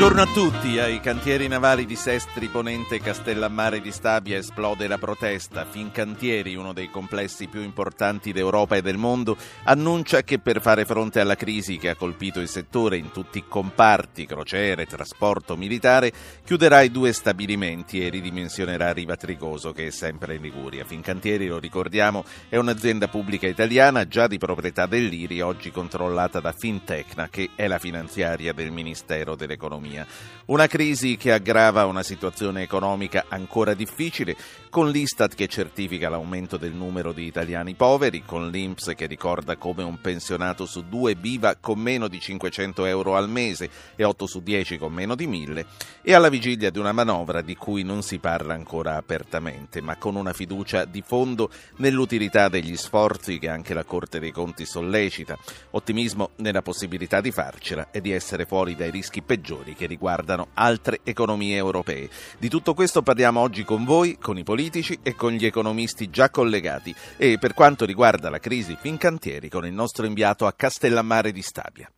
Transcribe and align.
Buongiorno 0.00 0.30
a 0.30 0.32
tutti. 0.32 0.78
Ai 0.78 0.98
cantieri 0.98 1.46
navali 1.46 1.84
di 1.84 1.94
Sestri, 1.94 2.46
Ponente 2.46 2.94
e 2.94 3.00
Castellammare 3.00 3.82
di 3.82 3.92
Stabia 3.92 4.38
esplode 4.38 4.88
la 4.88 4.96
protesta. 4.96 5.66
Fincantieri, 5.66 6.54
uno 6.54 6.72
dei 6.72 6.88
complessi 6.88 7.48
più 7.48 7.60
importanti 7.60 8.32
d'Europa 8.32 8.76
e 8.76 8.80
del 8.80 8.96
mondo, 8.96 9.36
annuncia 9.64 10.22
che 10.22 10.38
per 10.38 10.62
fare 10.62 10.86
fronte 10.86 11.20
alla 11.20 11.34
crisi 11.34 11.76
che 11.76 11.90
ha 11.90 11.96
colpito 11.96 12.40
il 12.40 12.48
settore 12.48 12.96
in 12.96 13.10
tutti 13.12 13.36
i 13.36 13.44
comparti, 13.46 14.24
crociere, 14.24 14.86
trasporto 14.86 15.54
militare, 15.54 16.10
chiuderà 16.46 16.80
i 16.80 16.90
due 16.90 17.12
stabilimenti 17.12 18.02
e 18.02 18.08
ridimensionerà 18.08 18.94
Riva 18.94 19.16
Trigoso, 19.16 19.72
che 19.72 19.88
è 19.88 19.90
sempre 19.90 20.36
in 20.36 20.40
Liguria. 20.40 20.86
Fincantieri, 20.86 21.46
lo 21.46 21.58
ricordiamo, 21.58 22.24
è 22.48 22.56
un'azienda 22.56 23.08
pubblica 23.08 23.46
italiana 23.46 24.08
già 24.08 24.26
di 24.26 24.38
proprietà 24.38 24.86
dell'IRI, 24.86 25.42
oggi 25.42 25.70
controllata 25.70 26.40
da 26.40 26.54
Fintecna, 26.56 27.28
che 27.28 27.50
è 27.54 27.66
la 27.66 27.78
finanziaria 27.78 28.54
del 28.54 28.70
Ministero 28.70 29.34
dell'Economia 29.34 29.88
dell'economia. 29.90 30.06
Una 30.46 30.66
crisi 30.66 31.16
che 31.16 31.30
aggrava 31.30 31.86
una 31.86 32.02
situazione 32.02 32.62
economica 32.62 33.26
ancora 33.28 33.72
difficile, 33.72 34.36
con 34.68 34.90
l'Istat 34.90 35.36
che 35.36 35.46
certifica 35.46 36.08
l'aumento 36.08 36.56
del 36.56 36.72
numero 36.72 37.12
di 37.12 37.24
italiani 37.24 37.74
poveri, 37.74 38.24
con 38.24 38.50
l'Inps 38.50 38.92
che 38.96 39.06
ricorda 39.06 39.56
come 39.56 39.84
un 39.84 40.00
pensionato 40.00 40.66
su 40.66 40.88
due 40.88 41.14
viva 41.14 41.54
con 41.54 41.78
meno 41.78 42.08
di 42.08 42.18
500 42.18 42.84
euro 42.84 43.14
al 43.14 43.28
mese 43.28 43.70
e 43.94 44.02
8 44.02 44.26
su 44.26 44.42
10 44.42 44.76
con 44.78 44.92
meno 44.92 45.14
di 45.14 45.28
1000, 45.28 45.66
e 46.02 46.14
alla 46.14 46.28
vigilia 46.28 46.70
di 46.70 46.80
una 46.80 46.92
manovra 46.92 47.42
di 47.42 47.54
cui 47.54 47.84
non 47.84 48.02
si 48.02 48.18
parla 48.18 48.54
ancora 48.54 48.96
apertamente, 48.96 49.80
ma 49.80 49.98
con 49.98 50.16
una 50.16 50.32
fiducia 50.32 50.84
di 50.84 51.02
fondo 51.06 51.48
nell'utilità 51.76 52.48
degli 52.48 52.76
sforzi 52.76 53.38
che 53.38 53.48
anche 53.48 53.72
la 53.72 53.84
Corte 53.84 54.18
dei 54.18 54.32
Conti 54.32 54.64
sollecita, 54.64 55.38
ottimismo 55.70 56.30
nella 56.36 56.62
possibilità 56.62 57.20
di 57.20 57.30
farcela 57.30 57.92
e 57.92 58.00
di 58.00 58.10
essere 58.10 58.46
fuori 58.46 58.74
dai 58.74 58.90
rischi 58.90 59.22
peggiori 59.22 59.74
che 59.80 59.86
riguardano 59.86 60.48
altre 60.52 61.00
economie 61.04 61.56
europee. 61.56 62.10
Di 62.38 62.50
tutto 62.50 62.74
questo 62.74 63.00
parliamo 63.00 63.40
oggi 63.40 63.64
con 63.64 63.86
voi, 63.86 64.18
con 64.18 64.36
i 64.36 64.42
politici 64.42 64.98
e 65.02 65.14
con 65.14 65.32
gli 65.32 65.46
economisti 65.46 66.10
già 66.10 66.28
collegati 66.28 66.94
e 67.16 67.38
per 67.38 67.54
quanto 67.54 67.86
riguarda 67.86 68.28
la 68.28 68.38
crisi 68.38 68.76
Fincantieri 68.78 69.48
con 69.48 69.64
il 69.64 69.72
nostro 69.72 70.04
inviato 70.04 70.46
a 70.46 70.52
Castellammare 70.52 71.32
di 71.32 71.40
Stabia. 71.40 71.90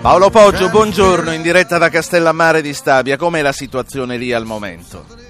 Paolo 0.00 0.30
Poggio, 0.30 0.68
buongiorno, 0.68 1.32
in 1.32 1.42
diretta 1.42 1.78
da 1.78 1.88
Castellammare 1.88 2.62
di 2.62 2.72
Stabia. 2.72 3.16
Com'è 3.16 3.42
la 3.42 3.52
situazione 3.52 4.16
lì 4.16 4.32
al 4.32 4.44
momento? 4.44 5.27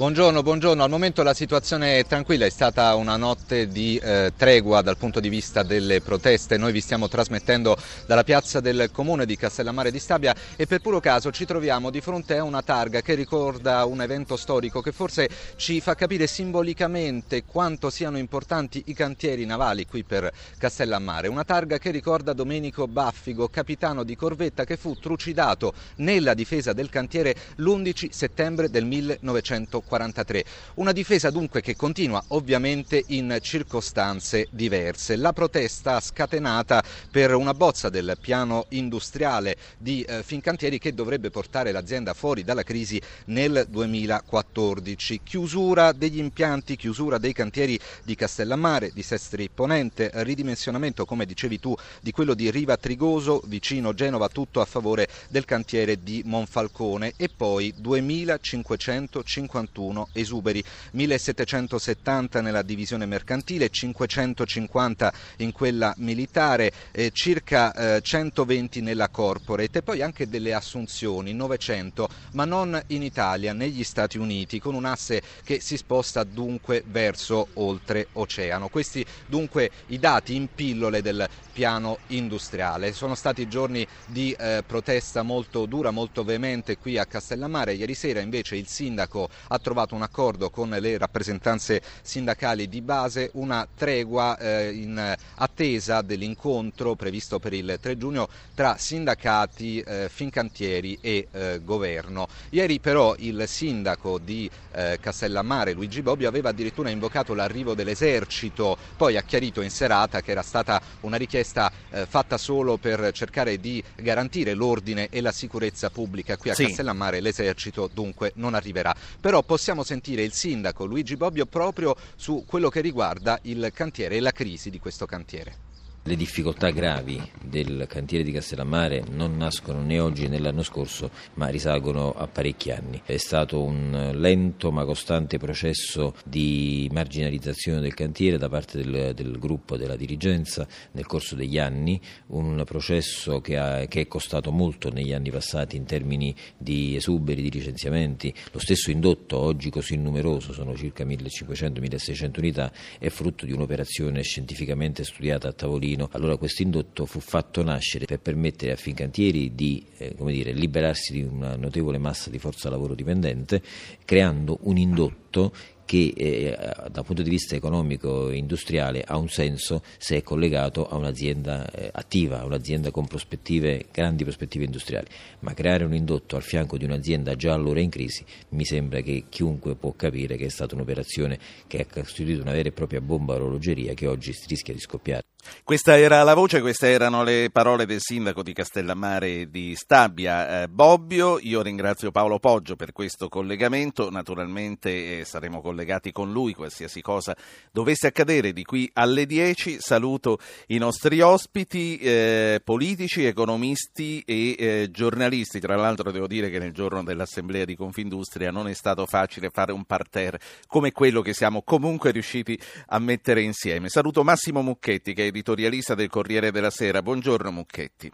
Buongiorno, 0.00 0.42
buongiorno. 0.42 0.82
Al 0.82 0.88
momento 0.88 1.22
la 1.22 1.34
situazione 1.34 1.98
è 1.98 2.06
tranquilla, 2.06 2.46
è 2.46 2.50
stata 2.50 2.94
una 2.94 3.18
notte 3.18 3.68
di 3.68 3.98
eh, 3.98 4.32
tregua 4.34 4.80
dal 4.80 4.96
punto 4.96 5.20
di 5.20 5.28
vista 5.28 5.62
delle 5.62 6.00
proteste. 6.00 6.56
Noi 6.56 6.72
vi 6.72 6.80
stiamo 6.80 7.06
trasmettendo 7.06 7.76
dalla 8.06 8.24
piazza 8.24 8.60
del 8.60 8.88
comune 8.92 9.26
di 9.26 9.36
Castellammare 9.36 9.90
di 9.90 9.98
Stabia 9.98 10.34
e 10.56 10.64
per 10.64 10.80
puro 10.80 11.00
caso 11.00 11.30
ci 11.30 11.44
troviamo 11.44 11.90
di 11.90 12.00
fronte 12.00 12.38
a 12.38 12.44
una 12.44 12.62
targa 12.62 13.02
che 13.02 13.12
ricorda 13.12 13.84
un 13.84 14.00
evento 14.00 14.38
storico 14.38 14.80
che 14.80 14.90
forse 14.90 15.28
ci 15.56 15.82
fa 15.82 15.94
capire 15.94 16.26
simbolicamente 16.26 17.44
quanto 17.44 17.90
siano 17.90 18.16
importanti 18.16 18.84
i 18.86 18.94
cantieri 18.94 19.44
navali 19.44 19.84
qui 19.84 20.02
per 20.02 20.32
Castellammare. 20.56 21.28
Una 21.28 21.44
targa 21.44 21.76
che 21.76 21.90
ricorda 21.90 22.32
Domenico 22.32 22.88
Baffigo, 22.88 23.48
capitano 23.48 24.02
di 24.02 24.16
corvetta 24.16 24.64
che 24.64 24.78
fu 24.78 24.94
trucidato 24.94 25.74
nella 25.96 26.32
difesa 26.32 26.72
del 26.72 26.88
cantiere 26.88 27.36
l'11 27.56 28.08
settembre 28.08 28.70
del 28.70 28.86
1940. 28.86 29.88
43. 29.90 30.44
Una 30.74 30.92
difesa 30.92 31.30
dunque 31.30 31.60
che 31.60 31.74
continua 31.74 32.22
ovviamente 32.28 33.02
in 33.08 33.36
circostanze 33.42 34.46
diverse. 34.52 35.16
La 35.16 35.32
protesta 35.32 35.98
scatenata 35.98 36.80
per 37.10 37.34
una 37.34 37.54
bozza 37.54 37.88
del 37.88 38.16
piano 38.20 38.66
industriale 38.68 39.56
di 39.78 40.02
eh, 40.02 40.22
Fincantieri 40.22 40.78
che 40.78 40.94
dovrebbe 40.94 41.30
portare 41.30 41.72
l'azienda 41.72 42.14
fuori 42.14 42.44
dalla 42.44 42.62
crisi 42.62 43.02
nel 43.26 43.66
2014. 43.68 45.22
Chiusura 45.24 45.90
degli 45.90 46.18
impianti, 46.18 46.76
chiusura 46.76 47.18
dei 47.18 47.32
cantieri 47.32 47.76
di 48.04 48.14
Castellammare, 48.14 48.92
di 48.94 49.02
Sestri 49.02 49.50
Ponente, 49.52 50.12
ridimensionamento, 50.14 51.04
come 51.04 51.26
dicevi 51.26 51.58
tu, 51.58 51.74
di 52.00 52.12
quello 52.12 52.34
di 52.34 52.48
Riva 52.52 52.76
Trigoso 52.76 53.42
vicino 53.46 53.92
Genova, 53.92 54.28
tutto 54.28 54.60
a 54.60 54.64
favore 54.64 55.08
del 55.28 55.44
cantiere 55.44 56.00
di 56.00 56.22
Monfalcone 56.24 57.14
e 57.16 57.28
poi 57.28 57.74
2551 57.76 59.79
41 59.80 60.08
esuberi, 60.12 60.62
1770 60.92 62.40
nella 62.42 62.62
divisione 62.62 63.06
mercantile, 63.06 63.70
550 63.70 65.12
in 65.38 65.52
quella 65.52 65.94
militare, 65.96 66.72
eh, 66.92 67.10
circa 67.12 67.72
eh, 67.96 68.00
120 68.02 68.82
nella 68.82 69.08
corporate 69.08 69.78
e 69.78 69.82
poi 69.82 70.02
anche 70.02 70.28
delle 70.28 70.52
assunzioni, 70.52 71.32
900, 71.32 72.08
ma 72.32 72.44
non 72.44 72.80
in 72.88 73.02
Italia, 73.02 73.52
negli 73.52 73.82
Stati 73.82 74.18
Uniti, 74.18 74.60
con 74.60 74.74
un 74.74 74.84
asse 74.84 75.22
che 75.42 75.60
si 75.60 75.76
sposta 75.76 76.22
dunque 76.24 76.84
verso 76.86 77.48
oltreoceano. 77.54 78.68
Questi 78.68 79.04
dunque 79.26 79.70
i 79.86 79.98
dati 79.98 80.34
in 80.34 80.48
pillole 80.54 81.00
del 81.00 81.26
piano 81.52 81.98
industriale. 82.08 82.92
Sono 82.92 83.14
stati 83.14 83.48
giorni 83.48 83.86
di 84.06 84.32
eh, 84.32 84.62
protesta 84.66 85.22
molto 85.22 85.66
dura, 85.66 85.90
molto 85.90 86.24
veemente 86.24 86.78
qui 86.78 86.98
a 86.98 87.06
Castellammare. 87.06 87.74
Ieri 87.74 87.94
sera 87.94 88.20
invece 88.20 88.56
il 88.56 88.66
sindaco 88.66 89.28
ha 89.48 89.58
trovato 89.58 89.69
un 89.90 90.02
accordo 90.02 90.50
con 90.50 90.70
le 90.70 90.98
rappresentanze 90.98 91.80
sindacali 92.02 92.68
di 92.68 92.80
base, 92.80 93.30
una 93.34 93.66
tregua 93.74 94.36
eh, 94.36 94.72
in 94.72 95.16
attesa 95.36 96.02
dell'incontro 96.02 96.94
previsto 96.94 97.38
per 97.38 97.52
il 97.52 97.78
3 97.80 97.96
giugno 97.96 98.28
tra 98.54 98.76
sindacati, 98.76 99.80
eh, 99.80 100.08
fincantieri 100.12 100.98
e 101.00 101.28
eh, 101.30 101.60
governo. 101.62 102.28
Ieri 102.50 102.80
però 102.80 103.14
il 103.18 103.44
sindaco 103.46 104.18
di 104.18 104.50
eh, 104.72 104.98
Castellammare, 105.00 105.72
Luigi 105.72 106.02
Bobbio, 106.02 106.28
aveva 106.28 106.50
addirittura 106.50 106.90
invocato 106.90 107.34
l'arrivo 107.34 107.74
dell'esercito, 107.74 108.76
poi 108.96 109.16
ha 109.16 109.22
chiarito 109.22 109.60
in 109.60 109.70
serata 109.70 110.20
che 110.20 110.32
era 110.32 110.42
stata 110.42 110.80
una 111.00 111.16
richiesta 111.16 111.70
eh, 111.90 112.06
fatta 112.06 112.36
solo 112.36 112.76
per 112.76 113.12
cercare 113.12 113.58
di 113.58 113.82
garantire 113.96 114.54
l'ordine 114.54 115.08
e 115.10 115.20
la 115.20 115.32
sicurezza 115.32 115.90
pubblica 115.90 116.36
qui 116.36 116.50
a 116.50 116.54
sì. 116.54 116.64
Castellammare, 116.64 117.20
l'esercito 117.20 117.88
dunque 117.92 118.32
non 118.36 118.54
arriverà. 118.54 118.94
Però 119.20 119.42
possiamo 119.50 119.82
sentire 119.82 120.22
il 120.22 120.32
sindaco 120.32 120.84
Luigi 120.84 121.16
Bobbio 121.16 121.44
proprio 121.44 121.96
su 122.14 122.44
quello 122.46 122.68
che 122.68 122.80
riguarda 122.80 123.36
il 123.42 123.72
cantiere 123.74 124.14
e 124.14 124.20
la 124.20 124.30
crisi 124.30 124.70
di 124.70 124.78
questo 124.78 125.06
cantiere. 125.06 125.69
Le 126.02 126.16
difficoltà 126.16 126.70
gravi 126.70 127.20
del 127.42 127.84
cantiere 127.86 128.24
di 128.24 128.32
Castellammare 128.32 129.04
non 129.10 129.36
nascono 129.36 129.82
né 129.82 130.00
oggi 130.00 130.28
né 130.28 130.38
l'anno 130.38 130.62
scorso, 130.62 131.10
ma 131.34 131.48
risalgono 131.48 132.12
a 132.12 132.26
parecchi 132.26 132.70
anni. 132.70 133.02
È 133.04 133.18
stato 133.18 133.62
un 133.62 134.12
lento 134.14 134.72
ma 134.72 134.86
costante 134.86 135.36
processo 135.36 136.14
di 136.24 136.88
marginalizzazione 136.90 137.82
del 137.82 137.92
cantiere 137.92 138.38
da 138.38 138.48
parte 138.48 138.82
del, 138.82 139.12
del 139.14 139.38
gruppo 139.38 139.76
della 139.76 139.94
dirigenza 139.94 140.66
nel 140.92 141.04
corso 141.04 141.34
degli 141.34 141.58
anni, 141.58 142.00
un 142.28 142.62
processo 142.64 143.42
che, 143.42 143.58
ha, 143.58 143.84
che, 143.84 144.00
è 144.00 144.06
costato 144.06 144.50
molto 144.50 144.90
negli 144.90 145.12
anni 145.12 145.30
passati 145.30 145.76
in 145.76 145.84
termini 145.84 146.34
di 146.56 146.96
esuberi, 146.96 147.42
di 147.42 147.50
licenziamenti. 147.50 148.32
Lo 148.52 148.58
stesso 148.58 148.90
indotto, 148.90 149.36
oggi 149.36 149.68
così 149.68 149.96
numeroso, 149.96 150.54
sono 150.54 150.74
circa 150.74 151.04
1500-1600 151.04 152.38
unità, 152.38 152.72
è 152.98 153.10
frutto 153.10 153.44
di 153.44 153.52
un'operazione 153.52 154.22
scientificamente 154.22 155.04
studiata 155.04 155.48
a 155.48 155.52
tavolino 155.52 155.88
Torino. 155.90 156.08
Allora 156.12 156.36
questo 156.36 156.62
indotto 156.62 157.06
fu 157.06 157.20
fatto 157.20 157.62
nascere 157.62 158.06
per 158.06 158.20
permettere 158.20 158.72
a 158.72 158.76
Fincantieri 158.76 159.54
di 159.54 159.84
eh, 159.98 160.14
dire, 160.18 160.52
liberarsi 160.52 161.12
di 161.12 161.22
una 161.22 161.56
notevole 161.56 161.98
massa 161.98 162.30
di 162.30 162.38
forza 162.38 162.70
lavoro 162.70 162.94
dipendente, 162.94 163.62
creando 164.04 164.58
un 164.62 164.76
indotto 164.76 165.52
che 165.84 166.12
eh, 166.16 166.56
dal 166.88 167.04
punto 167.04 167.22
di 167.22 167.30
vista 167.30 167.56
economico 167.56 168.28
e 168.28 168.36
industriale 168.36 169.02
ha 169.02 169.16
un 169.16 169.28
senso 169.28 169.82
se 169.98 170.18
è 170.18 170.22
collegato 170.22 170.88
a 170.88 170.94
un'azienda 170.94 171.68
eh, 171.68 171.90
attiva, 171.92 172.40
a 172.40 172.44
un'azienda 172.44 172.92
con 172.92 173.08
prospettive, 173.08 173.86
grandi 173.90 174.22
prospettive 174.22 174.64
industriali, 174.64 175.08
ma 175.40 175.52
creare 175.52 175.82
un 175.82 175.92
indotto 175.92 176.36
al 176.36 176.42
fianco 176.42 176.78
di 176.78 176.84
un'azienda 176.84 177.34
già 177.34 177.54
allora 177.54 177.80
in 177.80 177.90
crisi 177.90 178.24
mi 178.50 178.64
sembra 178.64 179.00
che 179.00 179.24
chiunque 179.28 179.74
può 179.74 179.92
capire 179.96 180.36
che 180.36 180.44
è 180.44 180.50
stata 180.50 180.76
un'operazione 180.76 181.38
che 181.66 181.80
ha 181.80 181.86
costituito 181.92 182.42
una 182.42 182.52
vera 182.52 182.68
e 182.68 182.72
propria 182.72 183.00
bomba 183.00 183.34
orologeria 183.34 183.92
che 183.92 184.06
oggi 184.06 184.32
rischia 184.46 184.72
di 184.72 184.80
scoppiare. 184.80 185.29
Questa 185.64 185.98
era 185.98 186.22
la 186.22 186.34
voce, 186.34 186.60
queste 186.60 186.88
erano 186.88 187.22
le 187.22 187.50
parole 187.52 187.86
del 187.86 188.00
sindaco 188.00 188.42
di 188.42 188.52
Castellammare 188.52 189.50
di 189.50 189.74
Stabia, 189.76 190.62
eh, 190.62 190.68
Bobbio. 190.68 191.38
Io 191.40 191.62
ringrazio 191.62 192.10
Paolo 192.10 192.38
Poggio 192.38 192.76
per 192.76 192.92
questo 192.92 193.28
collegamento. 193.28 194.10
Naturalmente 194.10 195.20
eh, 195.20 195.24
saremo 195.24 195.60
collegati 195.60 196.12
con 196.12 196.32
lui, 196.32 196.54
qualsiasi 196.54 197.00
cosa 197.00 197.36
dovesse 197.70 198.06
accadere 198.06 198.52
di 198.52 198.64
qui 198.64 198.90
alle 198.94 199.26
10. 199.26 199.78
Saluto 199.80 200.38
i 200.68 200.78
nostri 200.78 201.20
ospiti, 201.20 201.98
eh, 201.98 202.60
politici, 202.64 203.24
economisti 203.24 204.22
e 204.26 204.56
eh, 204.58 204.88
giornalisti. 204.90 205.60
Tra 205.60 205.76
l'altro 205.76 206.10
devo 206.10 206.26
dire 206.26 206.50
che 206.50 206.58
nel 206.58 206.72
giorno 206.72 207.02
dell'Assemblea 207.02 207.64
di 207.64 207.76
Confindustria 207.76 208.50
non 208.50 208.68
è 208.68 208.74
stato 208.74 209.06
facile 209.06 209.50
fare 209.50 209.72
un 209.72 209.84
parterre 209.84 210.40
come 210.66 210.92
quello 210.92 211.22
che 211.22 211.34
siamo 211.34 211.62
comunque 211.62 212.10
riusciti 212.10 212.58
a 212.88 212.98
mettere 212.98 213.42
insieme. 213.42 213.88
Saluto 213.88 214.24
Massimo 214.24 214.62
Mucchetti 214.62 215.14
che 215.14 215.26
è 215.26 215.30
editorialista 215.40 215.94
del 215.94 216.10
Corriere 216.10 216.52
della 216.52 216.70
Sera. 216.70 217.02
Buongiorno 217.02 217.50
Mucchetti. 217.50 218.10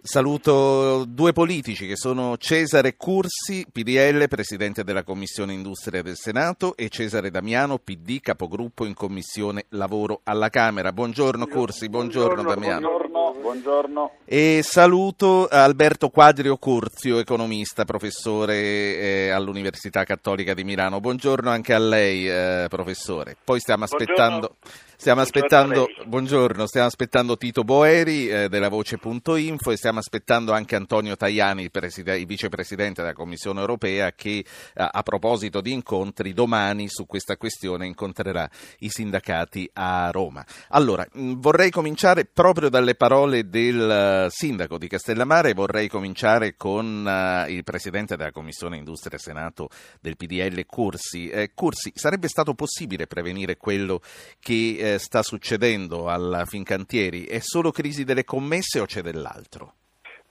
Saluto 0.00 1.04
due 1.08 1.32
politici 1.32 1.86
che 1.86 1.96
sono 1.96 2.36
Cesare 2.36 2.96
Cursi, 2.96 3.66
PDL, 3.70 4.28
Presidente 4.28 4.84
della 4.84 5.02
Commissione 5.02 5.52
Industria 5.52 6.02
del 6.02 6.14
Senato, 6.16 6.76
e 6.76 6.88
Cesare 6.88 7.30
Damiano, 7.30 7.78
PD, 7.78 8.20
Capogruppo 8.20 8.84
in 8.84 8.94
Commissione 8.94 9.64
Lavoro 9.70 10.20
alla 10.22 10.48
Camera. 10.50 10.92
Buongiorno 10.92 11.46
Cursi, 11.48 11.88
buongiorno, 11.88 12.42
buongiorno 12.42 12.60
Damiano. 12.60 12.88
Buongiorno, 12.88 13.40
buongiorno. 13.40 14.12
E 14.24 14.60
saluto 14.62 15.48
Alberto 15.48 16.10
Quadrio 16.10 16.56
Curzio, 16.58 17.18
economista, 17.18 17.84
professore 17.84 18.54
eh, 18.54 19.30
all'Università 19.30 20.04
Cattolica 20.04 20.54
di 20.54 20.62
Milano. 20.62 21.00
Buongiorno 21.00 21.50
anche 21.50 21.74
a 21.74 21.78
lei, 21.78 22.28
eh, 22.28 22.66
professore. 22.68 23.36
Poi 23.42 23.58
stiamo 23.58 23.84
aspettando... 23.84 24.56
Buongiorno. 24.60 24.86
Stiamo 25.00 25.20
aspettando, 25.20 25.86
buongiorno, 26.06 26.66
stiamo 26.66 26.88
aspettando 26.88 27.36
Tito 27.36 27.62
Boeri 27.62 28.28
eh, 28.28 28.48
della 28.48 28.68
Voce.info 28.68 29.70
e 29.70 29.76
stiamo 29.76 30.00
aspettando 30.00 30.50
anche 30.50 30.74
Antonio 30.74 31.14
Tajani, 31.14 31.62
il, 31.62 31.70
preside, 31.70 32.18
il 32.18 32.26
vicepresidente 32.26 33.02
della 33.02 33.14
Commissione 33.14 33.60
europea, 33.60 34.10
che 34.10 34.44
a, 34.74 34.90
a 34.92 35.02
proposito 35.04 35.60
di 35.60 35.70
incontri 35.70 36.32
domani 36.32 36.88
su 36.88 37.06
questa 37.06 37.36
questione 37.36 37.86
incontrerà 37.86 38.50
i 38.80 38.88
sindacati 38.88 39.70
a 39.74 40.10
Roma. 40.10 40.44
Allora, 40.70 41.06
mh, 41.12 41.34
vorrei 41.34 41.70
cominciare 41.70 42.24
proprio 42.24 42.68
dalle 42.68 42.96
parole 42.96 43.48
del 43.48 44.26
uh, 44.26 44.28
sindaco 44.30 44.78
di 44.78 44.88
Castellammare, 44.88 45.54
vorrei 45.54 45.86
cominciare 45.86 46.56
con 46.56 47.06
uh, 47.06 47.48
il 47.48 47.62
presidente 47.62 48.16
della 48.16 48.32
Commissione 48.32 48.76
Industria 48.76 49.16
e 49.16 49.20
Senato 49.20 49.68
del 50.00 50.16
PDL, 50.16 50.66
Cursi. 50.66 51.28
Eh, 51.28 51.52
Cursi, 51.54 51.92
sarebbe 51.94 52.26
stato 52.26 52.54
possibile 52.54 53.06
prevenire 53.06 53.56
quello 53.56 54.00
che 54.40 54.74
eh, 54.76 54.86
eh, 54.94 54.98
sta 54.98 55.22
succedendo 55.22 56.08
alla 56.08 56.44
Fincantieri? 56.44 57.24
È 57.24 57.38
solo 57.40 57.70
crisi 57.70 58.04
delle 58.04 58.24
commesse 58.24 58.80
o 58.80 58.86
c'è 58.86 59.00
dell'altro? 59.00 59.74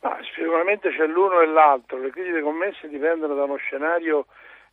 Ma, 0.02 0.18
sicuramente 0.36 0.90
c'è 0.90 1.06
l'uno 1.06 1.42
e 1.42 1.48
l'altro. 1.48 2.00
Le 2.00 2.10
crisi 2.10 2.30
delle 2.30 2.42
commesse 2.42 2.88
dipendono 2.88 3.36
da 3.36 3.44
uno 3.44 3.58
scenario 3.58 4.26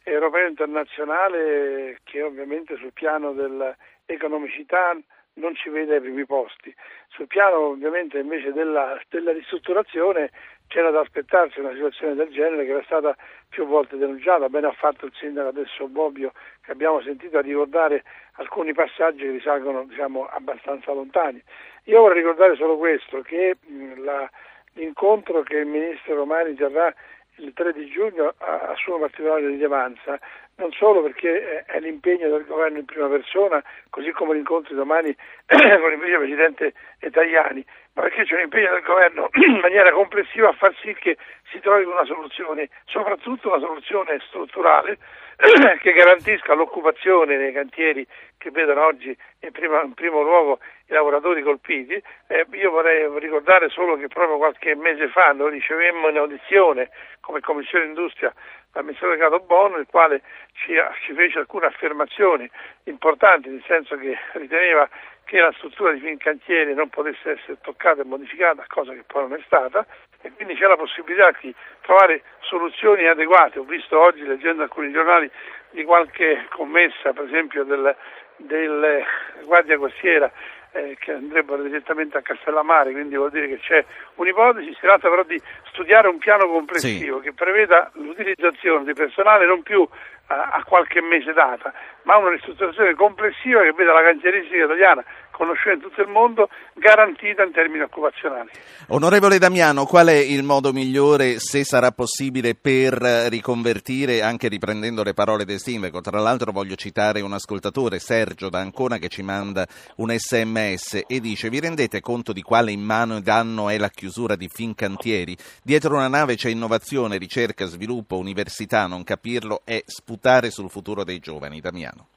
europeo 0.03 0.49
internazionale 0.49 2.01
che 2.05 2.23
ovviamente 2.23 2.77
sul 2.77 2.93
piano 2.93 3.33
dell'economicità 3.33 4.97
non 5.35 5.55
ci 5.55 5.69
vede 5.69 5.97
ai 5.97 6.01
primi 6.01 6.25
posti. 6.27 6.75
Sul 7.09 7.27
piano 7.27 7.57
ovviamente 7.69 8.19
invece 8.19 8.53
della, 8.53 9.01
della 9.09 9.33
ristrutturazione 9.33 10.31
c'era 10.67 10.91
da 10.91 11.01
aspettarsi 11.01 11.61
una 11.61 11.73
situazione 11.73 12.15
del 12.15 12.31
genere 12.31 12.65
che 12.65 12.71
era 12.71 12.83
stata 12.85 13.17
più 13.49 13.67
volte 13.67 13.97
denunciata, 13.97 14.49
bene 14.49 14.67
ha 14.67 14.73
fatto 14.73 15.07
il 15.07 15.13
sindaco 15.15 15.49
adesso 15.49 15.87
Bobbio 15.87 16.33
che 16.61 16.73
abbiamo 16.73 17.01
sentito 17.03 17.39
a 17.39 17.43
ricordare 17.43 18.03
alcuni 18.33 18.73
passaggi 18.73 19.23
che 19.23 19.31
risalgono 19.31 19.85
diciamo, 19.85 20.27
abbastanza 20.27 20.93
lontani. 20.93 21.43
Io 21.85 22.01
vorrei 22.01 22.23
ricordare 22.23 22.57
solo 22.57 22.77
questo, 22.77 23.21
che 23.21 23.57
la, 23.97 24.29
l'incontro 24.75 25.43
che 25.43 25.59
il 25.59 25.67
ministro 25.67 26.15
Romani 26.15 26.55
terrà 26.55 26.93
il 27.37 27.53
3 27.53 27.73
di 27.73 27.87
giugno 27.89 28.35
assume 28.39 29.01
particolare 29.01 29.47
rilevanza, 29.47 30.19
non 30.57 30.71
solo 30.73 31.03
perché 31.03 31.65
è 31.65 31.81
l'impegno 31.81 32.29
del 32.29 32.45
governo 32.45 32.79
in 32.79 32.85
prima 32.85 33.09
persona, 33.09 33.63
così 33.91 34.11
come 34.13 34.35
l'incontro 34.35 34.73
di 34.73 34.79
domani 34.79 35.15
con 35.47 35.93
il 35.93 35.99
vicepresidente 35.99 36.75
Tajani, 37.11 37.65
ma 37.95 38.03
perché 38.03 38.25
c'è 38.25 38.35
un 38.35 38.43
impegno 38.43 38.71
del 38.71 38.83
governo 38.83 39.29
in 39.47 39.59
maniera 39.59 39.91
complessiva 39.93 40.49
a 40.49 40.53
far 40.53 40.75
sì 40.81 40.95
che 40.95 41.17
si 41.51 41.59
trovi 41.61 41.85
una 41.85 42.05
soluzione, 42.05 42.69
soprattutto 42.85 43.49
una 43.49 43.65
soluzione 43.65 44.21
strutturale 44.27 44.99
che 45.81 45.93
garantisca 45.93 46.55
l'occupazione 46.55 47.37
nei 47.37 47.53
cantieri 47.53 48.07
che 48.39 48.51
vedono 48.51 48.85
oggi 48.85 49.17
in, 49.41 49.51
prima, 49.53 49.83
in 49.83 49.95
primo 49.95 50.23
luogo 50.23 50.61
i 50.87 50.93
lavoratori 50.93 51.43
colpiti. 51.43 52.01
Eh, 52.27 52.47
io 52.53 52.71
vorrei 52.71 53.09
ricordare 53.19 53.69
solo 53.69 53.97
che 53.97 54.09
proprio 54.09 54.37
qualche 54.37 54.75
mese 54.75 55.09
fa 55.09 55.33
noi 55.33 55.51
ricevemmo 55.51 56.09
in 56.09 56.19
audizione 56.19 56.91
come 57.21 57.41
Commissione 57.41 57.87
Industria 57.87 58.33
l'amministratore 58.75 59.19
Cato 59.19 59.41
Bono, 59.41 59.79
il 59.79 59.87
quale 59.87 60.23
ci, 60.53 60.75
ci 61.05 61.15
fece 61.15 61.39
alcune 61.39 61.67
affermazioni 61.67 62.49
importanti, 62.85 63.49
nel 63.49 63.63
senso 63.67 63.97
che 63.97 64.17
riteneva 64.33 64.89
che 65.25 65.41
la 65.41 65.53
struttura 65.57 65.93
di 65.93 66.01
Fincantieri 66.01 66.75
non 66.75 66.89
potesse 66.89 67.33
essere 67.33 67.59
toccata 67.63 68.03
e 68.03 68.05
modificata, 68.05 68.65
cosa 68.69 68.93
che 68.93 69.05
poi 69.07 69.29
non 69.29 69.39
è 69.39 69.43
stata, 69.45 69.87
e 70.21 70.31
quindi 70.33 70.55
c'è 70.55 70.67
la 70.67 70.77
possibilità 70.77 71.31
di 71.41 71.55
trovare 71.83 72.23
soluzioni 72.41 73.07
adeguate. 73.07 73.59
Ho 73.59 73.65
visto 73.65 73.99
oggi, 73.99 74.25
leggendo 74.25 74.63
alcuni 74.63 74.93
giornali, 74.93 75.31
di 75.71 75.85
qualche 75.85 76.47
commessa, 76.51 77.13
per 77.13 77.25
esempio 77.25 77.65
del, 77.65 77.95
del 78.37 79.05
Guardia 79.45 79.77
Costiera, 79.77 80.31
eh, 80.75 80.97
che 80.99 81.13
andrebbero 81.13 81.63
direttamente 81.63 82.19
a 82.19 82.23
Castellammare, 82.23 82.91
quindi 82.91 83.17
vuol 83.17 83.31
dire 83.31 83.47
che 83.49 83.59
c'è 83.59 83.85
un'ipotesi, 84.17 84.73
si 84.75 84.81
tratta 84.81 85.09
però 85.09 85.23
di 85.23 85.41
studiare 85.73 86.09
un 86.09 86.19
piano 86.19 86.49
complessivo 86.49 87.19
sì. 87.19 87.25
che 87.25 87.33
preveda 87.33 87.91
l'utilizzazione 87.95 88.85
di 88.85 88.93
personale 88.93 89.47
non 89.47 89.63
più 89.63 89.87
a, 90.27 90.51
a 90.53 90.65
qualche 90.65 91.01
mese 91.01 91.33
data, 91.33 91.73
ma 92.03 92.17
una 92.17 92.31
ristrutturazione 92.31 92.95
complessiva 92.95 93.63
che 93.63 93.73
veda 93.73 93.93
la 93.93 94.03
cantieristica 94.03 94.65
italiana 94.65 95.05
conosciuta 95.35 95.75
in 95.75 95.81
tutto 95.81 96.01
il 96.01 96.09
mondo, 96.09 96.49
garantita 96.75 97.43
in 97.43 97.53
termini 97.53 97.83
occupazionali. 97.83 98.51
Onorevole 98.89 99.39
Damiano, 99.39 99.85
qual 99.85 100.07
è 100.07 100.17
il 100.17 100.45
modo 100.45 100.73
migliore, 100.73 101.41
se 101.41 101.65
sarà 101.65 101.91
possibile, 101.91 102.55
per 102.55 102.95
riconvertire, 103.29 104.23
anche 104.23 104.49
riprendendo 104.49 105.03
le 105.03 105.13
parole 105.13 105.45
del 105.45 105.59
sindaco? 105.59 106.01
Tra 106.01 106.21
l'altro 106.21 106.53
voglio 106.53 106.77
citare 106.77 107.21
un 107.21 107.33
ascoltatore, 107.33 107.99
Sergio 107.99 108.49
da 108.49 108.61
Ancona, 108.61 108.99
che 108.99 109.09
ci 109.09 109.23
manda 109.23 109.67
un 109.97 110.11
sms 110.11 110.64
e 110.73 111.21
dice 111.21 111.51
vi 111.51 111.61
rendete 111.61 112.01
conto 112.01 112.33
di 112.33 112.43
quale 112.43 112.73
immane 112.73 113.21
danno 113.21 113.69
è 113.69 113.77
la 113.77 113.91
chiusura 113.91 114.35
di 114.37 114.49
Fincantieri? 114.49 115.37
Dietro 115.63 115.97
una 115.97 116.09
nave 116.09 116.37
c'è 116.37 116.49
innovazione, 116.49 117.19
ricerca, 117.19 117.67
sviluppo, 117.67 118.17
università, 118.17 118.87
non 118.87 119.05
capirlo 119.05 119.61
è 119.65 119.83
sputare 119.87 120.51
sul 120.51 120.71
futuro 120.71 121.05
dei 121.05 121.19
giovani. 121.19 121.61
Damiano. 121.61 122.09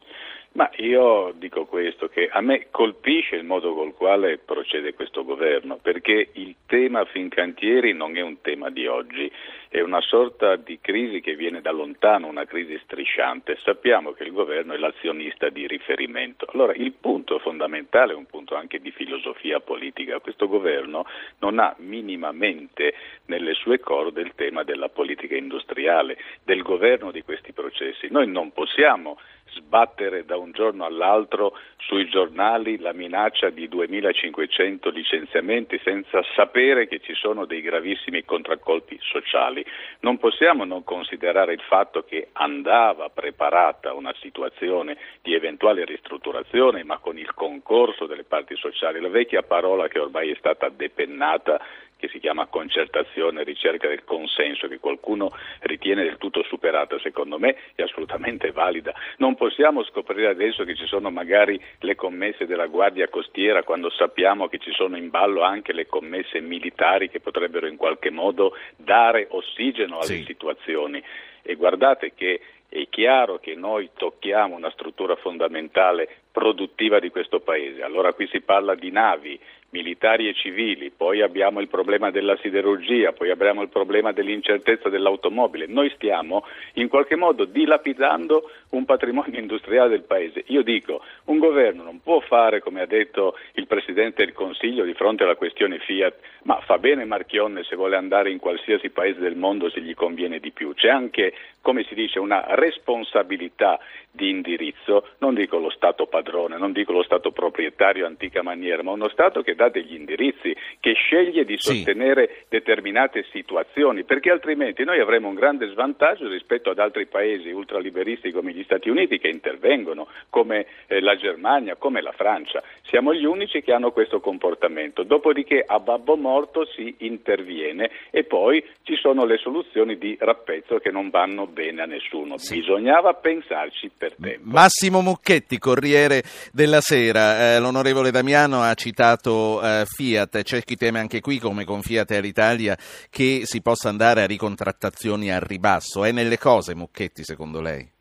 Ma 0.57 0.71
io 0.77 1.33
dico 1.35 1.65
questo, 1.65 2.07
che 2.07 2.29
a 2.31 2.41
me 2.41 2.69
colpisce 2.71 3.35
il 3.35 3.43
modo 3.43 3.75
col 3.75 3.93
quale 3.93 4.39
procede 4.39 4.95
questo 4.95 5.23
governo, 5.23 5.77
perché 5.79 6.29
il 6.33 6.55
tema 6.65 7.05
Fincantieri 7.05 7.93
non 7.93 8.17
è 8.17 8.21
un 8.21 8.41
tema 8.41 8.71
di 8.71 8.87
oggi, 8.87 9.31
è 9.69 9.81
una 9.81 10.01
sorta 10.01 10.55
di 10.55 10.79
crisi 10.81 11.21
che 11.21 11.35
viene 11.35 11.61
da 11.61 11.69
lontano, 11.69 12.25
una 12.25 12.45
crisi 12.45 12.75
strisciante. 12.81 13.59
Sappiamo 13.61 14.13
che 14.13 14.23
il 14.23 14.31
governo 14.31 14.73
è 14.73 14.77
l'azionista 14.77 15.49
di 15.49 15.67
riferimento. 15.67 16.47
Allora 16.51 16.73
il 16.73 16.91
punto 16.91 17.37
fondamentale 17.37 18.13
è 18.13 18.15
un 18.15 18.25
punto 18.25 18.55
anche 18.55 18.79
di 18.79 18.89
filosofia 18.89 19.59
politica. 19.59 20.19
Questo 20.19 20.47
governo 20.47 21.05
non 21.37 21.59
ha 21.59 21.75
minimamente 21.77 22.95
nelle 23.25 23.53
sue 23.53 23.79
corde 23.79 24.21
il 24.21 24.33
tema 24.33 24.63
della 24.63 24.89
politica 24.89 25.35
industriale, 25.35 26.17
del 26.43 26.63
governo 26.63 27.11
di 27.11 27.21
questi 27.21 27.51
processi. 27.51 28.07
Noi 28.09 28.27
non 28.27 28.51
possiamo 28.53 29.19
sbattere 29.51 30.25
da 30.25 30.37
un 30.37 30.51
giorno 30.51 30.85
all'altro 30.85 31.57
sui 31.77 32.09
giornali 32.09 32.77
la 32.79 32.93
minaccia 32.93 33.49
di 33.49 33.67
2500 33.67 34.89
licenziamenti 34.89 35.79
senza 35.83 36.21
sapere 36.35 36.87
che 36.87 36.99
ci 36.99 37.13
sono 37.13 37.45
dei 37.45 37.61
gravissimi 37.61 38.25
contraccolpi 38.25 38.97
sociali. 39.01 39.65
Non 40.01 40.17
possiamo 40.17 40.65
non 40.65 40.83
considerare 40.83 41.53
il 41.53 41.61
fatto 41.61 42.03
che 42.03 42.29
andava 42.33 43.09
preparata 43.09 43.93
una 43.93 44.13
situazione 44.19 44.97
di 45.21 45.33
eventuale 45.33 45.85
ristrutturazione, 45.85 46.83
ma 46.83 46.97
con 46.97 47.17
il 47.17 47.33
concorso 47.33 48.05
delle 48.05 48.23
parti 48.23 48.55
sociali, 48.55 48.99
la 48.99 49.09
vecchia 49.09 49.43
parola 49.43 49.87
che 49.87 49.99
ormai 49.99 50.31
è 50.31 50.35
stata 50.37 50.69
depennata 50.69 51.59
che 51.97 52.07
si 52.07 52.19
chiama 52.19 52.45
concertazione, 52.45 53.43
ricerca 53.43 53.87
del 53.87 54.03
consenso, 54.03 54.67
che 54.67 54.79
qualcuno 54.79 55.31
ritiene 55.61 56.03
del 56.03 56.17
tutto 56.17 56.43
superata, 56.43 56.97
secondo 56.99 57.39
me 57.39 57.55
è 57.75 57.81
assolutamente 57.81 58.51
valida. 58.51 58.93
Non 59.17 59.35
possiamo 59.35 59.83
scoprire 59.83 60.27
adesso 60.27 60.63
che 60.63 60.75
ci 60.75 60.85
sono 60.85 61.09
magari 61.09 61.59
le 61.79 61.95
commesse 61.95 62.45
della 62.45 62.67
Guardia 62.67 63.09
Costiera 63.09 63.63
quando 63.63 63.89
sappiamo 63.89 64.47
che 64.47 64.59
ci 64.59 64.71
sono 64.71 64.95
in 64.97 65.09
ballo 65.09 65.41
anche 65.41 65.73
le 65.73 65.87
commesse 65.87 66.39
militari 66.39 67.09
che 67.09 67.19
potrebbero 67.19 67.67
in 67.67 67.75
qualche 67.75 68.09
modo 68.09 68.55
dare 68.75 69.27
ossigeno 69.29 69.97
alle 69.97 70.05
sì. 70.05 70.23
situazioni. 70.23 71.03
E 71.41 71.55
guardate 71.55 72.13
che 72.13 72.41
è 72.69 72.87
chiaro 72.89 73.39
che 73.39 73.55
noi 73.55 73.89
tocchiamo 73.95 74.55
una 74.55 74.69
struttura 74.71 75.15
fondamentale 75.15 76.09
produttiva 76.31 76.99
di 76.99 77.09
questo 77.09 77.39
Paese. 77.39 77.81
Allora 77.81 78.13
qui 78.13 78.27
si 78.27 78.41
parla 78.41 78.75
di 78.75 78.91
navi, 78.91 79.39
militari 79.71 80.27
e 80.27 80.33
civili, 80.33 80.91
poi 80.95 81.21
abbiamo 81.21 81.59
il 81.59 81.67
problema 81.67 82.09
della 82.09 82.37
siderurgia, 82.37 83.11
poi 83.11 83.29
abbiamo 83.31 83.61
il 83.61 83.69
problema 83.69 84.11
dell'incertezza 84.11 84.89
dell'automobile. 84.89 85.65
Noi 85.67 85.91
stiamo 85.95 86.45
in 86.73 86.87
qualche 86.87 87.15
modo 87.15 87.45
dilapidando 87.45 88.49
un 88.69 88.85
patrimonio 88.85 89.39
industriale 89.39 89.89
del 89.89 90.03
Paese. 90.03 90.43
Io 90.47 90.61
dico, 90.61 91.01
un 91.25 91.37
governo 91.39 91.83
non 91.83 92.01
può 92.01 92.19
fare, 92.19 92.59
come 92.59 92.81
ha 92.81 92.85
detto 92.85 93.37
il 93.53 93.67
Presidente 93.67 94.25
del 94.25 94.33
Consiglio, 94.33 94.83
di 94.83 94.93
fronte 94.93 95.23
alla 95.23 95.35
questione 95.35 95.79
Fiat, 95.79 96.15
ma 96.43 96.59
fa 96.61 96.77
bene 96.77 97.05
Marchionne 97.05 97.63
se 97.63 97.75
vuole 97.75 97.95
andare 97.95 98.31
in 98.31 98.39
qualsiasi 98.39 98.89
paese 98.89 99.19
del 99.19 99.35
mondo 99.35 99.69
se 99.69 99.81
gli 99.81 99.93
conviene 99.93 100.39
di 100.39 100.51
più. 100.51 100.73
C'è 100.73 100.89
anche, 100.89 101.33
come 101.61 101.83
si 101.83 101.93
dice, 101.93 102.19
una 102.19 102.43
responsabilità 102.49 103.79
di 104.11 104.29
indirizzo, 104.29 105.09
non 105.19 105.35
dico 105.35 105.59
lo 105.59 105.69
Stato 105.69 106.07
padrone, 106.07 106.57
non 106.57 106.71
dico 106.71 106.91
lo 106.91 107.03
Stato 107.03 107.31
proprietario 107.31 108.05
antica 108.05 108.41
maniera, 108.41 108.81
ma 108.81 108.91
uno 108.91 109.09
Stato 109.09 109.43
che 109.43 109.55
dà 109.55 109.69
degli 109.69 109.93
indirizzi, 109.93 110.55
che 110.79 110.93
sceglie 110.93 111.45
di 111.45 111.55
sostenere 111.57 112.27
sì. 112.27 112.45
determinate 112.49 113.25
situazioni, 113.31 114.03
perché 114.03 114.31
altrimenti 114.31 114.83
noi 114.83 114.99
avremo 114.99 115.27
un 115.27 115.35
grande 115.35 115.69
svantaggio 115.69 116.27
rispetto 116.27 116.71
ad 116.71 116.79
altri 116.79 117.05
paesi 117.05 117.51
ultraliberisti 117.51 118.31
come 118.31 118.53
gli 118.53 118.56
Stati 118.63 118.89
Uniti 118.89 119.19
che 119.19 119.29
intervengono, 119.29 120.07
come 120.29 120.65
eh, 120.87 121.01
la 121.01 121.15
Germania, 121.15 121.75
come 121.75 122.01
la 122.01 122.11
Francia. 122.11 122.61
Siamo 122.83 123.13
gli 123.13 123.25
unici 123.25 123.61
che 123.61 123.73
hanno 123.73 123.91
questo 123.91 124.19
comportamento. 124.19 125.03
Dopodiché 125.03 125.63
a 125.65 125.79
babbo 125.79 126.15
morto 126.15 126.65
si 126.65 126.95
interviene 126.99 127.89
e 128.11 128.23
poi 128.23 128.63
ci 128.83 128.95
sono 128.95 129.25
le 129.25 129.37
soluzioni 129.37 129.97
di 129.97 130.17
rappezzo 130.19 130.77
che 130.77 130.91
non 130.91 131.09
vanno 131.09 131.47
bene 131.47 131.81
a 131.81 131.85
nessuno. 131.85 132.37
Sì. 132.37 132.59
Bisognava 132.59 133.13
pensarci 133.13 133.91
per 133.95 134.15
tempo. 134.19 134.49
Massimo 134.49 135.01
Mucchetti, 135.01 135.57
Corriere 135.57 136.23
della 136.51 136.81
Sera. 136.81 137.55
Eh, 137.55 137.59
l'onorevole 137.59 138.11
Damiano 138.11 138.61
ha 138.61 138.73
citato 138.73 139.61
eh, 139.61 139.83
Fiat. 139.85 140.41
C'è 140.43 140.61
chi 140.61 140.75
teme 140.75 140.99
anche 140.99 141.19
qui, 141.19 141.39
come 141.39 141.65
con 141.65 141.81
Fiat 141.81 142.11
e 142.11 142.17
Alitalia, 142.17 142.77
che 143.09 143.41
si 143.43 143.61
possa 143.61 143.89
andare 143.89 144.21
a 144.21 144.25
ricontrattazioni 144.25 145.31
a 145.31 145.39
ribasso. 145.39 146.03
È 146.03 146.11
nelle 146.11 146.37
cose, 146.37 146.75
Mucchetti, 146.75 147.23
secondo 147.23 147.61
lei? 147.61 147.96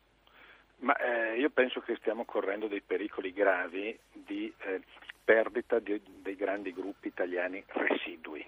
Ma 0.87 0.95
eh, 0.95 1.37
io 1.37 1.49
penso 1.49 1.81
che 1.81 1.97
stiamo 1.97 2.23
correndo 2.23 2.67
dei 2.67 2.79
pericoli 2.79 3.33
gravi 3.33 3.99
di 4.13 4.51
eh, 4.59 4.79
perdita 5.21 5.79
di, 5.79 6.01
dei 6.21 6.37
grandi 6.37 6.71
gruppi 6.71 7.09
italiani 7.09 7.61
residui 7.67 8.45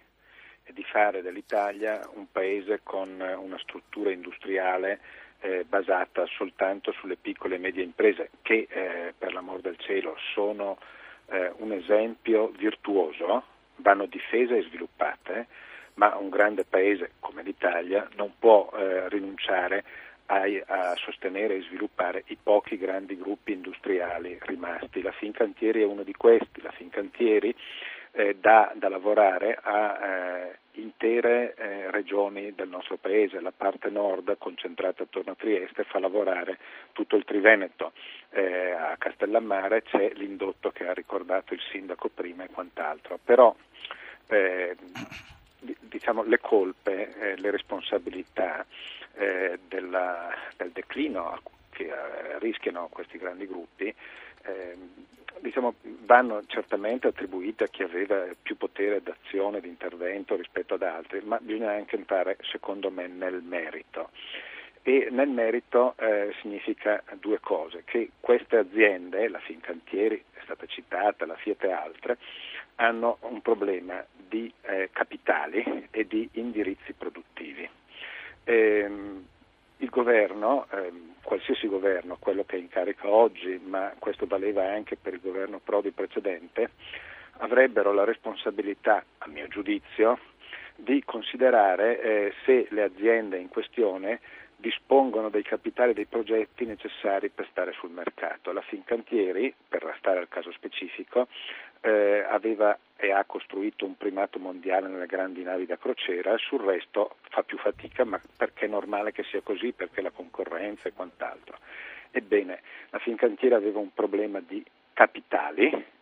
e 0.63 0.71
di 0.71 0.85
fare 0.85 1.21
dell'Italia 1.21 1.99
un 2.13 2.31
paese 2.31 2.79
con 2.81 3.19
una 3.19 3.57
struttura 3.57 4.11
industriale 4.11 5.01
eh, 5.41 5.65
basata 5.67 6.25
soltanto 6.27 6.93
sulle 6.93 7.17
piccole 7.17 7.55
e 7.55 7.57
medie 7.57 7.83
imprese 7.83 8.29
che 8.41 8.67
eh, 8.69 9.13
per 9.17 9.33
l'amor 9.33 9.59
del 9.59 9.77
cielo 9.77 10.15
sono 10.33 10.77
eh, 11.31 11.51
un 11.57 11.73
esempio 11.73 12.51
virtuoso, 12.51 13.43
vanno 13.75 14.05
difese 14.05 14.59
e 14.59 14.61
sviluppate, 14.61 15.47
ma 15.95 16.15
un 16.15 16.29
grande 16.29 16.63
paese 16.63 17.11
come 17.19 17.43
l'Italia 17.43 18.07
non 18.15 18.31
può 18.39 18.71
eh, 18.73 19.09
rinunciare 19.09 19.79
a, 19.79 19.83
a, 20.29 20.95
sostenere 20.95 21.55
e 21.55 21.61
sviluppare 21.61 22.23
i 22.27 22.37
pochi 22.41 22.77
grandi 22.77 23.17
gruppi 23.17 23.53
industriali 23.53 24.37
rimasti. 24.41 25.01
La 25.01 25.11
Fincantieri 25.11 25.81
è 25.81 25.85
uno 25.85 26.03
di 26.03 26.13
questi, 26.13 26.61
la 26.61 26.71
Fincantieri 26.71 27.53
eh, 28.11 28.35
dà 28.39 28.71
da 28.75 28.89
lavorare 28.89 29.57
a 29.61 29.99
eh, 30.05 30.57
intere 30.73 31.55
eh, 31.55 31.91
regioni 31.91 32.53
del 32.53 32.69
nostro 32.69 32.97
paese, 32.97 33.41
la 33.41 33.53
parte 33.55 33.89
nord 33.89 34.37
concentrata 34.37 35.03
attorno 35.03 35.31
a 35.31 35.35
Trieste 35.35 35.83
fa 35.83 35.99
lavorare 35.99 36.57
tutto 36.93 37.15
il 37.15 37.25
Triveneto, 37.25 37.91
eh, 38.31 38.71
a 38.71 38.95
Castellammare 38.97 39.83
c'è 39.83 40.11
l'indotto 40.13 40.71
che 40.71 40.87
ha 40.87 40.93
ricordato 40.93 41.53
il 41.53 41.61
sindaco 41.71 42.09
prima 42.09 42.43
e 42.43 42.49
quant'altro, 42.49 43.19
però 43.23 43.53
eh, 44.27 44.75
diciamo, 45.59 46.23
le 46.23 46.39
colpe, 46.39 47.15
eh, 47.19 47.37
le 47.37 47.51
responsabilità 47.51 48.65
eh, 49.19 49.59
della, 49.67 50.33
del 50.57 50.71
declino 50.71 51.41
che 51.69 51.85
eh, 51.85 52.39
rischiano 52.39 52.87
questi 52.89 53.17
grandi 53.17 53.45
gruppi 53.47 53.93
ehm, 54.43 54.89
diciamo, 55.39 55.75
vanno 56.05 56.43
certamente 56.47 57.07
attribuite 57.07 57.65
a 57.65 57.67
chi 57.67 57.83
aveva 57.83 58.25
più 58.41 58.57
potere 58.57 59.01
d'azione, 59.01 59.61
di 59.61 59.67
intervento 59.67 60.35
rispetto 60.35 60.75
ad 60.75 60.83
altri, 60.83 61.21
ma 61.21 61.37
bisogna 61.41 61.71
anche 61.71 61.95
entrare, 61.95 62.37
secondo 62.41 62.89
me, 62.89 63.07
nel 63.07 63.41
merito. 63.41 64.09
E 64.81 65.09
nel 65.11 65.29
merito 65.29 65.95
eh, 65.97 66.33
significa 66.41 67.03
due 67.19 67.39
cose, 67.39 67.83
che 67.85 68.11
queste 68.19 68.57
aziende, 68.57 69.27
la 69.27 69.39
Fincantieri 69.39 70.23
è 70.33 70.39
stata 70.43 70.65
citata, 70.65 71.25
la 71.25 71.35
Fiat 71.35 71.63
e 71.63 71.71
altre, 71.71 72.17
hanno 72.75 73.17
un 73.21 73.41
problema 73.41 74.03
di 74.15 74.51
eh, 74.61 74.89
capitali 74.91 75.87
e 75.91 76.07
di 76.07 76.29
indirizzi 76.33 76.93
produttivi. 76.93 77.69
Ehm, 78.49 79.27
il 79.77 79.89
governo, 79.89 80.65
ehm, 80.71 81.17
qualsiasi 81.21 81.67
governo, 81.67 82.17
quello 82.19 82.43
che 82.45 82.55
è 82.55 82.59
in 82.59 82.67
carica 82.67 83.07
oggi, 83.07 83.61
ma 83.63 83.93
questo 83.99 84.25
valeva 84.25 84.67
anche 84.67 84.95
per 84.95 85.13
il 85.13 85.19
governo 85.21 85.61
Prodi 85.63 85.91
precedente, 85.91 86.71
avrebbero 87.37 87.93
la 87.93 88.05
responsabilità, 88.05 89.03
a 89.19 89.27
mio 89.27 89.47
giudizio, 89.49 90.17
di 90.75 91.03
considerare 91.05 92.01
eh, 92.01 92.33
se 92.43 92.65
le 92.71 92.81
aziende 92.81 93.37
in 93.37 93.49
questione 93.49 94.19
dispongono 94.55 95.29
dei 95.29 95.43
capitali 95.43 95.93
dei 95.93 96.05
progetti 96.05 96.65
necessari 96.65 97.29
per 97.29 97.47
stare 97.51 97.71
sul 97.73 97.91
mercato. 97.91 98.51
La 98.51 98.61
Fincantieri, 98.61 99.53
per 99.67 99.83
restare 99.83 100.17
al 100.17 100.27
caso 100.27 100.51
specifico, 100.51 101.27
eh, 101.81 102.25
aveva 102.27 102.75
e 102.99 103.11
ha 103.11 103.23
costruito 103.23 103.85
un 103.85 103.95
primato 103.95 104.39
mondiale 104.39 104.89
nelle 104.89 105.05
grandi 105.05 105.41
navi 105.41 105.65
da 105.65 105.77
crociera, 105.77 106.37
sul 106.37 106.59
resto 106.59 107.15
fa 107.29 107.43
più 107.43 107.57
fatica, 107.57 108.03
ma 108.03 108.19
perché 108.35 108.65
è 108.65 108.67
normale 108.67 109.13
che 109.13 109.23
sia 109.23 109.41
così, 109.41 109.71
perché 109.71 110.01
la 110.01 110.11
concorrenza 110.11 110.89
e 110.89 110.93
quant'altro. 110.93 111.57
Ebbene, 112.11 112.61
la 112.89 112.99
Fincantieri 112.99 113.55
aveva 113.55 113.79
un 113.79 113.93
problema 113.93 114.41
di 114.41 114.63
capitali, 114.93 115.97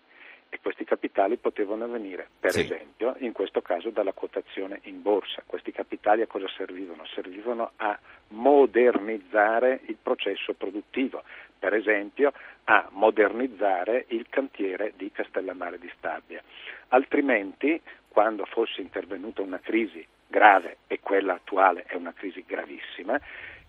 e 0.49 0.59
questi 0.61 0.85
capitali 0.85 1.37
potevano 1.37 1.87
venire, 1.87 2.27
per 2.39 2.51
sì. 2.51 2.61
esempio, 2.61 3.15
in 3.19 3.33
questo 3.33 3.61
caso 3.61 3.89
dalla 3.89 4.13
quotazione 4.13 4.79
in 4.83 5.01
borsa. 5.01 5.43
Questi 5.45 5.71
capitali 5.71 6.21
a 6.21 6.27
cosa 6.27 6.47
servivano? 6.47 7.05
Servivano 7.05 7.71
a 7.75 7.97
modernizzare 8.29 9.81
il 9.87 9.97
processo 10.01 10.53
produttivo, 10.53 11.23
per 11.57 11.73
esempio 11.73 12.33
a 12.65 12.87
modernizzare 12.91 14.05
il 14.09 14.27
cantiere 14.29 14.93
di 14.95 15.11
Castellammare 15.11 15.79
di 15.79 15.91
Stabia. 15.97 16.41
Altrimenti, 16.89 17.81
quando 18.07 18.45
fosse 18.45 18.81
intervenuta 18.81 19.41
una 19.41 19.59
crisi 19.59 20.05
grave, 20.27 20.77
e 20.87 20.99
quella 20.99 21.33
attuale 21.33 21.83
è 21.87 21.95
una 21.95 22.13
crisi 22.13 22.43
gravissima, 22.45 23.19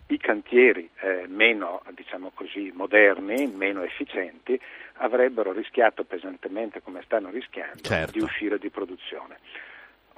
i 0.07 0.17
cantieri 0.17 0.89
eh, 1.01 1.25
meno 1.27 1.83
diciamo 1.91 2.31
così, 2.33 2.71
moderni, 2.73 3.47
meno 3.47 3.83
efficienti, 3.83 4.59
avrebbero 4.95 5.51
rischiato 5.51 6.03
pesantemente, 6.03 6.81
come 6.81 7.01
stanno 7.03 7.29
rischiando, 7.29 7.81
certo. 7.83 8.11
di 8.11 8.19
uscire 8.19 8.57
di 8.57 8.69
produzione. 8.69 9.37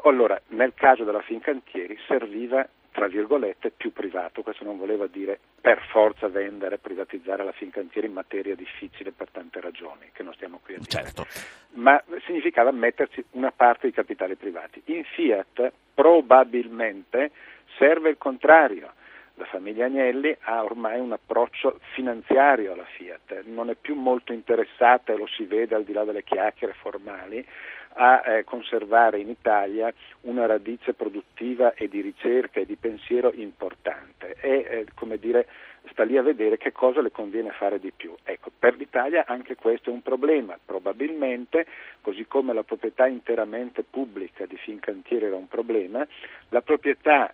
Allora, 0.03 0.39
nel 0.47 0.73
caso 0.73 1.03
della 1.03 1.21
Fincantieri 1.21 1.97
serviva 2.07 2.67
tra 2.91 3.07
virgolette, 3.07 3.71
più 3.71 3.91
privato. 3.91 4.41
Questo 4.41 4.63
non 4.63 4.77
voleva 4.77 5.07
dire 5.07 5.39
per 5.59 5.81
forza 5.89 6.27
vendere, 6.27 6.77
privatizzare 6.77 7.43
la 7.43 7.51
Fincantieri 7.51 8.07
in 8.07 8.13
materia 8.13 8.55
difficile 8.55 9.11
per 9.11 9.29
tante 9.31 9.59
ragioni, 9.61 10.09
che 10.11 10.23
non 10.23 10.33
stiamo 10.33 10.59
qui 10.63 10.75
a 10.75 10.77
dire. 10.77 10.89
Certo. 10.89 11.25
Ma 11.73 12.01
significava 12.25 12.71
metterci 12.71 13.23
una 13.31 13.51
parte 13.51 13.87
di 13.87 13.93
capitali 13.93 14.35
privati. 14.35 14.81
In 14.85 15.03
Fiat 15.03 15.71
probabilmente 15.93 17.31
serve 17.77 18.09
il 18.09 18.17
contrario 18.17 18.93
la 19.41 19.47
famiglia 19.47 19.85
Agnelli 19.85 20.37
ha 20.41 20.63
ormai 20.63 20.99
un 20.99 21.13
approccio 21.13 21.79
finanziario 21.93 22.73
alla 22.73 22.85
Fiat, 22.85 23.45
non 23.45 23.71
è 23.71 23.75
più 23.75 23.95
molto 23.95 24.33
interessata, 24.33 25.13
e 25.13 25.17
lo 25.17 25.25
si 25.25 25.45
vede 25.45 25.73
al 25.73 25.83
di 25.83 25.93
là 25.93 26.03
delle 26.03 26.23
chiacchiere 26.23 26.73
formali, 26.73 27.43
a 27.93 28.23
eh, 28.25 28.43
conservare 28.43 29.19
in 29.19 29.29
Italia 29.29 29.93
una 30.21 30.45
radice 30.45 30.93
produttiva 30.93 31.73
e 31.73 31.87
di 31.87 32.01
ricerca 32.01 32.59
e 32.59 32.65
di 32.65 32.75
pensiero 32.75 33.31
importante. 33.33 34.35
E 34.39 34.49
eh, 34.49 34.85
come 34.93 35.17
dire, 35.17 35.47
sta 35.89 36.03
lì 36.03 36.17
a 36.17 36.21
vedere 36.21 36.57
che 36.57 36.71
cosa 36.71 37.01
le 37.01 37.11
conviene 37.11 37.51
fare 37.51 37.79
di 37.79 37.91
più. 37.95 38.15
Ecco, 38.23 38.51
per 38.57 38.75
l'Italia 38.75 39.25
anche 39.27 39.55
questo 39.55 39.89
è 39.89 39.93
un 39.93 40.01
problema, 40.01 40.57
probabilmente, 40.63 41.65
così 42.01 42.25
come 42.25 42.53
la 42.53 42.63
proprietà 42.63 43.07
interamente 43.07 43.83
pubblica 43.83 44.45
di 44.45 44.57
Fincantieri 44.57 45.25
era 45.25 45.35
un 45.35 45.47
problema, 45.47 46.05
la 46.49 46.61
proprietà 46.61 47.33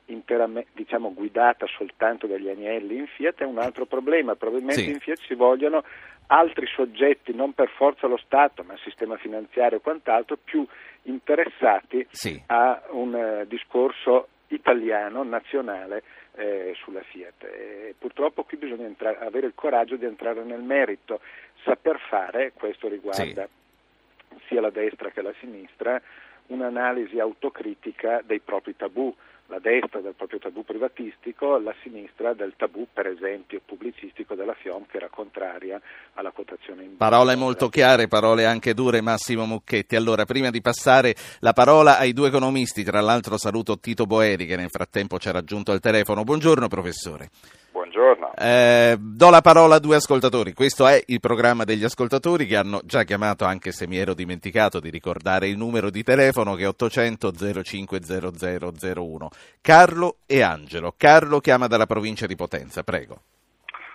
diciamo, 0.74 1.14
guidata 1.14 1.66
soltanto 1.68 2.28
dagli 2.28 2.50
agnelli 2.50 2.98
in 2.98 3.08
Fiat 3.08 3.42
è 3.42 3.46
un 3.46 3.58
altro 3.58 3.86
problema, 3.86 4.36
probabilmente 4.36 4.82
sì. 4.82 4.92
in 4.92 5.00
Fiat 5.00 5.20
si 5.20 5.34
vogliono 5.34 5.84
altri 6.28 6.68
soggetti, 6.68 7.34
non 7.34 7.54
per 7.54 7.70
forza 7.70 8.08
lo 8.08 8.18
Stato, 8.18 8.64
ma 8.64 8.74
il 8.74 8.80
sistema 8.80 9.18
finanziario 9.18 9.78
e 9.78 9.82
quant'altro, 9.82 10.38
più 10.44 10.66
interessati 11.04 12.06
sì. 12.10 12.42
a 12.48 12.82
un 12.90 13.14
uh, 13.14 13.46
discorso 13.46 14.28
italiano, 14.48 15.24
nazionale, 15.24 16.04
eh, 16.38 16.74
sulla 16.78 17.02
Fiat. 17.02 17.44
E 17.44 17.96
purtroppo 17.98 18.44
qui 18.44 18.58
bisogna 18.58 18.86
entrare, 18.86 19.18
avere 19.20 19.48
il 19.48 19.54
coraggio 19.56 19.96
di 19.96 20.06
entrare 20.06 20.44
nel 20.44 20.62
merito, 20.62 21.20
saper 21.64 22.00
fare, 22.00 22.54
questo 22.54 22.88
riguarda 22.88 23.48
sì. 23.48 24.36
sia 24.48 24.62
la 24.62 24.70
destra 24.70 25.10
che 25.10 25.22
la 25.22 25.34
sinistra, 25.40 26.02
un'analisi 26.48 27.20
autocritica 27.20 28.22
dei 28.26 28.40
propri 28.40 28.76
tabù 28.76 29.14
la 29.48 29.60
destra 29.60 30.02
del 30.02 30.14
proprio 30.14 30.40
tabù 30.40 30.64
privatistico, 30.64 31.58
la 31.58 31.74
sinistra 31.82 32.34
del 32.34 32.54
tabù, 32.58 32.88
per 32.92 33.08
esempio, 33.08 33.62
pubblicistico 33.64 34.36
della 34.36 34.54
FIOM 34.54 34.86
che 34.88 34.98
era 34.98 35.10
contraria 35.10 35.80
alla 36.14 36.32
quotazione 36.32 36.84
in 36.84 36.98
Parole 36.98 37.36
molto 37.36 37.70
chiare, 37.70 38.08
parole 38.08 38.46
anche 38.46 38.74
dure, 38.74 39.02
Massimo 39.02 39.46
Mucchetti. 39.46 39.96
Allora, 39.96 40.26
prima 40.26 40.50
di 40.50 40.62
passare 40.62 41.16
la 41.40 41.54
parola 41.54 41.98
ai 41.98 42.14
due 42.14 42.28
economisti, 42.28 42.84
tra 42.84 43.00
l'altro 43.00 43.38
saluto 43.38 43.80
Tito 43.80 44.06
Boeri 44.06 44.46
che 44.46 44.58
nel 44.58 44.70
frattempo 44.70 45.18
ci 45.18 45.30
ha 45.30 45.32
raggiunto 45.32 45.72
al 45.72 45.80
telefono. 45.80 46.24
Buongiorno 46.24 46.68
professore. 46.68 47.30
Buongiorno. 47.78 48.32
Eh, 48.36 48.98
do 48.98 49.30
la 49.30 49.42
parola 49.42 49.76
a 49.76 49.80
due 49.80 49.98
ascoltatori. 49.98 50.54
Questo 50.54 50.88
è 50.88 51.00
il 51.06 51.20
programma 51.20 51.64
degli 51.64 51.84
ascoltatori 51.84 52.48
che 52.48 52.58
hanno 52.58 52.82
già 52.84 53.04
chiamato, 53.04 53.46
anche 53.46 53.72
se 53.72 53.86
mi 53.86 54.00
ero 54.00 54.16
dimenticato 54.16 54.80
di 54.80 54.90
ricordare 54.90 55.48
il 55.48 55.58
numero 55.58 55.92
di 55.92 56.02
telefono 56.02 56.56
che 56.56 56.64
è 56.64 56.68
800 56.68 57.32
050001. 57.62 59.30
Carlo 59.62 60.16
e 60.26 60.42
Angelo. 60.42 60.96
Carlo 60.98 61.38
chiama 61.38 61.68
dalla 61.68 61.86
provincia 61.86 62.26
di 62.26 62.36
Potenza, 62.36 62.82
prego. 62.82 63.18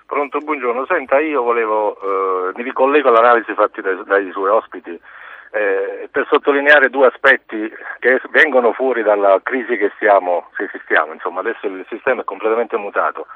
Pronto, 0.06 0.38
buongiorno. 0.38 0.86
Senta, 0.86 1.18
io 1.18 1.42
volevo, 1.42 1.98
eh, 1.98 2.52
mi 2.54 2.62
ricollego 2.62 3.08
all'analisi 3.08 3.52
fatta 3.52 3.80
dai, 3.80 4.00
dai 4.06 4.30
suoi 4.30 4.50
ospiti 4.50 4.90
eh, 4.90 6.08
per 6.08 6.28
sottolineare 6.30 6.88
due 6.88 7.08
aspetti 7.08 7.68
che 7.98 8.20
vengono 8.30 8.72
fuori 8.74 9.02
dalla 9.02 9.40
crisi 9.42 9.76
che 9.76 9.90
stiamo, 9.96 10.50
se 10.56 10.70
esistiamo. 10.70 11.12
Insomma, 11.12 11.40
adesso 11.40 11.66
il 11.66 11.84
sistema 11.88 12.20
è 12.20 12.24
completamente 12.24 12.76
mutato 12.76 13.26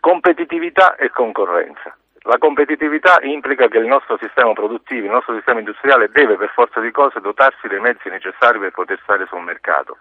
competitività 0.00 0.96
e 0.96 1.10
concorrenza. 1.10 1.94
La 2.24 2.38
competitività 2.38 3.18
implica 3.22 3.68
che 3.68 3.78
il 3.78 3.86
nostro 3.86 4.18
sistema 4.18 4.52
produttivo, 4.52 5.06
il 5.06 5.12
nostro 5.12 5.34
sistema 5.34 5.60
industriale 5.60 6.10
deve 6.12 6.36
per 6.36 6.50
forza 6.50 6.80
di 6.80 6.90
cose 6.90 7.20
dotarsi 7.20 7.66
dei 7.68 7.80
mezzi 7.80 8.08
necessari 8.10 8.58
per 8.58 8.72
poter 8.72 8.98
stare 9.02 9.26
sul 9.26 9.42
mercato 9.42 9.96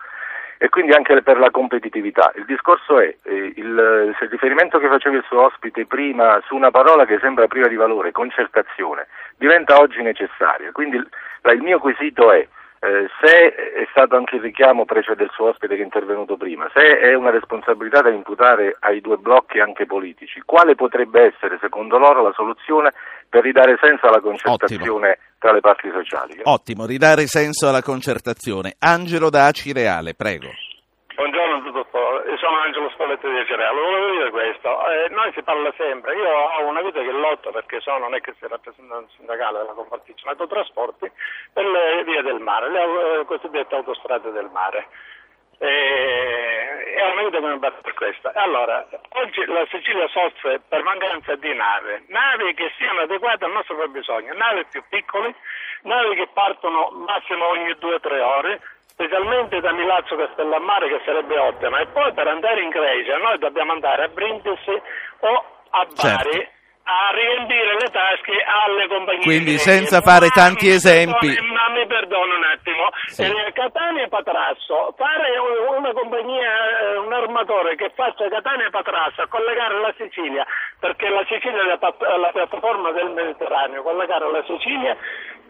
e 0.61 0.67
quindi 0.67 0.91
anche 0.91 1.21
per 1.21 1.39
la 1.39 1.51
competitività. 1.51 2.33
Il 2.35 2.43
discorso 2.43 2.99
è, 2.99 3.15
eh, 3.23 3.53
il, 3.55 4.13
il 4.19 4.29
riferimento 4.29 4.77
che 4.77 4.89
faceva 4.89 5.15
il 5.15 5.23
suo 5.25 5.45
ospite 5.45 5.85
prima 5.85 6.41
su 6.45 6.55
una 6.55 6.69
parola 6.69 7.05
che 7.05 7.17
sembra 7.19 7.47
priva 7.47 7.69
di 7.69 7.75
valore, 7.75 8.11
concertazione, 8.11 9.07
diventa 9.37 9.79
oggi 9.79 10.01
necessaria. 10.01 10.73
Quindi 10.73 10.97
il, 10.97 11.07
il 11.53 11.61
mio 11.61 11.79
quesito 11.79 12.33
è 12.33 12.45
eh, 12.79 13.09
se 13.21 13.53
è 13.53 13.87
stato 13.91 14.15
anche 14.15 14.35
il 14.37 14.41
richiamo 14.41 14.85
precio 14.85 15.13
del 15.13 15.29
suo 15.33 15.49
ospite 15.49 15.75
che 15.75 15.81
è 15.81 15.83
intervenuto 15.83 16.37
prima, 16.37 16.69
se 16.73 16.99
è 16.99 17.13
una 17.13 17.29
responsabilità 17.29 18.01
da 18.01 18.09
imputare 18.09 18.77
ai 18.79 19.01
due 19.01 19.17
blocchi 19.17 19.59
anche 19.59 19.85
politici, 19.85 20.41
quale 20.45 20.75
potrebbe 20.75 21.33
essere 21.33 21.57
secondo 21.59 21.97
loro 21.97 22.21
la 22.21 22.33
soluzione 22.33 22.93
per 23.27 23.43
ridare 23.43 23.77
senso 23.81 24.07
alla 24.07 24.21
concertazione 24.21 25.09
Ottimo. 25.09 25.25
tra 25.39 25.51
le 25.51 25.59
parti 25.59 25.89
sociali? 25.91 26.39
Ottimo, 26.43 26.85
ridare 26.85 27.27
senso 27.27 27.67
alla 27.67 27.81
concertazione. 27.81 28.75
Angelo 28.79 29.29
da 29.29 29.47
Acireale, 29.47 30.13
prego. 30.15 30.47
Buongiorno 31.15 31.49
dottor, 31.71 31.98
io 31.98 31.98
sono 32.37 32.57
Angelo 32.59 32.89
Spalletti 32.89 33.29
di 33.29 33.45
Cereale, 33.45 33.79
volevo 33.79 34.11
dire 34.11 34.29
questo, 34.31 34.87
eh, 34.87 35.09
noi 35.09 35.31
si 35.33 35.41
parla 35.43 35.71
sempre, 35.77 36.15
io 36.15 36.29
ho 36.29 36.65
una 36.65 36.81
vita 36.81 37.01
che 37.01 37.11
lotto 37.11 37.51
perché 37.51 37.79
sono, 37.81 38.09
che 38.09 38.33
sia 38.37 38.47
rappresentante 38.47 39.11
sindacale 39.15 39.59
della 39.59 39.73
Compartizione 39.73 40.31
Autotrasporti, 40.31 41.11
per 41.53 41.65
le 41.65 42.03
vie 42.03 42.21
del 42.21 42.39
mare, 42.39 42.69
le 42.69 43.19
eh, 43.19 43.25
cosiddette 43.25 43.75
autostrade 43.75 44.31
del 44.31 44.49
mare. 44.51 44.87
E, 45.61 46.79
è 46.95 47.11
una 47.11 47.23
vita 47.23 47.39
che 47.39 47.45
mi 47.45 47.57
batte 47.57 47.81
per 47.81 47.93
questo. 47.93 48.31
Allora, 48.33 48.87
oggi 49.09 49.45
la 49.45 49.65
Sicilia 49.69 50.07
soffre 50.07 50.61
per 50.67 50.83
mancanza 50.83 51.35
di 51.35 51.53
navi, 51.53 52.05
navi 52.07 52.53
che 52.53 52.71
siano 52.77 53.01
adeguate 53.01 53.45
al 53.45 53.51
nostro 53.51 53.75
fabbisogno, 53.75 54.33
navi 54.33 54.65
più 54.71 54.83
piccole, 54.89 55.35
navi 55.83 56.15
che 56.15 56.27
partono 56.33 56.89
massimo 57.05 57.47
ogni 57.47 57.71
2-3 57.71 58.19
ore, 58.19 58.61
specialmente 58.99 59.61
da 59.61 59.71
Milazzo 59.71 60.17
Castellammare 60.17 60.89
che 60.89 60.99
sarebbe 61.05 61.37
ottima 61.39 61.79
e 61.79 61.87
poi 61.87 62.11
per 62.11 62.27
andare 62.27 62.61
in 62.61 62.67
Grecia 62.67 63.15
noi 63.15 63.37
dobbiamo 63.39 63.71
andare 63.71 64.03
a 64.03 64.07
Brindisi 64.09 64.75
o 64.75 65.31
a 65.69 65.87
Bari 65.95 66.35
certo. 66.35 66.51
a 66.83 67.15
riempire 67.15 67.79
le 67.79 67.87
tasche 67.87 68.35
alle 68.43 68.87
compagnie 68.89 69.23
quindi 69.23 69.57
senza 69.57 70.01
fare 70.01 70.27
ma 70.27 70.35
tanti 70.35 70.67
mi 70.67 70.73
esempi. 70.73 71.27
perdoni, 71.31 71.47
ma 71.47 71.69
mi 71.69 71.87
perdono 71.87 72.35
un 72.35 72.43
attimo. 72.43 72.89
Sì. 73.05 73.23
eh, 73.23 73.51
Catania 73.53 74.03
e 74.03 74.09
Patrasso. 74.09 74.93
Fare 74.97 75.37
una 75.77 75.93
compagnia 75.93 76.51
eh, 76.91 76.97
un 76.97 77.13
armatore 77.13 77.75
che 77.75 77.91
faccia 77.95 78.27
Catania 78.27 78.67
e 78.67 78.69
Patrasso 78.69 79.21
a 79.21 79.27
collegare 79.27 79.79
la 79.79 79.93
Sicilia 79.95 80.45
perché 80.77 81.07
la 81.07 81.23
Sicilia 81.23 81.61
è 81.61 81.65
la, 81.65 82.17
la 82.17 82.31
piattaforma 82.33 82.91
del 82.91 83.11
Mediterraneo 83.11 83.81
collegare 83.81 84.29
la 84.29 84.43
Sicilia 84.43 84.97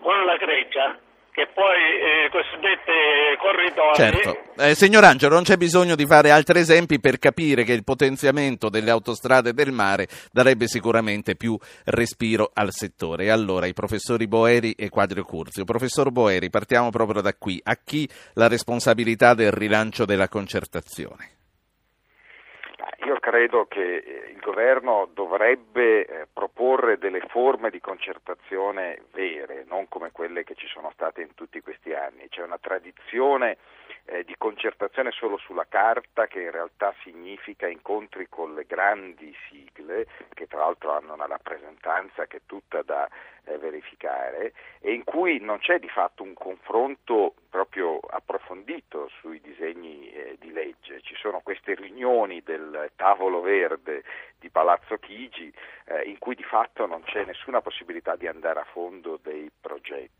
con 0.02 0.24
la 0.26 0.36
Grecia 0.38 1.00
che 1.40 1.48
poi 1.54 1.80
eh, 2.02 2.30
cosiddette 2.30 3.38
corridoi. 3.40 3.94
Certo. 3.94 4.62
Eh, 4.62 4.76
signor 4.76 5.06
Angelo, 5.06 5.36
non 5.36 5.44
c'è 5.44 5.56
bisogno 5.56 5.96
di 5.96 6.06
fare 6.06 6.32
altri 6.32 6.60
esempi 6.60 7.00
per 7.00 7.18
capire 7.18 7.64
che 7.64 7.72
il 7.72 7.86
potenziamento 7.86 8.68
delle 8.68 8.92
autostrade 8.92 9.54
del 9.54 9.72
mare 9.72 10.08
darebbe 10.34 10.68
sicuramente 10.68 11.36
più 11.36 11.58
respiro 11.86 12.52
al 12.54 12.72
settore. 12.72 13.24
E 13.24 13.30
allora 13.30 13.68
i 13.68 13.74
professori 13.74 14.28
Boeri 14.28 14.74
e 14.74 14.90
Quadrio 14.90 15.24
Curzio. 15.24 15.64
Professor 15.64 16.12
Boeri, 16.12 16.50
partiamo 16.50 16.90
proprio 16.90 17.22
da 17.22 17.34
qui. 17.34 17.62
A 17.64 17.78
chi 17.82 18.06
la 18.34 18.50
responsabilità 18.50 19.34
del 19.34 19.52
rilancio 19.52 20.04
della 20.04 20.28
concertazione? 20.28 21.38
Io 23.06 23.18
credo 23.20 23.66
che 23.70 23.80
il 23.80 24.40
governo 24.42 25.10
dovrebbe 25.14 26.06
eh, 26.06 26.28
delle 27.00 27.22
forme 27.28 27.72
di 27.72 27.82
concertazione 27.82 29.06
vere, 29.12 29.66
non 29.68 29.88
come 29.88 30.12
quelle 30.12 30.44
che 30.44 30.54
ci 30.54 30.68
sono 30.68 30.92
state 30.94 31.22
in 31.22 31.34
tutti 31.34 31.62
questi 31.62 31.94
anni. 31.94 32.30
C'è 32.30 32.44
una 32.44 32.60
tradizione 32.60 33.58
eh, 34.10 34.24
di 34.24 34.36
concertazione 34.38 35.12
solo 35.12 35.38
sulla 35.38 35.68
carta 35.68 36.26
che 36.28 36.42
in 36.42 36.52
realtà 36.52 36.94
significa 37.04 37.68
incontri 37.68 38.28
con 38.28 38.56
le 38.56 38.66
grandi 38.66 39.36
sigle, 39.48 40.08
che 40.34 40.48
tra 40.48 40.60
l'altro 40.60 40.92
hanno 40.92 41.14
una 41.14 41.28
rappresentanza 41.28 42.26
che 42.26 42.38
è 42.38 42.42
tutta 42.46 42.82
da 42.82 43.08
eh, 43.46 43.58
verificare, 43.58 44.54
e 44.80 44.94
in 44.94 45.04
cui 45.04 45.40
non 45.40 45.60
c'è 45.60 45.80
di 45.80 45.90
fatto 45.90 46.24
un 46.24 46.34
confronto 46.34 47.36
proprio 47.50 48.00
approfondito 48.00 49.10
sui 49.20 49.40
disegni 49.42 50.10
eh, 50.12 50.38
di 50.40 50.52
legge. 50.52 51.02
Ci 51.02 51.16
sono 51.16 51.42
queste 51.42 51.76
riunioni 51.76 52.42
del 52.42 52.92
tavolo 52.96 53.42
verde 53.42 54.04
di 54.40 54.50
Palazzo 54.50 54.98
Chigi 54.98 55.54
eh, 55.86 56.04
in 56.04 56.18
cui 56.18 56.36
di 56.36 56.44
fatto 56.44 56.86
non 56.86 57.04
c'è 57.04 57.26
nessuna 57.26 57.62
possibilità 57.62 58.16
di 58.16 58.28
andare 58.28 58.60
a 58.60 58.66
fondo 58.72 59.20
dei 59.22 59.50
progetti 59.60 60.20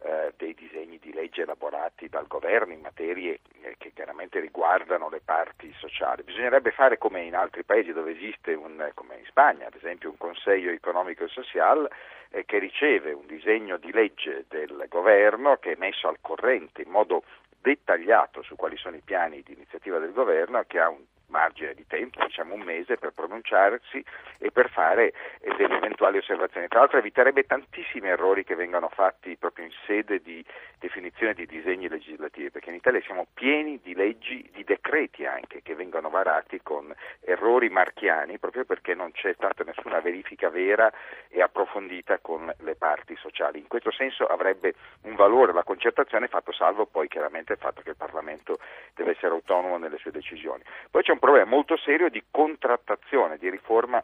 eh, 0.00 0.32
dei 0.36 0.54
disegni 0.54 0.98
di 0.98 1.12
legge 1.12 1.42
elaborati 1.42 2.08
dal 2.08 2.26
governo 2.26 2.72
in 2.72 2.80
materie 2.80 3.40
eh, 3.62 3.74
che 3.78 3.92
chiaramente 3.92 4.40
riguardano 4.40 5.08
le 5.08 5.20
parti 5.24 5.72
sociali. 5.78 6.22
Bisognerebbe 6.22 6.70
fare 6.70 6.98
come 6.98 7.22
in 7.22 7.34
altri 7.34 7.64
paesi 7.64 7.92
dove 7.92 8.12
esiste, 8.12 8.54
un, 8.54 8.90
come 8.94 9.16
in 9.16 9.24
Spagna 9.26 9.66
ad 9.66 9.74
esempio, 9.74 10.10
un 10.10 10.16
Consiglio 10.16 10.70
economico 10.70 11.24
e 11.24 11.28
sociale 11.28 11.90
eh, 12.30 12.44
che 12.44 12.58
riceve 12.58 13.12
un 13.12 13.26
disegno 13.26 13.76
di 13.76 13.92
legge 13.92 14.44
del 14.48 14.86
governo 14.88 15.56
che 15.56 15.72
è 15.72 15.76
messo 15.76 16.08
al 16.08 16.18
corrente 16.20 16.82
in 16.82 16.90
modo 16.90 17.24
dettagliato 17.60 18.42
su 18.42 18.54
quali 18.56 18.76
sono 18.76 18.96
i 18.96 19.02
piani 19.04 19.42
di 19.42 19.52
iniziativa 19.52 19.98
del 19.98 20.12
governo, 20.12 20.62
che 20.66 20.78
ha 20.78 20.88
un 20.88 21.02
margine 21.28 21.74
di 21.74 21.86
tempo, 21.86 22.24
diciamo 22.24 22.54
un 22.54 22.60
mese, 22.60 22.96
per 22.96 23.12
pronunciarsi 23.12 24.04
e 24.38 24.50
per 24.50 24.70
fare 24.70 25.12
eh, 25.40 25.54
delle 25.56 25.76
eventuali 25.76 26.18
osservazioni. 26.18 26.68
Tra 26.68 26.80
l'altro 26.80 26.98
eviterebbe 26.98 27.44
tantissimi 27.44 28.08
errori 28.08 28.44
che 28.44 28.54
vengono 28.54 28.88
fatti 28.88 29.36
proprio 29.36 29.64
in 29.64 29.72
sede 29.86 30.20
di 30.20 30.44
definizione 30.78 31.34
di 31.34 31.46
disegni 31.46 31.88
legislativi, 31.88 32.50
perché 32.50 32.70
in 32.70 32.76
Italia 32.76 33.00
siamo 33.02 33.26
pieni 33.34 33.80
di 33.82 33.94
leggi, 33.94 34.48
di 34.52 34.64
decreti 34.64 35.26
anche, 35.26 35.62
che 35.62 35.74
vengono 35.74 36.08
varati 36.08 36.60
con 36.62 36.94
errori 37.20 37.68
marchiani, 37.68 38.38
proprio 38.38 38.64
perché 38.64 38.94
non 38.94 39.12
c'è 39.12 39.32
stata 39.34 39.64
nessuna 39.64 40.00
verifica 40.00 40.48
vera 40.48 40.90
e 41.28 41.42
approfondita 41.42 42.18
con 42.18 42.52
le 42.60 42.74
parti 42.76 43.16
sociali. 43.16 43.58
In 43.58 43.68
questo 43.68 43.90
senso 43.90 44.26
avrebbe 44.26 44.74
un 45.02 45.14
valore 45.14 45.52
la 45.52 45.64
concertazione, 45.64 46.28
fatto 46.28 46.52
salvo 46.52 46.86
poi 46.86 47.08
chiaramente 47.08 47.52
il 47.52 47.58
fatto 47.58 47.82
che 47.82 47.90
il 47.90 47.96
Parlamento 47.96 48.58
deve 48.94 49.12
essere 49.12 49.32
autonomo 49.32 49.78
nelle 49.78 49.98
sue 49.98 50.10
decisioni. 50.10 50.62
Poi 50.90 51.02
c'è 51.02 51.12
un 51.12 51.17
problema 51.18 51.48
molto 51.48 51.76
serio 51.76 52.08
di 52.08 52.22
contrattazione, 52.30 53.38
di 53.38 53.50
riforma 53.50 54.02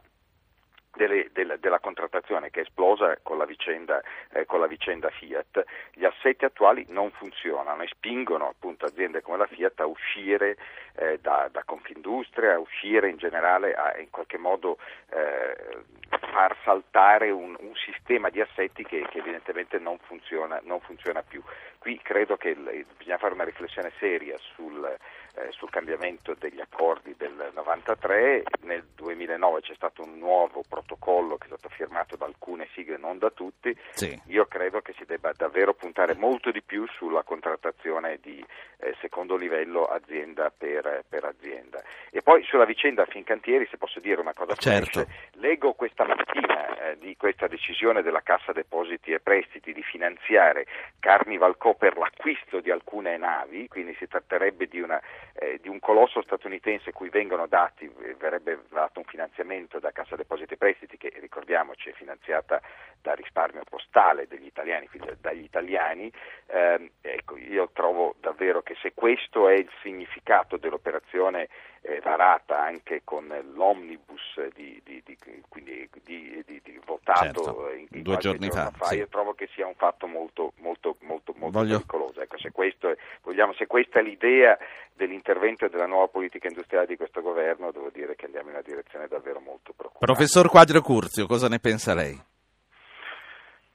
delle, 0.95 1.29
della, 1.33 1.57
della, 1.57 1.81
contrattazione 1.81 2.51
che 2.51 2.61
è 2.61 2.63
esplosa 2.63 3.19
con 3.23 3.39
la, 3.39 3.45
vicenda, 3.45 4.01
eh, 4.33 4.47
con 4.47 4.61
la, 4.61 4.67
vicenda, 4.67 5.11
Fiat, 5.11 5.65
gli 5.93 6.05
assetti 6.05 6.45
attuali 6.45 6.87
non 6.89 7.11
funzionano 7.11 7.83
e 7.83 7.89
spingono 7.89 8.49
appunto 8.49 8.87
aziende 8.87 9.21
come 9.21 9.39
la 9.39 9.47
Fiat 9.47 9.81
a 9.81 9.87
uscire 9.87 10.57
eh, 10.97 11.19
da, 11.21 11.49
da, 11.51 11.63
Confindustria, 11.65 12.55
a 12.55 12.59
uscire 12.59 13.09
in 13.09 13.17
generale, 13.17 13.75
a 13.75 13.99
in 13.99 14.11
qualche 14.11 14.39
modo 14.39 14.79
eh, 15.11 15.83
far 16.31 16.57
saltare 16.65 17.31
un, 17.31 17.57
un, 17.59 17.73
sistema 17.75 18.31
di 18.31 18.41
assetti 18.41 18.85
che, 18.85 19.07
che 19.11 19.19
evidentemente 19.19 19.79
non 19.79 19.99
funziona, 19.99 20.61
non 20.63 20.81
funziona, 20.81 21.23
più. 21.23 21.43
qui 21.79 21.99
credo 22.03 22.37
che 22.37 22.55
bisogna 22.97 23.19
fare 23.19 23.35
una 23.35 23.45
riflessione 23.45 23.93
seria 23.99 24.37
sul, 24.55 24.97
eh, 25.37 25.51
sul 25.51 25.71
cambiamento 25.71 26.35
degli 26.39 26.61
accordi 26.61 27.15
del 27.17 27.51
93, 27.55 28.45
nel 28.63 28.85
2009 28.95 29.61
c'è 29.63 29.75
stato 29.75 30.03
un 30.03 30.19
nuovo 30.19 30.63
protocollo 30.69 31.37
che 31.37 31.45
è 31.45 31.49
stato 31.49 31.69
firmato 31.69 32.17
da 32.17 32.27
alcune 32.27 32.69
sigle, 32.73 32.97
non 32.99 33.19
da 33.19 33.31
tutti, 33.31 33.77
sì. 33.93 34.19
io 34.27 34.47
credo 34.47 34.81
che 34.81 34.95
si 34.97 35.05
debba 35.05 35.33
davvero 35.37 35.75
puntare 35.75 36.15
molto 36.15 36.51
di 36.51 36.63
più 36.63 36.87
sulla 36.87 37.23
contrattazione 37.23 38.19
di 38.23 38.45
eh, 38.79 38.95
secondo 39.01 39.37
livello 39.37 39.85
azienda 39.85 40.53
per, 40.57 41.05
per, 41.09 41.25
azienda. 41.25 41.83
E 42.11 42.23
poi 42.23 42.45
sulla 42.45 42.65
vicenda 42.65 43.05
Fincantieri, 43.05 43.67
se 43.71 43.77
posso 43.77 44.01
dire 44.01 44.21
una 44.21 44.35
cosa 44.35 44.55
certo. 44.55 45.07
leggo 45.33 45.73
questa 45.73 46.07
mattina 46.07 46.91
eh, 46.91 46.99
di 46.99 47.17
questa 47.17 47.49
decisione 47.49 48.03
della 48.03 48.23
Cassa 48.23 48.53
Depositi 48.53 49.13
e 49.13 49.21
Prestiti 49.21 49.73
di 49.73 49.83
finanziare 49.83 50.67
Carnival 51.01 51.57
Co 51.57 51.75
per 51.75 51.97
l'acquisto 51.97 52.61
di 52.61 52.71
alcune 52.71 53.17
navi, 53.17 53.67
quindi 53.69 53.95
si 53.99 54.07
tratterebbe 54.07 54.67
di 54.67 54.81
una 54.81 55.01
eh, 55.35 55.59
di 55.61 55.69
un 55.69 55.81
colosso 55.81 56.23
statunitense 56.23 56.93
cui 56.93 57.09
vengono 57.09 57.47
dati, 57.47 57.85
eh, 57.85 58.15
verrebbe 58.15 58.63
dato 58.71 59.01
un 59.01 59.05
finanziamento 59.05 59.79
da 59.79 59.91
Cassa 59.91 60.17
Depositi 60.17 60.55
e 60.55 60.57
Prestiti 60.57 60.97
che 60.97 61.13
ricordiamoci 61.21 61.91
è 61.91 61.93
finanziata 61.93 62.61
dal 63.03 63.17
risparmio 63.17 63.63
postale 63.69 64.27
degli 64.27 64.47
italiani, 64.47 64.89
dagli 65.21 65.43
italiani, 65.43 66.11
eh, 66.47 66.91
ecco, 67.01 67.37
io 67.37 67.71
trovo 67.73 68.15
davvero 68.21 68.63
che 68.63 68.77
se 68.81 68.93
questo 68.95 69.49
è 69.49 69.55
il 69.55 69.69
significato 69.83 70.57
dell'operazione 70.57 71.49
eh, 71.87 72.01
varata 72.01 72.63
anche 72.63 73.03
con 73.05 73.27
l'omnibus 73.55 74.41
di, 74.55 74.81
di, 74.83 75.03
di, 75.05 75.19
quindi, 75.49 75.89
di 76.03 76.81
votato 76.85 77.45
certo. 77.45 77.71
in, 77.77 77.87
in 77.91 78.03
due 78.03 78.17
giorni 78.17 78.49
fa, 78.49 78.71
fa 78.71 78.87
sì. 78.87 78.97
io 78.97 79.09
trovo 79.09 79.35
che 79.35 79.49
sia 79.55 79.67
un 79.67 79.75
fatto 79.75 80.07
molto, 80.07 80.53
molto, 80.61 80.97
molto, 81.01 81.35
molto 81.37 81.59
Voglio... 81.59 81.77
pericoloso. 81.77 82.21
Ecco, 82.23 82.39
se, 82.39 82.49
è, 82.49 82.97
vogliamo, 83.23 83.53
se 83.53 83.67
questa 83.67 84.01
è 84.01 84.03
l'idea 84.03 84.57
dell'intervento 84.95 85.67
e 85.67 85.69
della 85.69 85.87
nuova 85.87 86.09
politica 86.09 86.49
industriale 86.49 86.87
di 86.87 86.97
questo 86.97 87.21
governo, 87.21 87.71
devo 87.71 87.91
dire 87.93 88.17
che 88.17 88.27
andiamo 88.27 88.49
in 88.49 88.55
una 88.55 88.65
direzione 88.65 89.07
davvero 89.07 89.41
molto 89.41 89.73
preoccupante. 89.77 90.07
Professor 90.07 90.49
Quadro 90.49 90.81
Curzio, 90.81 91.27
cosa 91.27 91.49
ne 91.49 91.59
pensa 91.59 91.95
lei? 91.95 92.19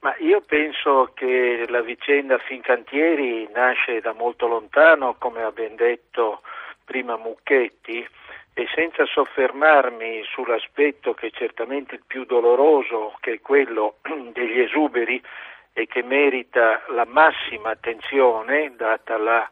Ma 0.00 0.16
io 0.18 0.40
penso 0.40 1.12
che 1.14 1.66
la 1.68 1.82
vicenda 1.82 2.38
Fincantieri 2.38 3.48
nasce 3.52 4.00
da 4.00 4.14
molto 4.14 4.46
lontano, 4.48 5.14
come 5.18 5.42
ha 5.42 5.52
ben 5.52 5.76
detto 5.76 6.40
prima 6.90 7.16
Mucchetti, 7.16 8.04
e 8.52 8.66
senza 8.74 9.06
soffermarmi 9.06 10.24
sull'aspetto 10.24 11.14
che 11.14 11.28
è 11.28 11.30
certamente 11.30 11.94
il 11.94 12.02
più 12.04 12.24
doloroso, 12.24 13.14
che 13.20 13.34
è 13.34 13.40
quello 13.40 13.98
degli 14.32 14.58
esuberi 14.58 15.22
e 15.72 15.86
che 15.86 16.02
merita 16.02 16.82
la 16.88 17.04
massima 17.04 17.70
attenzione, 17.70 18.74
data 18.74 19.16
la, 19.18 19.48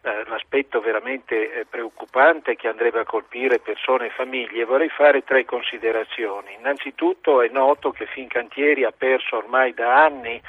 eh, 0.00 0.24
l'aspetto 0.26 0.80
veramente 0.80 1.52
eh, 1.52 1.66
preoccupante 1.66 2.56
che 2.56 2.68
andrebbe 2.68 3.00
a 3.00 3.04
colpire 3.04 3.58
persone 3.58 4.06
e 4.06 4.10
famiglie, 4.16 4.64
vorrei 4.64 4.88
fare 4.88 5.22
tre 5.22 5.44
considerazioni. 5.44 6.54
Innanzitutto 6.58 7.42
è 7.42 7.48
noto 7.48 7.90
che 7.90 8.06
Fincantieri 8.06 8.84
ha 8.84 8.92
perso 8.96 9.36
ormai 9.36 9.74
da 9.74 10.02
anni 10.02 10.40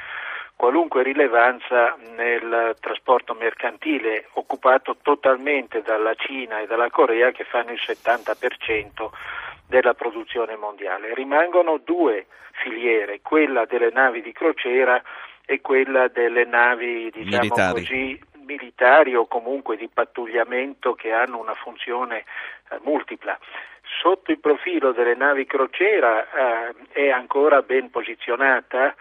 qualunque 0.62 1.02
rilevanza 1.02 1.97
nel 2.15 2.76
trasporto 2.80 3.34
mercantile, 3.34 4.28
occupato 4.34 4.95
totalmente 5.02 5.82
dalla 5.82 6.13
Cina 6.13 6.60
e 6.60 6.67
dalla 6.67 6.91
Corea 6.91 7.32
che 7.32 7.45
fanno 7.45 7.71
il 7.71 7.80
70% 7.84 9.10
della 9.67 9.95
produzione 9.95 10.56
mondiale. 10.58 11.15
Rimangono 11.15 11.82
due 11.84 12.28
filiere, 12.62 13.21
quella 13.24 13.65
delle 13.65 13.89
navi 13.91 14.21
di 14.21 14.32
crociera 14.34 15.02
e 15.47 15.62
quella 15.62 16.10
delle 16.10 16.45
navi 16.45 17.10
diciamo 17.10 17.41
militari. 17.41 17.74
così 17.74 18.24
militari 18.45 19.15
o 19.15 19.26
comunque 19.26 19.78
di 19.78 19.89
pattugliamento 19.91 20.93
che 20.93 21.12
hanno 21.12 21.39
una 21.39 21.56
funzione 21.56 22.19
eh, 22.69 22.78
multipla. 22.84 23.36
Sotto 24.00 24.30
il 24.30 24.39
profilo 24.39 24.91
delle 24.91 25.15
navi 25.15 25.47
crociera 25.47 26.69
eh, 26.69 26.76
è 26.91 27.10
ancora 27.10 27.63
ben 27.63 27.89
posizionata 27.89 28.95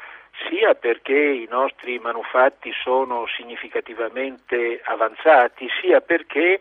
sia 0.48 0.74
perché 0.74 1.16
i 1.16 1.46
nostri 1.48 1.98
manufatti 1.98 2.72
sono 2.82 3.26
significativamente 3.26 4.80
avanzati, 4.84 5.68
sia 5.80 6.00
perché 6.00 6.60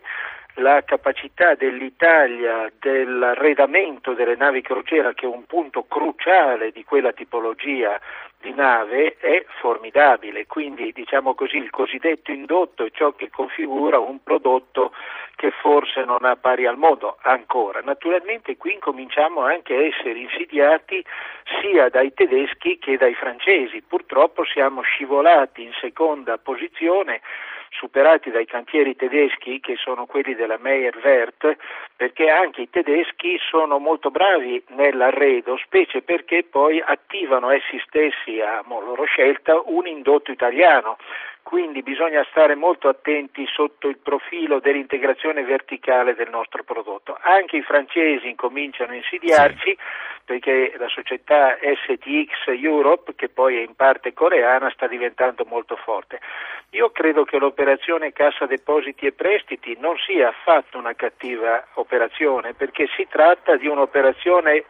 la 0.56 0.84
capacità 0.84 1.56
dell'Italia 1.56 2.72
dell'arredamento 2.80 4.14
delle 4.14 4.36
navi 4.36 4.62
crociera, 4.62 5.14
che 5.14 5.26
è 5.26 5.30
un 5.30 5.46
punto 5.46 5.84
cruciale 5.84 6.72
di 6.72 6.84
quella 6.84 7.14
tipologia 7.14 8.00
di 8.42 8.54
nave, 8.54 9.18
è 9.18 9.46
formidabile. 9.60 10.46
Quindi, 10.48 10.92
diciamo 10.92 11.36
così, 11.36 11.58
il 11.58 11.70
cosiddetto 11.70 12.32
indotto 12.32 12.86
è 12.86 12.92
ciò 12.92 13.12
che 13.14 13.30
configura 13.30 14.00
un 14.00 14.24
prodotto 14.24 14.94
che 15.36 15.52
forse 15.52 16.04
non 16.04 16.26
ha 16.26 16.36
pari 16.36 16.66
al 16.66 16.78
mondo 16.78 17.18
ancora. 17.22 17.80
Naturalmente 17.82 18.58
qui 18.58 18.74
incominciamo 18.74 19.42
anche 19.42 19.74
a 19.74 19.84
essere 19.84 20.20
insidiati 20.20 21.04
sia 21.62 21.90
dai 21.90 22.14
tedeschi 22.14 22.78
che 22.78 22.98
dai 22.98 23.14
francesi. 23.14 23.82
Purtroppo 23.82 24.44
siamo 24.44 24.82
scivolati 24.82 25.64
in 25.64 25.72
seconda 25.80 26.38
posizione 26.38 27.22
superati 27.70 28.32
dai 28.32 28.46
cantieri 28.46 28.96
tedeschi 28.96 29.60
che 29.60 29.76
sono 29.76 30.06
quelli 30.06 30.36
della 30.36 30.58
Meyer 30.60 30.96
Werth 31.04 31.58
perché 31.96 32.30
anche 32.30 32.62
i 32.62 32.70
tedeschi 32.70 33.38
sono 33.50 33.78
molto 33.80 34.12
bravi 34.12 34.64
nell'arredo 34.70 35.58
specie 35.58 36.02
perché 36.02 36.44
poi 36.44 36.82
attivano 36.82 37.50
essi 37.50 37.82
stessi 37.86 38.40
a 38.42 38.64
loro 38.68 39.04
scelta 39.06 39.62
un 39.66 39.88
indotto 39.88 40.32
italiano 40.32 40.98
quindi 41.44 41.82
bisogna 41.82 42.26
stare 42.30 42.56
molto 42.56 42.90
attenti 42.90 43.46
sotto 43.48 43.88
il 43.88 43.98
profilo 43.98 44.60
dell'integrazione 44.60 45.44
verticale 45.44 46.14
del 46.14 46.30
nostro 46.30 46.64
prodotto. 46.64 47.18
Anche 47.22 47.58
i 47.58 47.64
francesi 47.64 48.30
incominciano 48.30 48.92
a 48.92 48.96
insidiarci 48.96 49.70
sì. 49.70 49.78
perché 50.26 50.74
la 50.78 50.88
società 50.88 51.58
STX 51.58 52.48
Europe, 52.62 53.16
che 53.16 53.30
poi 53.30 53.58
è 53.58 53.62
in 53.62 53.76
parte 53.76 54.14
coreana, 54.14 54.70
sta 54.70 54.88
diventando 54.88 55.46
molto 55.46 55.76
forte. 55.76 56.20
Io 56.72 56.92
credo 56.92 57.24
che 57.24 57.40
l'operazione 57.40 58.14
Cassa 58.14 58.46
Depositi 58.46 59.08
e 59.08 59.12
Prestiti 59.12 59.76
non 59.80 59.98
sia 59.98 60.28
affatto 60.28 60.78
una 60.78 60.94
cattiva 60.94 61.66
operazione 61.74 62.54
perché 62.54 62.88
si 62.96 63.08
tratta 63.10 63.56
di 63.56 63.68
un'operazione 63.68 64.66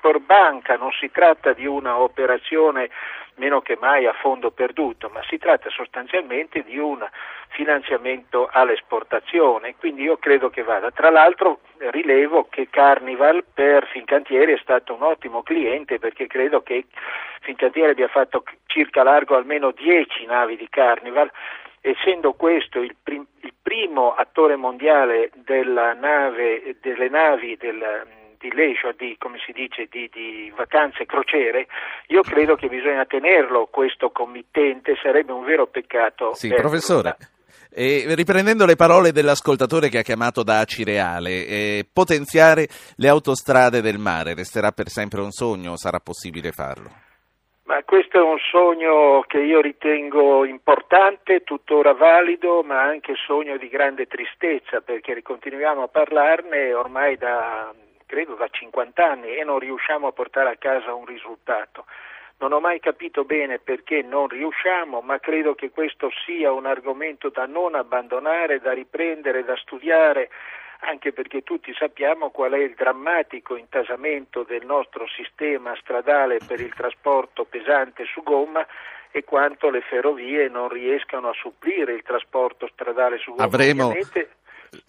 export 0.00 0.24
banca, 0.24 0.76
non 0.76 0.90
si 0.92 1.10
tratta 1.10 1.52
di 1.52 1.66
un'operazione 1.66 2.88
meno 3.34 3.60
che 3.60 3.76
mai 3.78 4.06
a 4.06 4.12
fondo 4.14 4.50
perduto, 4.50 5.10
ma 5.12 5.22
si 5.28 5.38
tratta 5.38 5.68
sostanzialmente 5.70 6.62
di 6.62 6.78
un 6.78 7.06
finanziamento 7.48 8.48
all'esportazione, 8.50 9.76
quindi 9.76 10.02
io 10.02 10.16
credo 10.16 10.50
che 10.50 10.62
vada. 10.62 10.90
Tra 10.90 11.10
l'altro 11.10 11.60
rilevo 11.78 12.48
che 12.48 12.68
Carnival 12.70 13.44
per 13.52 13.86
Fincantieri 13.88 14.52
è 14.54 14.58
stato 14.58 14.94
un 14.94 15.02
ottimo 15.02 15.42
cliente 15.42 15.98
perché 15.98 16.26
credo 16.26 16.62
che 16.62 16.86
Fincantieri 17.40 17.90
abbia 17.90 18.08
fatto 18.08 18.42
circa 18.66 19.02
largo 19.02 19.36
almeno 19.36 19.70
10 19.70 20.26
navi 20.26 20.56
di 20.56 20.68
Carnival 20.68 21.30
essendo 21.82 22.34
questo 22.34 22.80
il, 22.80 22.94
prim- 23.02 23.26
il 23.40 23.54
primo 23.62 24.14
attore 24.14 24.56
mondiale 24.56 25.30
nave, 25.46 26.76
delle 26.80 27.08
navi 27.08 27.56
del, 27.56 28.06
di 28.40 28.50
leisure, 28.52 28.94
di, 28.96 29.16
come 29.18 29.36
si 29.44 29.52
dice, 29.52 29.86
di, 29.90 30.08
di 30.10 30.50
vacanze 30.56 31.04
crociere, 31.04 31.66
io 32.06 32.22
credo 32.22 32.56
che 32.56 32.68
bisogna 32.68 33.04
tenerlo 33.04 33.68
questo 33.70 34.10
committente, 34.10 34.96
sarebbe 35.02 35.32
un 35.32 35.44
vero 35.44 35.66
peccato. 35.66 36.34
Sì, 36.34 36.48
professore. 36.48 37.16
E 37.72 38.04
riprendendo 38.16 38.64
le 38.64 38.74
parole 38.74 39.12
dell'ascoltatore 39.12 39.90
che 39.90 39.98
ha 39.98 40.02
chiamato 40.02 40.42
da 40.42 40.58
Acireale, 40.58 41.46
eh, 41.46 41.86
potenziare 41.92 42.66
le 42.96 43.08
autostrade 43.08 43.80
del 43.82 43.98
mare 43.98 44.34
resterà 44.34 44.72
per 44.72 44.88
sempre 44.88 45.20
un 45.20 45.30
sogno 45.30 45.72
o 45.72 45.76
sarà 45.76 46.00
possibile 46.00 46.50
farlo? 46.50 46.88
Ma 47.64 47.84
questo 47.84 48.18
è 48.18 48.22
un 48.22 48.38
sogno 48.50 49.22
che 49.28 49.38
io 49.38 49.60
ritengo 49.60 50.44
importante, 50.44 51.44
tuttora 51.44 51.92
valido, 51.92 52.62
ma 52.64 52.82
anche 52.82 53.14
sogno 53.14 53.56
di 53.58 53.68
grande 53.68 54.06
tristezza, 54.06 54.80
perché 54.80 55.22
continuiamo 55.22 55.84
a 55.84 55.88
parlarne 55.88 56.74
ormai 56.74 57.16
da 57.16 57.72
credo 58.10 58.34
da 58.34 58.48
50 58.50 59.08
anni 59.08 59.36
e 59.36 59.44
non 59.44 59.60
riusciamo 59.60 60.08
a 60.08 60.12
portare 60.12 60.50
a 60.50 60.56
casa 60.56 60.92
un 60.92 61.04
risultato. 61.04 61.84
Non 62.38 62.52
ho 62.52 62.58
mai 62.58 62.80
capito 62.80 63.22
bene 63.22 63.60
perché 63.60 64.02
non 64.02 64.26
riusciamo, 64.26 65.00
ma 65.00 65.20
credo 65.20 65.54
che 65.54 65.70
questo 65.70 66.10
sia 66.26 66.50
un 66.50 66.66
argomento 66.66 67.28
da 67.28 67.46
non 67.46 67.76
abbandonare, 67.76 68.58
da 68.58 68.72
riprendere, 68.72 69.44
da 69.44 69.54
studiare, 69.56 70.28
anche 70.80 71.12
perché 71.12 71.42
tutti 71.42 71.72
sappiamo 71.72 72.30
qual 72.30 72.52
è 72.52 72.58
il 72.58 72.74
drammatico 72.74 73.54
intasamento 73.54 74.42
del 74.42 74.66
nostro 74.66 75.06
sistema 75.06 75.76
stradale 75.76 76.38
per 76.44 76.60
il 76.60 76.74
trasporto 76.74 77.44
pesante 77.44 78.06
su 78.06 78.24
gomma 78.24 78.66
e 79.12 79.22
quanto 79.22 79.70
le 79.70 79.82
ferrovie 79.82 80.48
non 80.48 80.68
riescano 80.68 81.28
a 81.28 81.32
supplire 81.34 81.92
il 81.92 82.02
trasporto 82.02 82.68
stradale 82.72 83.18
su 83.18 83.30
gomma. 83.30 83.44
Avremo... 83.44 83.92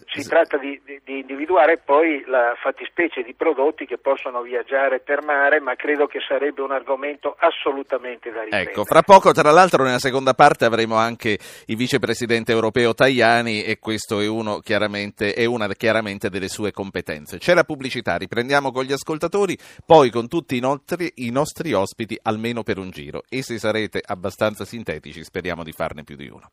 si 0.06 0.22
tratta 0.28 0.58
di, 0.58 0.80
di, 0.84 1.00
di, 1.04 1.18
individuare 1.20 1.78
poi 1.78 2.22
la 2.26 2.54
fattispecie 2.60 3.22
di 3.22 3.34
prodotti 3.34 3.86
che 3.86 3.98
possono 3.98 4.42
viaggiare 4.42 5.00
per 5.00 5.22
mare, 5.24 5.60
ma 5.60 5.74
credo 5.74 6.06
che 6.06 6.20
sarebbe 6.26 6.62
un 6.62 6.70
argomento 6.70 7.34
assolutamente 7.38 8.30
da 8.30 8.42
ripetere. 8.42 8.70
Ecco, 8.70 8.84
fra 8.84 9.02
poco, 9.02 9.32
tra 9.32 9.50
l'altro, 9.50 9.82
nella 9.82 9.98
seconda 9.98 10.34
parte 10.34 10.64
avremo 10.64 10.96
anche 10.96 11.38
il 11.66 11.76
vicepresidente 11.76 12.52
europeo 12.52 12.94
Tajani 12.94 13.64
e 13.64 13.78
questo 13.78 14.20
è, 14.20 14.60
chiaramente, 14.62 15.34
è 15.34 15.44
una 15.44 15.68
chiaramente 15.68 16.28
delle 16.28 16.48
sue 16.48 16.70
competenze. 16.70 17.38
C'è 17.38 17.54
la 17.54 17.64
pubblicità, 17.64 18.16
riprendiamo 18.16 18.70
con 18.70 18.84
gli 18.84 18.92
ascoltatori, 18.92 19.56
poi 19.84 20.10
con 20.10 20.28
tutti 20.28 20.56
i 20.56 20.60
nostri, 20.60 21.10
i 21.16 21.30
nostri 21.30 21.72
ospiti 21.72 22.18
almeno 22.22 22.62
per 22.62 22.78
un 22.78 22.90
giro 22.90 23.22
e 23.28 23.42
se 23.42 23.58
sarete 23.58 24.00
abbastanza 24.04 24.64
sintetici 24.64 25.24
speriamo 25.24 25.62
di 25.64 25.72
farne 25.72 26.04
più 26.04 26.16
di 26.16 26.28
uno. 26.28 26.50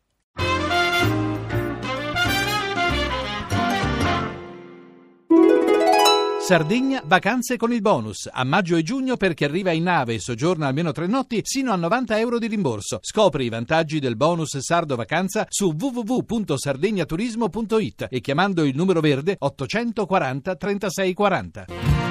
Sardegna, 6.50 7.00
vacanze 7.06 7.56
con 7.56 7.72
il 7.72 7.80
bonus. 7.80 8.28
A 8.28 8.42
maggio 8.42 8.74
e 8.74 8.82
giugno 8.82 9.16
per 9.16 9.34
chi 9.34 9.44
arriva 9.44 9.70
in 9.70 9.84
nave 9.84 10.14
e 10.14 10.18
soggiorna 10.18 10.66
almeno 10.66 10.90
tre 10.90 11.06
notti, 11.06 11.42
sino 11.44 11.70
a 11.70 11.76
90 11.76 12.18
euro 12.18 12.40
di 12.40 12.48
rimborso. 12.48 12.98
Scopri 13.02 13.44
i 13.44 13.48
vantaggi 13.48 14.00
del 14.00 14.16
bonus 14.16 14.58
Sardo 14.58 14.96
Vacanza 14.96 15.46
su 15.48 15.72
www.sardegnaturismo.it 15.78 18.08
e 18.10 18.20
chiamando 18.20 18.64
il 18.64 18.74
numero 18.74 18.98
verde 18.98 19.36
840 19.38 20.56
3640. 20.56 22.09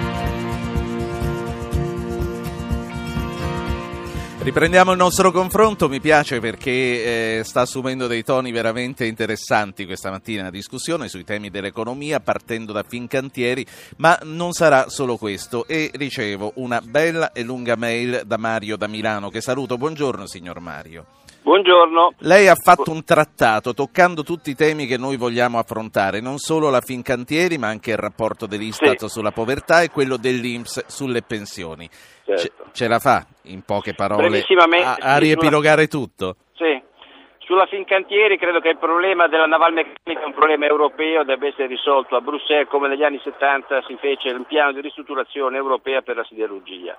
Riprendiamo 4.41 4.91
il 4.91 4.97
nostro 4.97 5.31
confronto, 5.31 5.89
mi 5.89 5.99
piace 5.99 6.39
perché 6.39 7.39
eh, 7.39 7.43
sta 7.43 7.61
assumendo 7.61 8.07
dei 8.07 8.23
toni 8.23 8.53
veramente 8.53 9.05
interessanti 9.05 9.85
questa 9.85 10.09
mattina 10.11 10.43
la 10.43 10.49
discussione 10.49 11.09
sui 11.09 11.25
temi 11.25 11.49
dell'economia 11.49 12.21
partendo 12.21 12.71
da 12.71 12.83
Fincantieri, 12.87 13.65
ma 13.97 14.17
non 14.23 14.53
sarà 14.53 14.87
solo 14.87 15.17
questo 15.17 15.67
e 15.67 15.91
ricevo 15.93 16.53
una 16.55 16.79
bella 16.81 17.33
e 17.33 17.43
lunga 17.43 17.75
mail 17.75 18.21
da 18.25 18.37
Mario 18.37 18.77
da 18.77 18.87
Milano 18.87 19.29
che 19.29 19.41
saluto. 19.41 19.77
Buongiorno 19.77 20.25
signor 20.25 20.61
Mario. 20.61 21.05
Buongiorno. 21.41 22.13
Lei 22.19 22.47
ha 22.47 22.55
fatto 22.55 22.91
un 22.91 23.03
trattato 23.03 23.73
toccando 23.73 24.23
tutti 24.23 24.51
i 24.51 24.55
temi 24.55 24.85
che 24.85 24.97
noi 24.97 25.17
vogliamo 25.17 25.57
affrontare, 25.57 26.19
non 26.19 26.37
solo 26.37 26.69
la 26.69 26.81
Fincantieri 26.81 27.57
ma 27.57 27.67
anche 27.67 27.91
il 27.91 27.97
rapporto 27.97 28.45
dell'Istat 28.45 28.99
sì. 28.99 29.09
sulla 29.09 29.31
povertà 29.31 29.81
e 29.81 29.89
quello 29.89 30.17
dell'Inps 30.17 30.85
sulle 30.87 31.23
pensioni. 31.23 31.89
Certo. 32.37 32.63
Ce, 32.65 32.71
ce 32.73 32.87
la 32.87 32.99
fa 32.99 33.25
in 33.43 33.63
poche 33.63 33.93
parole 33.93 34.43
a, 34.83 34.97
a 34.99 35.17
riepilogare 35.17 35.87
tutto? 35.87 36.35
Sì. 36.53 36.81
Sulla 37.39 37.65
Fincantieri 37.65 38.37
credo 38.37 38.59
che 38.59 38.69
il 38.69 38.77
problema 38.77 39.27
della 39.27 39.47
navalmeccanica 39.47 40.21
è 40.21 40.25
un 40.25 40.33
problema 40.33 40.67
europeo, 40.67 41.23
debba 41.23 41.47
essere 41.47 41.65
risolto 41.65 42.15
a 42.15 42.21
Bruxelles 42.21 42.67
come 42.67 42.87
negli 42.87 43.03
anni 43.03 43.19
70 43.23 43.81
si 43.87 43.97
fece 43.99 44.29
un 44.29 44.45
piano 44.45 44.71
di 44.71 44.81
ristrutturazione 44.81 45.57
europea 45.57 46.03
per 46.03 46.17
la 46.17 46.23
siderurgia. 46.25 46.95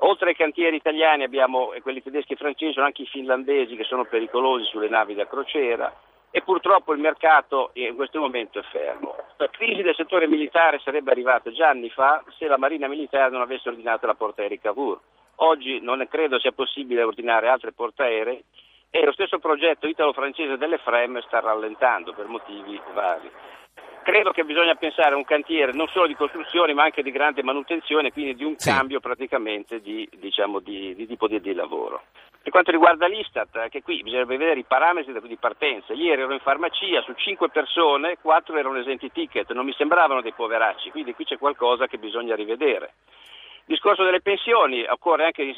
Oltre 0.00 0.30
ai 0.30 0.36
cantieri 0.36 0.74
italiani 0.74 1.22
abbiamo 1.22 1.72
quelli 1.82 2.02
tedeschi 2.02 2.32
e 2.32 2.36
francesi, 2.36 2.80
anche 2.80 3.02
i 3.02 3.06
finlandesi 3.06 3.76
che 3.76 3.84
sono 3.84 4.04
pericolosi 4.04 4.64
sulle 4.64 4.88
navi 4.88 5.14
da 5.14 5.28
crociera 5.28 5.94
e 6.30 6.42
purtroppo 6.42 6.92
il 6.92 7.00
mercato 7.00 7.70
in 7.74 7.94
questo 7.94 8.20
momento 8.20 8.58
è 8.58 8.62
fermo. 8.70 9.14
La 9.36 9.48
crisi 9.48 9.82
del 9.82 9.94
settore 9.94 10.26
militare 10.28 10.80
sarebbe 10.80 11.10
arrivata 11.10 11.50
già 11.50 11.68
anni 11.68 11.90
fa 11.90 12.22
se 12.36 12.46
la 12.46 12.58
Marina 12.58 12.88
Militare 12.88 13.30
non 13.30 13.40
avesse 13.40 13.68
ordinato 13.68 14.06
la 14.06 14.14
portaerei 14.14 14.60
Cavour. 14.60 15.00
Oggi 15.36 15.80
non 15.80 16.06
credo 16.08 16.38
sia 16.38 16.52
possibile 16.52 17.02
ordinare 17.02 17.48
altre 17.48 17.72
portaerei 17.72 18.42
e 18.90 19.04
lo 19.04 19.12
stesso 19.12 19.38
progetto 19.38 19.86
italo-francese 19.86 20.56
delle 20.56 20.78
FREM 20.78 21.20
sta 21.20 21.40
rallentando 21.40 22.14
per 22.14 22.26
motivi 22.26 22.80
vari. 22.94 23.30
Credo 24.02 24.30
che 24.30 24.44
bisogna 24.44 24.74
pensare 24.76 25.14
a 25.14 25.16
un 25.16 25.24
cantiere 25.24 25.72
non 25.72 25.88
solo 25.88 26.06
di 26.06 26.14
costruzione 26.14 26.72
ma 26.72 26.84
anche 26.84 27.02
di 27.02 27.10
grande 27.10 27.42
manutenzione, 27.42 28.12
quindi 28.12 28.36
di 28.36 28.44
un 28.44 28.56
sì. 28.56 28.70
cambio 28.70 29.00
praticamente 29.00 29.80
di, 29.80 30.08
diciamo, 30.16 30.60
di, 30.60 30.94
di 30.94 31.06
tipo 31.06 31.26
di, 31.26 31.40
di 31.40 31.52
lavoro. 31.52 32.02
Per 32.46 32.54
quanto 32.54 32.70
riguarda 32.70 33.08
l'Istat, 33.08 33.56
anche 33.56 33.82
qui 33.82 34.04
bisognerebbe 34.04 34.36
vedere 34.36 34.60
i 34.60 34.64
parametri 34.64 35.12
di 35.20 35.36
partenza. 35.36 35.92
Ieri 35.94 36.22
ero 36.22 36.32
in 36.32 36.38
farmacia, 36.38 37.02
su 37.02 37.12
5 37.12 37.48
persone, 37.48 38.18
4 38.22 38.56
erano 38.56 38.78
esenti 38.78 39.10
ticket, 39.10 39.50
non 39.50 39.64
mi 39.64 39.72
sembravano 39.72 40.20
dei 40.20 40.30
poveracci, 40.32 40.92
quindi 40.92 41.12
qui 41.12 41.24
c'è 41.24 41.38
qualcosa 41.38 41.88
che 41.88 41.98
bisogna 41.98 42.36
rivedere. 42.36 42.92
Discorso 43.64 44.04
delle 44.04 44.20
pensioni, 44.20 44.86
occorre 44.88 45.24
anche 45.24 45.52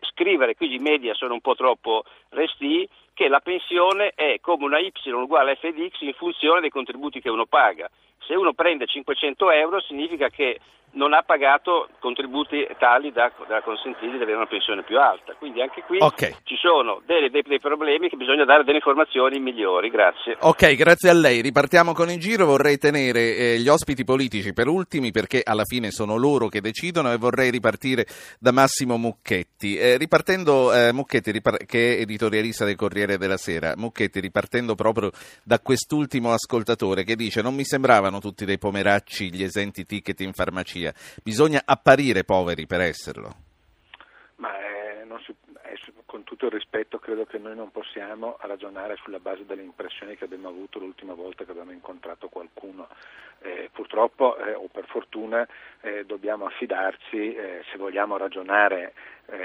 scrivere, 0.00 0.54
qui 0.54 0.74
i 0.74 0.78
media 0.78 1.12
sono 1.12 1.34
un 1.34 1.42
po' 1.42 1.54
troppo 1.54 2.04
resti, 2.30 2.88
che 3.12 3.28
la 3.28 3.40
pensione 3.40 4.12
è 4.14 4.38
come 4.40 4.64
una 4.64 4.78
Y 4.78 4.90
uguale 5.10 5.50
a 5.50 5.56
f 5.56 5.68
di 5.74 5.90
X 5.90 6.00
in 6.00 6.14
funzione 6.14 6.62
dei 6.62 6.70
contributi 6.70 7.20
che 7.20 7.28
uno 7.28 7.44
paga. 7.44 7.90
Se 8.20 8.34
uno 8.34 8.54
prende 8.54 8.86
500 8.86 9.50
euro 9.50 9.78
significa 9.82 10.30
che 10.30 10.58
non 10.92 11.14
ha 11.14 11.22
pagato 11.22 11.88
contributi 11.98 12.66
tali 12.78 13.12
da, 13.12 13.30
da 13.48 13.62
consentirgli 13.62 14.16
di 14.16 14.22
avere 14.22 14.36
una 14.36 14.46
pensione 14.46 14.82
più 14.82 14.98
alta. 14.98 15.34
Quindi 15.34 15.62
anche 15.62 15.82
qui 15.86 15.98
okay. 16.00 16.34
ci 16.44 16.56
sono 16.56 17.00
dei, 17.06 17.30
dei, 17.30 17.42
dei, 17.42 17.60
problemi 17.60 18.08
che 18.08 18.16
bisogna 18.16 18.44
dare 18.44 18.64
delle 18.64 18.76
informazioni 18.76 19.38
migliori. 19.38 19.88
Grazie. 19.88 20.36
Ok, 20.40 20.74
grazie 20.74 21.10
a 21.10 21.14
lei. 21.14 21.40
Ripartiamo 21.40 21.92
con 21.92 22.10
il 22.10 22.18
giro. 22.18 22.46
Vorrei 22.46 22.78
tenere 22.78 23.36
eh, 23.36 23.58
gli 23.58 23.68
ospiti 23.68 24.04
politici 24.04 24.52
per 24.52 24.68
ultimi 24.68 25.10
perché 25.12 25.42
alla 25.44 25.64
fine 25.64 25.90
sono 25.90 26.16
loro 26.16 26.48
che 26.48 26.60
decidono 26.60 27.12
e 27.12 27.16
vorrei 27.16 27.50
ripartire 27.50 28.06
da 28.38 28.52
Massimo 28.52 28.98
Mucchetti. 28.98 29.76
Eh, 29.76 29.96
ripartendo, 29.96 30.72
eh, 30.74 30.92
Mucchetti 30.92 31.30
ripar- 31.30 31.64
che 31.64 31.96
è 31.96 32.00
editorialista 32.00 32.64
del 32.64 32.76
Corriere 32.76 33.16
della 33.16 33.36
Sera, 33.36 33.74
Mucchetti 33.76 34.20
ripartendo 34.20 34.74
proprio 34.74 35.10
da 35.42 35.58
quest'ultimo 35.60 36.32
ascoltatore 36.32 37.04
che 37.04 37.16
dice 37.16 37.40
non 37.42 37.54
mi 37.54 37.64
sembravano 37.64 38.20
tutti 38.20 38.44
dei 38.44 38.58
pomeracci 38.58 39.32
gli 39.32 39.42
esenti 39.42 39.84
ticket 39.84 40.20
in 40.20 40.32
farmacia 40.32 40.81
democrazia. 40.82 40.92
Bisogna 41.22 41.62
apparire 41.64 42.24
poveri 42.24 42.66
per 42.66 42.80
esserlo. 42.80 43.34
Ma 44.36 44.50
eh, 44.58 45.06
si, 45.24 45.34
eh, 45.62 45.92
con 46.04 46.24
tutto 46.24 46.46
il 46.46 46.52
rispetto 46.52 46.98
credo 46.98 47.24
che 47.24 47.38
noi 47.38 47.54
non 47.54 47.70
possiamo 47.70 48.36
ragionare 48.40 48.96
sulla 48.96 49.20
base 49.20 49.46
delle 49.46 49.62
impressioni 49.62 50.16
che 50.16 50.24
abbiamo 50.24 50.48
avuto 50.48 50.78
l'ultima 50.78 51.14
volta 51.14 51.44
che 51.44 51.52
abbiamo 51.52 51.72
incontrato 51.72 52.28
qualcuno. 52.28 52.88
Eh, 53.40 53.70
purtroppo 53.72 54.36
eh, 54.36 54.54
o 54.54 54.68
per 54.70 54.86
fortuna 54.86 55.46
eh, 55.80 56.04
dobbiamo 56.04 56.46
affidarci, 56.46 57.34
eh, 57.34 57.64
se 57.70 57.78
vogliamo 57.78 58.16
ragionare 58.16 58.94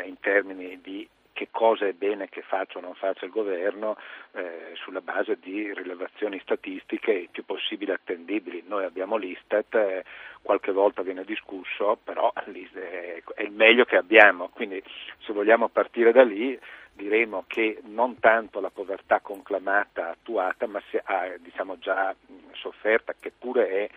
in 0.06 0.20
termini 0.20 0.82
di 0.82 1.08
che 1.38 1.50
cosa 1.52 1.86
è 1.86 1.94
bene 1.94 2.30
che 2.30 2.42
faccia 2.42 2.80
o 2.80 2.82
non 2.82 2.96
faccia 2.96 3.26
il 3.26 3.32
governo 3.32 3.96
eh, 4.32 4.72
sulla 4.74 5.02
base 5.02 5.38
di 5.40 5.72
rilevazioni 5.72 6.40
statistiche 6.40 7.12
il 7.12 7.30
più 7.30 7.46
possibile 7.46 7.94
attendibili. 7.94 8.64
Noi 8.66 8.86
abbiamo 8.86 9.18
l'Istat, 9.18 9.76
eh, 9.76 10.04
qualche 10.42 10.72
volta 10.72 11.04
viene 11.04 11.24
discusso, 11.24 12.00
però 12.04 12.34
è 12.34 12.50
il 12.50 13.52
meglio 13.52 13.86
che 13.86 13.98
abbiamo, 13.98 14.50
quindi 14.50 14.82
se 15.20 15.32
vogliamo 15.32 15.68
partire 15.68 16.12
da 16.12 16.24
lì 16.24 16.60
diremo 16.94 17.44
che 17.46 17.82
non 17.84 18.18
tanto 18.20 18.60
la 18.60 18.72
povertà 18.72 19.20
conclamata 19.20 20.10
attuata, 20.10 20.66
ma 20.66 20.82
se 20.90 21.00
ha 21.06 21.36
diciamo, 21.38 21.78
già 21.78 22.16
sofferta, 22.54 23.14
che 23.20 23.32
pure 23.38 23.68
è 23.70 23.90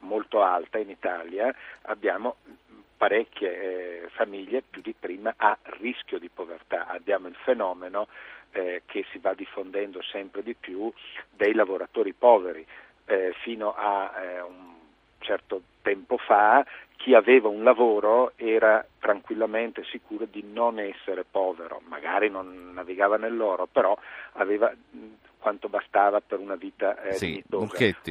molto 0.00 0.42
alta 0.42 0.76
in 0.76 0.90
Italia, 0.90 1.54
abbiamo 1.84 2.36
parecchie 3.02 4.04
eh, 4.04 4.08
famiglie 4.10 4.62
più 4.62 4.80
di 4.80 4.94
prima 4.96 5.34
a 5.36 5.58
rischio 5.80 6.20
di 6.20 6.30
povertà. 6.32 6.86
Abbiamo 6.86 7.26
il 7.26 7.34
fenomeno 7.34 8.06
eh, 8.52 8.82
che 8.86 9.04
si 9.10 9.18
va 9.18 9.34
diffondendo 9.34 10.00
sempre 10.02 10.44
di 10.44 10.54
più 10.54 10.88
dei 11.28 11.52
lavoratori 11.52 12.12
poveri. 12.12 12.64
Eh, 13.06 13.34
fino 13.42 13.74
a 13.76 14.12
eh, 14.22 14.40
un 14.42 14.74
certo 15.18 15.62
tempo 15.82 16.16
fa 16.16 16.64
chi 16.94 17.12
aveva 17.14 17.48
un 17.48 17.64
lavoro 17.64 18.34
era 18.36 18.86
tranquillamente 19.00 19.82
sicuro 19.82 20.24
di 20.24 20.44
non 20.52 20.78
essere 20.78 21.24
povero, 21.28 21.80
magari 21.88 22.30
non 22.30 22.70
navigava 22.72 23.16
nell'oro, 23.16 23.66
però 23.66 23.98
aveva 24.34 24.72
quanto 25.40 25.68
bastava 25.68 26.20
per 26.20 26.38
una 26.38 26.54
vita 26.54 27.02
eh, 27.02 27.14
sì, 27.14 27.42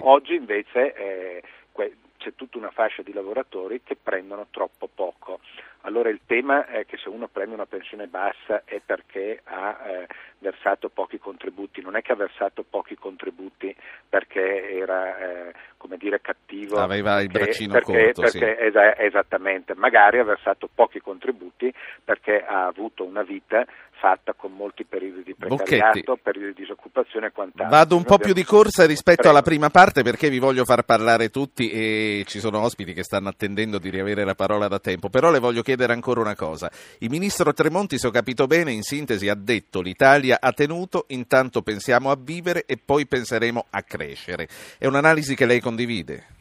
Oggi 0.01 0.35
invece 0.35 0.93
eh, 0.93 1.43
que- 1.71 1.95
c'è 2.21 2.35
tutta 2.35 2.59
una 2.59 2.69
fascia 2.69 3.01
di 3.01 3.13
lavoratori 3.13 3.81
che 3.83 3.97
prendono 4.01 4.45
troppo 4.51 4.87
poco. 4.93 5.39
Allora 5.81 6.09
il 6.09 6.21
tema 6.25 6.67
è 6.67 6.85
che 6.85 6.97
se 6.97 7.09
uno 7.09 7.27
prende 7.27 7.55
una 7.55 7.65
pensione 7.65 8.07
bassa 8.07 8.61
è 8.65 8.81
perché 8.85 9.41
ha 9.43 9.77
eh, 9.85 10.07
versato 10.39 10.89
pochi 10.89 11.17
contributi, 11.17 11.81
non 11.81 11.95
è 11.95 12.01
che 12.01 12.11
ha 12.11 12.15
versato 12.15 12.63
pochi 12.67 12.95
contributi 12.95 13.75
perché 14.07 14.77
era 14.77 15.17
eh, 15.17 15.53
come 15.77 15.97
dire 15.97 16.21
cattivo, 16.21 16.77
aveva 16.77 17.21
il 17.21 17.29
braccino 17.29 17.73
perché, 17.73 18.13
corto, 18.13 18.21
perché 18.21 18.57
sì. 18.59 18.77
es- 18.77 18.95
esattamente, 18.97 19.73
magari 19.73 20.19
ha 20.19 20.23
versato 20.23 20.69
pochi 20.73 21.01
contributi 21.01 21.73
perché 22.03 22.43
ha 22.45 22.67
avuto 22.67 23.03
una 23.03 23.23
vita 23.23 23.65
fatta 24.01 24.33
con 24.33 24.51
molti 24.53 24.83
periodi 24.83 25.21
di 25.21 25.35
precariato, 25.35 26.01
Bocchetti. 26.03 26.21
periodi 26.23 26.53
di 26.53 26.61
disoccupazione 26.61 27.27
e 27.27 27.31
quant'altro. 27.31 27.77
Vado 27.77 27.95
un 27.95 28.03
po' 28.03 28.17
più 28.17 28.33
di 28.33 28.43
corsa 28.43 28.87
rispetto 28.87 29.21
Prego. 29.21 29.29
alla 29.29 29.43
prima 29.43 29.69
parte 29.69 30.01
perché 30.01 30.29
vi 30.29 30.39
voglio 30.39 30.65
far 30.65 30.83
parlare 30.83 31.29
tutti 31.29 31.69
e 31.69 32.23
ci 32.25 32.39
sono 32.39 32.61
ospiti 32.61 32.93
che 32.93 33.03
stanno 33.03 33.29
attendendo 33.29 33.77
di 33.77 33.91
riavere 33.91 34.23
la 34.23 34.33
parola 34.33 34.67
da 34.67 34.79
tempo, 34.79 35.09
però 35.09 35.29
le 35.29 35.37
voglio 35.37 35.61
chiedere 35.61 35.70
ancora 35.93 36.21
una 36.21 36.35
cosa. 36.35 36.69
Il 36.99 37.09
ministro 37.09 37.53
Tremonti, 37.53 37.97
se 37.97 38.07
ho 38.07 38.11
capito 38.11 38.47
bene, 38.47 38.71
in 38.71 38.83
sintesi 38.83 39.29
ha 39.29 39.35
detto 39.35 39.81
l'Italia 39.81 40.37
ha 40.39 40.51
tenuto, 40.51 41.05
intanto 41.09 41.61
pensiamo 41.61 42.11
a 42.11 42.17
vivere 42.19 42.65
e 42.65 42.77
poi 42.77 43.07
penseremo 43.07 43.67
a 43.69 43.81
crescere. 43.83 44.47
È 44.77 44.85
un'analisi 44.85 45.35
che 45.35 45.45
lei 45.45 45.59
condivide? 45.59 46.39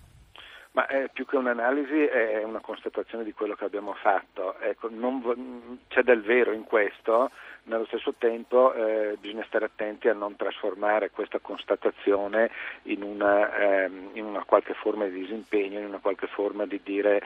Ma 0.72 0.86
è 0.86 1.08
più 1.12 1.26
che 1.26 1.36
un'analisi 1.36 2.04
è 2.04 2.44
una 2.44 2.60
constatazione 2.60 3.24
di 3.24 3.32
quello 3.32 3.54
che 3.54 3.64
abbiamo 3.64 3.92
fatto. 3.94 4.56
Ecco, 4.60 4.88
non, 4.88 5.80
c'è 5.88 6.02
del 6.02 6.22
vero 6.22 6.52
in 6.52 6.62
questo, 6.62 7.30
nello 7.64 7.86
stesso 7.86 8.14
tempo 8.16 8.72
eh, 8.72 9.16
bisogna 9.20 9.44
stare 9.48 9.64
attenti 9.64 10.08
a 10.08 10.14
non 10.14 10.36
trasformare 10.36 11.10
questa 11.10 11.40
constatazione 11.40 12.50
in 12.84 13.02
una, 13.02 13.52
ehm, 13.56 14.10
in 14.12 14.24
una, 14.24 14.44
qualche 14.44 14.74
forma 14.74 15.06
di 15.06 15.20
disimpegno, 15.20 15.80
in 15.80 15.86
una 15.86 15.98
qualche 15.98 16.28
forma 16.28 16.66
di 16.66 16.80
dire... 16.84 17.22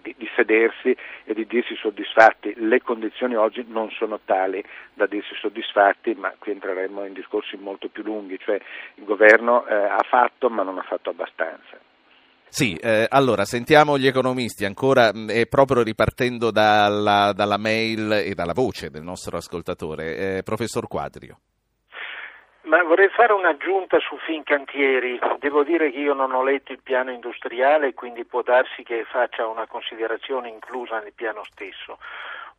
Eh, 0.00 0.02
di, 0.02 0.14
di, 0.16 0.28
sedersi 0.34 0.96
e 1.24 1.34
di 1.34 1.46
dirsi 1.46 1.74
soddisfatti. 1.76 2.54
Le 2.56 2.80
condizioni 2.82 3.34
oggi 3.34 3.64
non 3.68 3.90
sono 3.90 4.20
tali 4.24 4.62
da 4.94 5.06
dirsi 5.06 5.34
soddisfatti, 5.34 6.14
ma 6.14 6.32
qui 6.38 6.52
entreremo 6.52 7.04
in 7.04 7.12
discorsi 7.12 7.56
molto 7.56 7.88
più 7.88 8.02
lunghi, 8.02 8.38
cioè 8.38 8.60
il 8.94 9.04
governo 9.04 9.66
eh, 9.66 9.74
ha 9.74 10.04
fatto 10.08 10.48
ma 10.50 10.62
non 10.62 10.78
ha 10.78 10.82
fatto 10.82 11.10
abbastanza. 11.10 11.78
Sì, 12.48 12.74
eh, 12.74 13.06
allora 13.08 13.44
sentiamo 13.44 13.96
gli 13.96 14.08
economisti, 14.08 14.64
ancora 14.64 15.12
mm, 15.14 15.30
e 15.30 15.46
proprio 15.46 15.82
ripartendo 15.82 16.50
dalla, 16.50 17.32
dalla, 17.32 17.58
mail 17.58 18.10
e 18.12 18.34
dalla 18.34 18.54
voce 18.54 18.90
del 18.90 19.02
nostro 19.02 19.36
ascoltatore, 19.36 20.38
eh, 20.38 20.42
professor 20.42 20.88
Quadrio. 20.88 21.38
Ma 22.62 22.82
vorrei 22.82 23.08
fare 23.08 23.32
un'aggiunta 23.32 23.98
su 24.00 24.16
Fincantieri. 24.18 25.18
Devo 25.38 25.64
dire 25.64 25.90
che 25.90 25.98
io 25.98 26.12
non 26.12 26.32
ho 26.32 26.42
letto 26.42 26.72
il 26.72 26.82
piano 26.82 27.10
industriale, 27.10 27.94
quindi 27.94 28.24
può 28.26 28.42
darsi 28.42 28.82
che 28.82 29.04
faccia 29.04 29.46
una 29.46 29.66
considerazione 29.66 30.48
inclusa 30.48 31.00
nel 31.00 31.14
piano 31.14 31.42
stesso. 31.50 31.98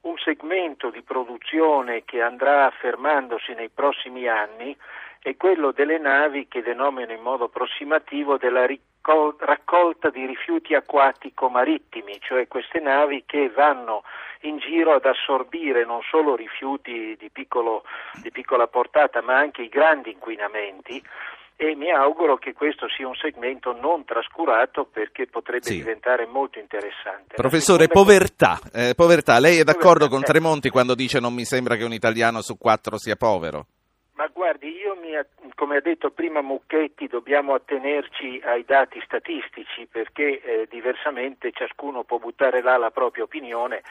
Un 0.01 0.17
segmento 0.17 0.89
di 0.89 1.03
produzione 1.03 2.03
che 2.03 2.21
andrà 2.21 2.65
affermandosi 2.65 3.53
nei 3.53 3.69
prossimi 3.69 4.27
anni 4.27 4.75
è 5.21 5.37
quello 5.37 5.71
delle 5.71 5.99
navi 5.99 6.47
che 6.47 6.63
denomino 6.63 7.11
in 7.11 7.21
modo 7.21 7.43
approssimativo 7.45 8.37
della 8.37 8.65
raccolta 9.37 10.09
di 10.09 10.25
rifiuti 10.25 10.73
acquatico-marittimi, 10.73 12.17
cioè 12.21 12.47
queste 12.47 12.79
navi 12.79 13.23
che 13.27 13.49
vanno 13.49 14.01
in 14.41 14.57
giro 14.57 14.93
ad 14.93 15.05
assorbire 15.05 15.85
non 15.85 16.01
solo 16.09 16.35
rifiuti 16.35 17.15
di, 17.19 17.29
piccolo, 17.29 17.83
di 18.21 18.31
piccola 18.31 18.67
portata 18.67 19.21
ma 19.21 19.37
anche 19.37 19.63
i 19.63 19.69
grandi 19.69 20.11
inquinamenti 20.11 21.01
e 21.55 21.75
mi 21.75 21.91
auguro 21.91 22.37
che 22.37 22.53
questo 22.53 22.87
sia 22.89 23.07
un 23.07 23.13
segmento 23.13 23.71
non 23.71 24.03
trascurato 24.03 24.83
perché 24.91 25.27
potrebbe 25.27 25.65
sì. 25.65 25.75
diventare 25.75 26.25
molto 26.25 26.57
interessante. 26.57 27.35
Professore, 27.35 27.87
povertà. 27.87 28.59
Eh, 28.73 28.93
povertà. 28.95 29.37
Lei 29.37 29.59
è 29.59 29.63
d'accordo 29.63 30.07
povertà, 30.07 30.15
con 30.15 30.23
Tremonti 30.23 30.69
quando 30.69 30.95
dice 30.95 31.19
non 31.19 31.35
mi 31.35 31.45
sembra 31.45 31.75
che 31.75 31.83
un 31.83 31.93
italiano 31.93 32.41
su 32.41 32.57
quattro 32.57 32.97
sia 32.97 33.15
povero? 33.15 33.67
Ma 34.13 34.27
guardi, 34.33 34.69
io 34.75 34.95
mi, 34.95 35.11
come 35.53 35.77
ha 35.77 35.81
detto 35.81 36.09
prima 36.09 36.41
Mucchetti, 36.41 37.05
dobbiamo 37.05 37.53
attenerci 37.53 38.41
ai 38.43 38.63
dati 38.65 38.99
statistici 39.05 39.87
perché 39.89 40.41
eh, 40.41 40.67
diversamente 40.67 41.51
ciascuno 41.51 42.03
può 42.03 42.17
buttare 42.17 42.63
là 42.63 42.77
la 42.77 42.89
propria 42.89 43.23
opinione 43.23 43.83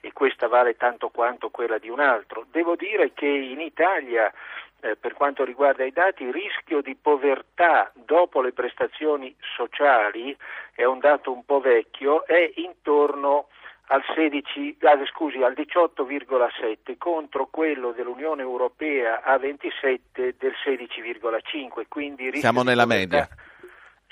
e 0.00 0.12
questa 0.12 0.48
vale 0.48 0.76
tanto 0.76 1.08
quanto 1.08 1.50
quella 1.50 1.78
di 1.78 1.88
un 1.88 2.00
altro. 2.00 2.46
Devo 2.50 2.76
dire 2.76 3.12
che 3.12 3.26
in 3.26 3.60
Italia, 3.60 4.32
eh, 4.80 4.96
per 4.96 5.14
quanto 5.14 5.44
riguarda 5.44 5.84
i 5.84 5.92
dati, 5.92 6.24
il 6.24 6.32
rischio 6.32 6.80
di 6.80 6.94
povertà 6.94 7.90
dopo 7.94 8.40
le 8.40 8.52
prestazioni 8.52 9.34
sociali 9.56 10.36
è 10.74 10.84
un 10.84 10.98
dato 10.98 11.32
un 11.32 11.44
po' 11.44 11.60
vecchio, 11.60 12.24
è 12.26 12.52
intorno 12.56 13.48
al, 13.90 14.02
16, 14.14 14.76
ah, 14.82 15.04
scusi, 15.06 15.42
al 15.42 15.54
18,7 15.56 16.96
contro 16.98 17.46
quello 17.46 17.92
dell'Unione 17.92 18.42
Europea 18.42 19.22
a 19.22 19.38
27 19.38 20.36
del 20.38 20.54
16,5, 20.64 21.84
quindi 21.88 22.36
siamo 22.36 22.62
nella 22.62 22.86
media 22.86 23.28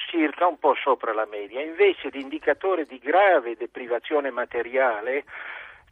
circa 0.07 0.46
un 0.46 0.59
po' 0.59 0.75
sopra 0.75 1.12
la 1.12 1.27
media. 1.27 1.61
Invece 1.61 2.09
l'indicatore 2.11 2.85
di 2.85 2.99
grave 2.99 3.57
deprivazione 3.57 4.31
materiale 4.31 5.25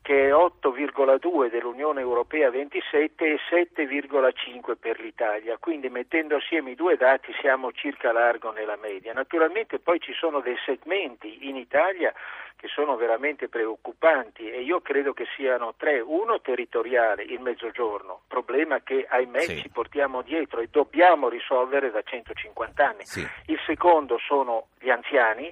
che 0.04 0.28
è 0.28 0.32
8,2 0.32 1.48
dell'Unione 1.48 2.02
Europea 2.02 2.50
27 2.50 3.24
e 3.24 3.38
7,5 3.50 4.74
per 4.78 5.00
l'Italia, 5.00 5.56
quindi 5.58 5.88
mettendo 5.88 6.36
assieme 6.36 6.72
i 6.72 6.74
due 6.74 6.98
dati 6.98 7.32
siamo 7.40 7.72
circa 7.72 8.12
largo 8.12 8.50
nella 8.50 8.76
media. 8.76 9.14
Naturalmente 9.14 9.78
poi 9.78 9.98
ci 10.00 10.12
sono 10.12 10.40
dei 10.40 10.58
segmenti 10.62 11.48
in 11.48 11.56
Italia 11.56 12.12
che 12.54 12.68
sono 12.68 12.96
veramente 12.96 13.48
preoccupanti 13.48 14.50
e 14.50 14.60
io 14.60 14.82
credo 14.82 15.14
che 15.14 15.24
siano 15.36 15.72
tre. 15.74 16.00
Uno 16.00 16.38
territoriale, 16.42 17.22
il 17.22 17.40
mezzogiorno, 17.40 18.20
problema 18.28 18.80
che 18.80 19.06
ahimè 19.08 19.40
sì. 19.40 19.56
ci 19.56 19.70
portiamo 19.70 20.20
dietro 20.20 20.60
e 20.60 20.68
dobbiamo 20.70 21.30
risolvere 21.30 21.90
da 21.90 22.02
150 22.02 22.86
anni. 22.86 23.06
Sì. 23.06 23.26
Il 23.46 23.58
secondo 23.64 24.18
sono 24.18 24.66
gli 24.78 24.90
anziani 24.90 25.50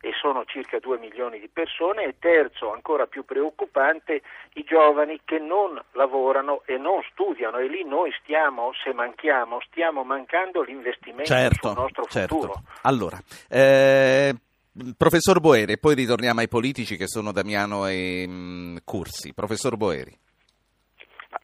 e 0.00 0.12
sono 0.20 0.44
circa 0.44 0.78
2 0.78 0.98
milioni 0.98 1.40
di 1.40 1.48
persone 1.48 2.04
e 2.04 2.14
terzo, 2.18 2.72
ancora 2.72 3.06
più 3.06 3.24
preoccupante, 3.24 4.22
i 4.54 4.64
giovani 4.64 5.20
che 5.24 5.38
non 5.38 5.80
lavorano 5.92 6.62
e 6.66 6.78
non 6.78 7.02
studiano 7.10 7.58
e 7.58 7.68
lì 7.68 7.84
noi 7.84 8.12
stiamo, 8.22 8.70
se 8.82 8.92
manchiamo, 8.92 9.60
stiamo 9.68 10.04
mancando 10.04 10.62
l'investimento 10.62 11.32
certo, 11.32 11.68
sul 11.68 11.78
nostro 11.78 12.04
certo. 12.04 12.34
futuro. 12.34 12.62
Allora, 12.82 13.18
eh, 13.48 14.34
professor 14.96 15.40
Boeri, 15.40 15.78
poi 15.78 15.94
ritorniamo 15.94 16.40
ai 16.40 16.48
politici 16.48 16.96
che 16.96 17.08
sono 17.08 17.32
Damiano 17.32 17.86
e 17.86 18.26
mh, 18.26 18.32
mm, 18.32 18.76
Cursi. 18.84 19.34
Professor 19.34 19.76
Boeri. 19.76 20.16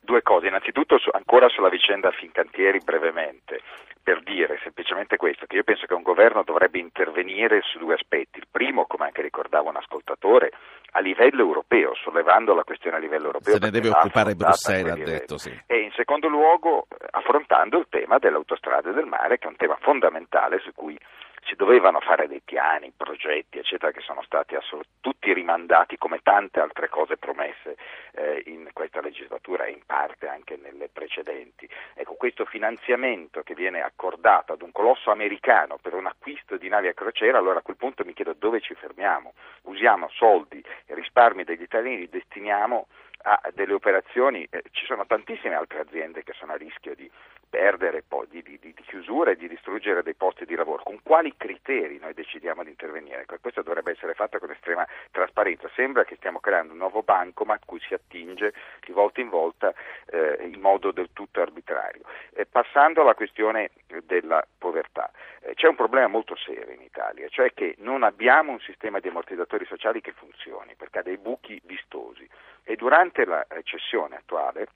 Due 0.00 0.22
cose, 0.22 0.48
innanzitutto 0.48 0.98
ancora 1.12 1.48
sulla 1.48 1.68
vicenda 1.68 2.10
Fincantieri 2.10 2.80
brevemente 2.84 3.60
per 4.04 4.22
dire 4.22 4.60
semplicemente 4.62 5.16
questo, 5.16 5.46
che 5.46 5.56
io 5.56 5.64
penso 5.64 5.86
che 5.86 5.94
un 5.94 6.02
governo 6.02 6.42
dovrebbe 6.44 6.78
intervenire 6.78 7.62
su 7.62 7.78
due 7.78 7.94
aspetti. 7.94 8.38
Il 8.38 8.46
primo, 8.50 8.84
come 8.84 9.06
anche 9.06 9.22
ricordava 9.22 9.70
un 9.70 9.76
ascoltatore, 9.76 10.52
a 10.92 11.00
livello 11.00 11.40
europeo, 11.40 11.94
sollevando 11.94 12.54
la 12.54 12.64
questione 12.64 12.98
a 12.98 13.00
livello 13.00 13.26
europeo. 13.26 13.54
Se 13.54 13.60
ne 13.60 13.70
deve 13.70 13.88
occupare 13.88 14.34
Bruxelles, 14.34 14.92
ha 14.92 14.96
detto 14.96 15.38
sì. 15.38 15.58
E 15.66 15.80
in 15.80 15.90
secondo 15.92 16.28
luogo 16.28 16.86
affrontando 17.12 17.78
il 17.78 17.86
tema 17.88 18.18
delle 18.18 18.36
autostrade 18.36 18.92
del 18.92 19.06
mare, 19.06 19.38
che 19.38 19.46
è 19.46 19.48
un 19.48 19.56
tema 19.56 19.78
fondamentale 19.80 20.58
su 20.58 20.72
cui 20.74 20.98
si 21.46 21.54
dovevano 21.56 22.00
fare 22.00 22.28
dei 22.28 22.42
piani, 22.44 22.92
progetti, 22.94 23.58
eccetera, 23.58 23.90
che 23.90 24.00
sono 24.00 24.22
stati 24.22 24.54
assolut- 24.54 24.88
tutti 25.24 25.32
rimandati 25.32 25.96
come 25.96 26.20
tante 26.22 26.60
altre 26.60 26.90
cose 26.90 27.16
promesse 27.16 27.76
eh, 28.12 28.42
in 28.46 28.68
questa 28.74 29.00
legislatura 29.00 29.64
e 29.64 29.70
in 29.70 29.80
parte 29.86 30.28
anche 30.28 30.58
nelle 30.60 30.90
precedenti. 30.90 31.66
Ecco, 31.94 32.14
questo 32.14 32.44
finanziamento 32.44 33.42
che 33.42 33.54
viene 33.54 33.80
accordato 33.80 34.52
ad 34.52 34.60
un 34.60 34.70
colosso 34.70 35.10
americano 35.10 35.78
per 35.80 35.94
un 35.94 36.06
acquisto 36.06 36.58
di 36.58 36.68
navi 36.68 36.88
a 36.88 36.92
crociera, 36.94 37.38
allora 37.38 37.60
a 37.60 37.62
quel 37.62 37.76
punto 37.76 38.04
mi 38.04 38.12
chiedo 38.12 38.34
dove 38.34 38.60
ci 38.60 38.74
fermiamo? 38.74 39.32
Usiamo 39.62 40.10
soldi 40.10 40.62
e 40.84 40.94
risparmi 40.94 41.44
degli 41.44 41.62
italiani, 41.62 42.00
li 42.00 42.08
destiniamo 42.10 42.86
a 43.22 43.40
delle 43.54 43.72
operazioni, 43.72 44.46
eh, 44.50 44.62
ci 44.72 44.84
sono 44.84 45.06
tantissime 45.06 45.54
altre 45.54 45.80
aziende 45.80 46.22
che 46.22 46.34
sono 46.34 46.52
a 46.52 46.56
rischio 46.56 46.94
di 46.94 47.10
perdere, 47.54 48.02
poi, 48.02 48.26
di, 48.28 48.42
di, 48.42 48.58
di, 48.58 48.74
chiusura 48.74 49.30
e 49.30 49.36
di 49.36 49.46
distruggere 49.46 50.02
dei 50.02 50.14
posti 50.14 50.44
di 50.44 50.56
lavoro. 50.56 50.82
Con 50.82 50.98
quali 51.04 51.34
criteri 51.36 51.98
noi 51.98 52.12
decidiamo 52.12 52.64
di 52.64 52.70
intervenire? 52.70 53.20
Ecco, 53.20 53.36
questo 53.40 53.62
dovrebbe 53.62 53.92
essere 53.92 54.14
fatto 54.14 54.40
con 54.40 54.50
estrema 54.50 54.84
trasparenza. 55.12 55.70
Sembra 55.76 56.04
che 56.04 56.16
stiamo 56.16 56.40
creando 56.40 56.72
un 56.72 56.78
nuovo 56.78 57.04
banco 57.04 57.44
ma 57.44 57.54
a 57.54 57.60
cui 57.64 57.78
si 57.78 57.94
attinge 57.94 58.52
di 58.84 58.90
volta 58.90 59.20
in 59.20 59.28
volta 59.28 59.72
eh, 60.06 60.38
in 60.40 60.60
modo 60.60 60.90
del 60.90 61.10
tutto 61.12 61.40
arbitrario. 61.40 62.02
Eh, 62.34 62.44
passando 62.44 63.02
alla 63.02 63.14
questione 63.14 63.70
della 64.04 64.44
povertà, 64.58 65.12
eh, 65.42 65.54
c'è 65.54 65.68
un 65.68 65.76
problema 65.76 66.08
molto 66.08 66.34
serio 66.34 66.74
in 66.74 66.82
Italia, 66.82 67.28
cioè 67.28 67.54
che 67.54 67.76
non 67.78 68.02
abbiamo 68.02 68.50
un 68.50 68.60
sistema 68.60 68.98
di 68.98 69.08
ammortizzatori 69.08 69.64
sociali 69.64 70.00
che 70.00 70.12
funzioni 70.12 70.74
perché 70.74 70.98
ha 70.98 71.02
dei 71.02 71.18
buchi 71.18 71.60
vistosi 71.64 72.28
e 72.64 72.74
durante 72.74 73.24
la 73.24 73.44
recessione 73.48 74.16
attuale 74.16 74.66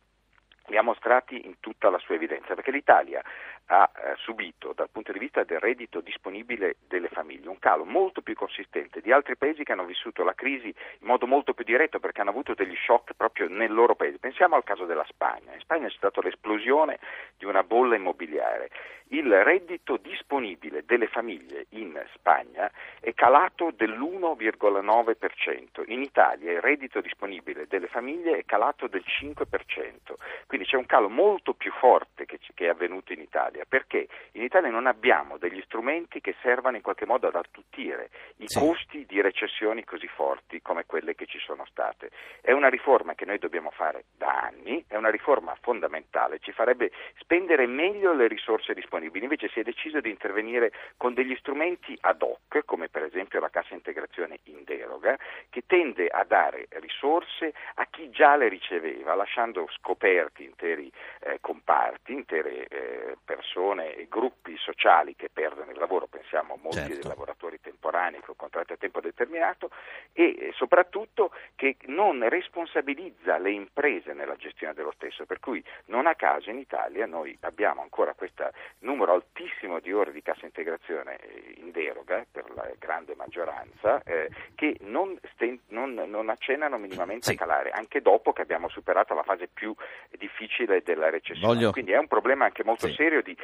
li 0.69 0.77
ha 0.77 0.83
mostrati 0.83 1.45
in 1.47 1.61
tutta 1.61 1.91
la 1.91 1.99
sua 1.99 2.15
evidenza, 2.15 2.55
perché 2.55 2.71
l'Italia 2.71 3.23
ha 3.69 3.91
eh, 3.95 4.15
subito 4.17 4.73
dal 4.75 4.89
punto 4.91 5.13
di 5.13 5.19
vista 5.19 5.45
del 5.45 5.61
reddito 5.61 6.01
disponibile 6.01 6.77
delle 6.89 7.09
famiglie 7.09 7.49
un 7.49 7.59
calo 7.59 7.85
molto 7.85 8.23
più 8.23 8.35
consistente 8.35 9.01
di 9.01 9.13
altri 9.13 9.37
paesi 9.37 9.63
che 9.63 9.73
hanno 9.73 9.85
vissuto 9.85 10.25
la 10.25 10.35
crisi 10.35 10.69
in 10.69 11.07
modo 11.07 11.27
molto 11.27 11.55
più 11.55 11.65
diretto 11.65 12.01
perché 12.01 12.21
hanno 12.21 12.31
avuto 12.31 12.55
degli 12.55 12.77
shock 12.77 13.13
proprio 13.15 13.49
nel 13.49 13.73
loro 13.73 13.95
paese. 13.95 14.19
Pensiamo 14.19 14.57
al 14.57 14.65
caso 14.65 14.87
della 14.87 15.05
Spagna. 15.09 15.53
In 15.53 15.61
Spagna 15.61 15.89
c'è 15.89 15.97
stata 15.97 16.21
l'esplosione 16.23 16.99
di 17.37 17.45
una 17.45 17.63
bolla 17.63 17.97
immobiliare. 17.97 18.71
Il 19.11 19.43
reddito 19.43 19.97
disponibile 19.97 20.85
delle 20.85 21.07
famiglie 21.07 21.65
in 21.71 21.99
Spagna 22.13 22.71
è 23.01 23.15
calato 23.15 23.73
dell'1,9%. 23.75 25.83
In 25.87 26.03
Italia 26.03 26.53
il 26.53 26.61
reddito 26.61 27.01
disponibile 27.01 27.67
delle 27.69 27.87
famiglie 27.87 28.37
è 28.37 28.45
calato 28.45 28.87
del 28.87 29.03
5%, 29.07 29.47
quindi 30.47 30.67
c'è 30.67 30.77
un 30.77 30.85
calo 30.85 31.09
molto 31.09 31.55
più 31.55 31.73
forte 31.73 32.27
che, 32.27 32.39
che 32.55 32.67
è 32.67 32.69
avvenuto 32.69 33.15
in 33.15 33.21
Italia, 33.21 33.58
perché 33.67 34.09
in 34.33 34.43
Italia 34.43 34.71
non 34.71 34.87
abbiamo 34.87 35.39
degli 35.39 35.61
strumenti 35.63 36.21
che 36.21 36.35
servano 36.43 36.77
in 36.77 36.83
qualche 36.83 37.07
modo 37.07 37.27
ad 37.29 37.35
attutire 37.35 38.11
i 38.37 38.49
sì. 38.49 38.59
costi 38.59 39.07
di 39.07 39.21
recessioni 39.21 39.85
così 39.85 40.07
forti 40.07 40.63
come 40.63 40.85
quelle 40.87 41.15
che 41.15 41.27
ci 41.27 41.39
sono 41.39 41.65
state. 41.67 42.11
È 42.41 42.53
una 42.53 42.69
riforma 42.69 43.15
che 43.15 43.25
noi 43.25 43.39
dobbiamo 43.39 43.71
fare 43.71 44.05
da 44.17 44.41
anni, 44.41 44.85
è 44.87 44.97
una 44.97 45.11
riforma 45.11 45.57
fondamentale, 45.61 46.39
ci 46.41 46.53
farebbe 46.53 46.91
spendere 47.19 47.67
meglio 47.67 48.13
le 48.13 48.29
risorse 48.29 48.75
disponibili, 48.75 49.25
invece 49.25 49.49
si 49.49 49.61
è 49.61 49.63
deciso 49.63 50.01
di 50.01 50.11
intervenire 50.11 50.73
con 50.97 51.15
degli 51.15 51.35
strumenti 51.37 51.97
ad 52.01 52.23
hoc, 52.23 52.65
come 52.65 52.89
per 52.89 53.03
esempio 53.03 53.41
la 53.41 53.51
cassa 53.51 53.75
integrazione 53.75 54.39
in 54.45 54.65
deroga, 54.65 55.17
che 55.51 55.65
tende 55.67 56.07
a 56.09 56.25
dare 56.25 56.69
risorse 56.81 57.53
a 57.75 57.87
chi 57.91 58.11
già 58.11 58.37
le 58.37 58.49
riceveva, 58.49 59.15
lasciando 59.15 59.67
scoperti 59.79 60.45
interi 60.45 60.91
eh, 61.21 61.39
comparti, 61.41 62.13
intere 62.13 62.67
eh, 62.69 63.17
persone 63.25 63.48
e 63.55 64.07
gruppi 64.09 64.57
sociali 64.57 65.17
che 65.17 65.31
perdono 65.33 65.71
il 65.71 65.79
lavoro, 65.79 66.07
pensiamo 66.07 66.55
a 66.55 66.59
molti 66.61 66.79
certo. 66.79 66.95
dei 66.95 67.03
lavoratori 67.03 67.61
temporanei 67.61 68.21
con 68.21 68.37
contratti 68.37 68.73
a 68.73 68.77
tempo 68.77 69.01
determinato 69.01 69.71
e 70.13 70.53
soprattutto 70.55 71.33
che 71.57 71.77
non 71.87 72.29
responsabilizza 72.29 73.39
le 73.39 73.51
imprese 73.51 74.13
nella 74.13 74.37
gestione 74.37 74.75
dello 74.75 74.93
stesso, 74.93 75.25
per 75.27 75.41
cui 75.41 75.63
non 75.87 76.07
a 76.07 76.15
caso 76.15 76.51
in 76.51 76.59
Italia 76.59 77.07
noi 77.07 77.37
abbiamo 77.41 77.83
ancora 77.83 78.15
questo 78.15 78.51
numero 78.81 79.15
altissimo 79.15 79.81
di 79.81 79.93
ore 79.93 80.13
di 80.13 80.23
cassa 80.23 80.45
integrazione 80.45 81.17
eh, 81.17 81.55
in 81.59 81.71
deroga 81.71 82.25
per 82.31 82.51
la 82.55 82.71
grande 82.79 83.15
maggioranza 83.15 84.03
eh, 84.05 84.29
che 84.55 84.77
non, 84.81 85.19
sten- 85.33 85.61
non, 85.69 85.95
non, 85.95 86.29
accennano 86.29 86.79
minimamente 86.79 87.27
sì. 87.27 87.33
a 87.33 87.37
calare, 87.37 87.71
anche 87.71 88.01
dopo 88.01 88.33
che 88.33 88.43
abbiamo 88.43 88.69
superato 88.69 89.15
la 89.15 89.23
fase 89.23 89.49
più 89.49 89.75
difficile 90.17 90.83
della 90.83 91.11
recessione. 91.11 91.55
Voglio... 91.55 91.73
Quindi 91.73 91.93
è 91.93 91.99
un 91.99 92.09
problema 92.09 92.45
anche 92.45 92.65
molto 92.65 92.87
sì. 92.89 92.95
serio 92.95 93.23
di, 93.23 93.37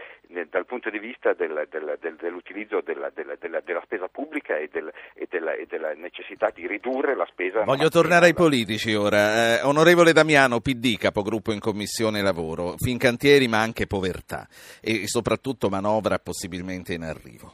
dal 0.48 0.66
punto 0.66 0.90
di 0.90 0.98
vista 0.98 1.32
del, 1.34 1.66
del, 1.70 1.98
del, 2.00 2.16
dell'utilizzo 2.16 2.80
della, 2.80 3.10
della, 3.14 3.36
della, 3.36 3.80
spesa 3.84 4.08
pubblica 4.08 4.56
e, 4.56 4.68
e, 4.72 4.92
e, 5.14 5.66
della 5.68 5.92
necessità 5.94 6.50
di 6.52 6.66
ridurre 6.66 7.14
la 7.14 7.26
spesa. 7.30 7.64
Voglio 7.64 7.88
tornare 7.88 8.26
ai 8.26 8.34
politici 8.34 8.94
ora. 8.94 9.58
Eh, 9.58 9.62
onorevole 9.62 10.12
Damiano, 10.12 10.60
PD, 10.60 10.96
capogruppo 10.96 11.52
in 11.52 11.60
Commissione 11.60 12.22
Lavoro, 12.22 12.74
Fincantieri 12.76 13.46
ma 13.48 13.60
anche 13.60 13.86
povertà 13.86 14.46
e 14.80 15.06
soprattutto 15.06 15.68
manovra 15.68 16.18
possibilmente 16.18 16.94
in 16.94 17.02
arrivo. 17.02 17.52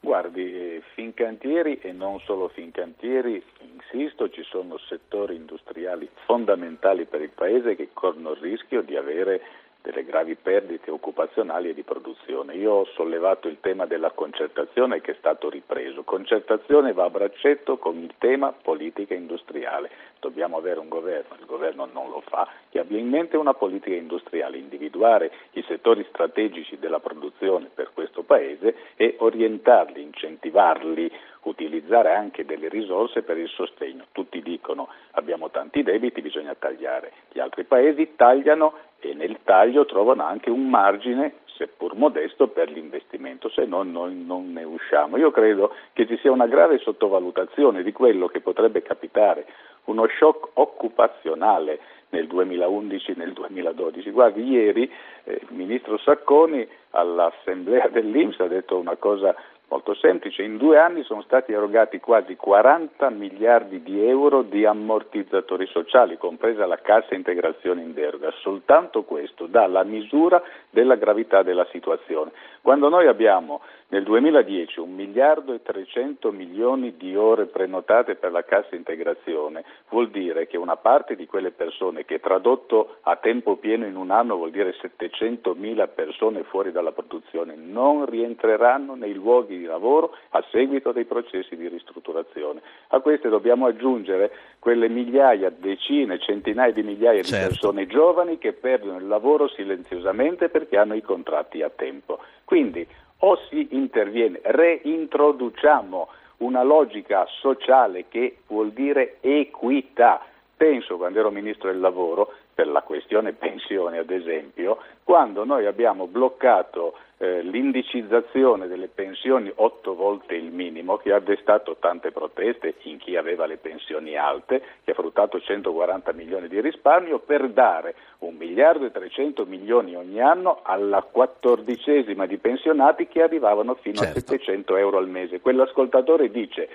Guardi, 0.00 0.54
eh, 0.54 0.82
Fincantieri 0.94 1.78
e 1.80 1.92
non 1.92 2.20
solo 2.20 2.48
Fincantieri, 2.48 3.42
insisto, 3.60 4.30
ci 4.30 4.42
sono 4.42 4.78
settori 4.78 5.36
industriali 5.36 6.08
fondamentali 6.24 7.04
per 7.04 7.20
il 7.20 7.30
Paese 7.30 7.76
che 7.76 7.90
corrono 7.92 8.32
il 8.32 8.40
rischio 8.40 8.82
di 8.82 8.96
avere 8.96 9.40
delle 9.82 10.04
gravi 10.04 10.34
perdite 10.34 10.90
occupazionali 10.90 11.70
e 11.70 11.74
di 11.74 11.82
produzione. 11.82 12.54
Io 12.54 12.72
ho 12.72 12.84
sollevato 12.94 13.48
il 13.48 13.58
tema 13.60 13.86
della 13.86 14.10
concertazione 14.10 15.00
che 15.00 15.12
è 15.12 15.16
stato 15.18 15.48
ripreso. 15.48 16.02
Concertazione 16.02 16.92
va 16.92 17.04
a 17.04 17.10
braccetto 17.10 17.78
con 17.78 17.96
il 17.96 18.14
tema 18.18 18.52
politica 18.52 19.14
industriale. 19.14 19.90
Dobbiamo 20.20 20.58
avere 20.58 20.80
un 20.80 20.88
governo, 20.88 21.36
il 21.38 21.46
governo 21.46 21.88
non 21.90 22.10
lo 22.10 22.22
fa, 22.26 22.46
che 22.68 22.78
abbia 22.78 22.98
in 22.98 23.08
mente 23.08 23.38
una 23.38 23.54
politica 23.54 23.96
industriale, 23.96 24.58
individuare 24.58 25.32
i 25.52 25.64
settori 25.66 26.04
strategici 26.10 26.78
della 26.78 27.00
produzione 27.00 27.70
per 27.72 27.90
questo 27.94 28.22
Paese 28.22 28.76
e 28.96 29.16
orientarli, 29.18 30.02
incentivarli, 30.02 31.10
utilizzare 31.42 32.12
anche 32.14 32.44
delle 32.44 32.68
risorse 32.68 33.22
per 33.22 33.38
il 33.38 33.48
sostegno. 33.48 34.04
Tutti 34.12 34.42
dicono 34.42 34.88
abbiamo 35.12 35.50
tanti 35.50 35.82
debiti, 35.82 36.20
bisogna 36.20 36.54
tagliare. 36.54 37.12
Gli 37.32 37.38
altri 37.38 37.64
paesi 37.64 38.12
tagliano 38.16 38.74
e 38.98 39.14
nel 39.14 39.38
taglio 39.44 39.86
trovano 39.86 40.24
anche 40.24 40.50
un 40.50 40.68
margine, 40.68 41.36
seppur 41.56 41.94
modesto, 41.94 42.48
per 42.48 42.70
l'investimento, 42.70 43.48
se 43.48 43.64
no 43.64 43.82
noi 43.82 44.14
non 44.14 44.52
ne 44.52 44.64
usciamo. 44.64 45.16
Io 45.16 45.30
credo 45.30 45.74
che 45.92 46.06
ci 46.06 46.18
sia 46.18 46.30
una 46.30 46.46
grave 46.46 46.78
sottovalutazione 46.78 47.82
di 47.82 47.92
quello 47.92 48.28
che 48.28 48.40
potrebbe 48.40 48.82
capitare, 48.82 49.46
uno 49.84 50.06
shock 50.18 50.50
occupazionale 50.54 51.80
nel 52.10 52.26
2011 52.26 53.14
nel 53.16 53.32
2012. 53.32 54.10
Guardi, 54.10 54.42
ieri 54.42 54.90
eh, 55.24 55.32
il 55.32 55.48
ministro 55.50 55.96
Sacconi 55.98 56.66
all'assemblea 56.90 57.88
dell'Inps 57.88 58.40
ha 58.40 58.46
detto 58.46 58.76
una 58.76 58.96
cosa 58.96 59.34
Molto 59.70 59.94
semplice, 59.94 60.42
in 60.42 60.56
due 60.56 60.78
anni 60.78 61.04
sono 61.04 61.22
stati 61.22 61.52
erogati 61.52 62.00
quasi 62.00 62.34
40 62.34 63.08
miliardi 63.10 63.84
di 63.84 64.04
euro 64.04 64.42
di 64.42 64.64
ammortizzatori 64.64 65.64
sociali, 65.66 66.18
compresa 66.18 66.66
la 66.66 66.80
cassa 66.80 67.14
integrazione 67.14 67.80
in 67.80 67.94
deroga. 67.94 68.32
Soltanto 68.40 69.04
questo 69.04 69.46
dà 69.46 69.68
la 69.68 69.84
misura 69.84 70.42
della 70.70 70.96
gravità 70.96 71.44
della 71.44 71.68
situazione. 71.70 72.32
Quando 72.62 72.88
noi 72.88 73.06
abbiamo 73.06 73.60
nel 73.90 74.04
2010 74.04 74.78
un 74.78 74.94
miliardo 74.94 75.52
e 75.52 75.62
300 75.62 76.30
milioni 76.30 76.96
di 76.96 77.16
ore 77.16 77.46
prenotate 77.46 78.14
per 78.14 78.30
la 78.30 78.44
cassa 78.44 78.76
integrazione, 78.76 79.64
vuol 79.88 80.10
dire 80.10 80.46
che 80.46 80.56
una 80.56 80.76
parte 80.76 81.16
di 81.16 81.26
quelle 81.26 81.50
persone 81.50 82.04
che 82.04 82.20
tradotto 82.20 82.98
a 83.02 83.16
tempo 83.16 83.56
pieno 83.56 83.86
in 83.86 83.96
un 83.96 84.12
anno 84.12 84.36
vuol 84.36 84.52
dire 84.52 84.74
700 84.80 85.54
mila 85.54 85.88
persone 85.88 86.44
fuori 86.44 86.70
dalla 86.70 86.92
produzione 86.92 87.56
non 87.56 88.06
rientreranno 88.06 88.94
nei 88.94 89.14
luoghi 89.14 89.58
di 89.58 89.64
lavoro 89.64 90.14
a 90.30 90.44
seguito 90.50 90.92
dei 90.92 91.04
processi 91.04 91.56
di 91.56 91.66
ristrutturazione. 91.66 92.60
A 92.88 93.00
queste 93.00 93.28
dobbiamo 93.28 93.66
aggiungere 93.66 94.30
quelle 94.60 94.88
migliaia, 94.88 95.50
decine, 95.50 96.20
centinaia 96.20 96.72
di 96.72 96.82
migliaia 96.82 97.22
certo. 97.22 97.36
di 97.36 97.48
persone 97.48 97.86
giovani 97.86 98.38
che 98.38 98.52
perdono 98.52 98.98
il 98.98 99.08
lavoro 99.08 99.48
silenziosamente 99.48 100.48
perché 100.48 100.76
hanno 100.76 100.94
i 100.94 101.02
contratti 101.02 101.62
a 101.62 101.70
tempo. 101.74 102.20
Quindi 102.50 102.84
o 103.18 103.38
si 103.48 103.68
interviene, 103.70 104.40
reintroduciamo 104.42 106.08
una 106.38 106.64
logica 106.64 107.24
sociale 107.40 108.06
che 108.08 108.38
vuol 108.48 108.72
dire 108.72 109.18
equità. 109.20 110.20
Penso 110.60 110.98
quando 110.98 111.18
ero 111.18 111.30
ministro 111.30 111.70
del 111.70 111.80
lavoro, 111.80 112.34
per 112.52 112.68
la 112.68 112.82
questione 112.82 113.32
pensione 113.32 113.96
ad 113.96 114.10
esempio, 114.10 114.76
quando 115.04 115.42
noi 115.46 115.64
abbiamo 115.64 116.06
bloccato 116.06 116.98
eh, 117.16 117.40
l'indicizzazione 117.40 118.66
delle 118.66 118.88
pensioni 118.88 119.50
otto 119.54 119.94
volte 119.94 120.34
il 120.34 120.52
minimo, 120.52 120.98
che 120.98 121.14
ha 121.14 121.18
destato 121.18 121.78
tante 121.80 122.12
proteste 122.12 122.74
in 122.82 122.98
chi 122.98 123.16
aveva 123.16 123.46
le 123.46 123.56
pensioni 123.56 124.18
alte, 124.18 124.62
che 124.84 124.90
ha 124.90 124.94
fruttato 124.94 125.40
140 125.40 126.12
milioni 126.12 126.46
di 126.46 126.60
risparmio, 126.60 127.20
per 127.20 127.48
dare 127.48 127.94
un 128.18 128.34
miliardo 128.34 128.84
e 128.84 128.90
300 128.90 129.46
milioni 129.46 129.96
ogni 129.96 130.20
anno 130.20 130.60
alla 130.62 131.00
quattordicesima 131.00 132.26
di 132.26 132.36
pensionati 132.36 133.06
che 133.06 133.22
arrivavano 133.22 133.76
fino 133.76 133.96
certo. 133.96 134.18
a 134.18 134.20
700 134.20 134.76
euro 134.76 134.98
al 134.98 135.08
mese. 135.08 135.40
Quell'ascoltatore 135.40 136.30
dice 136.30 136.68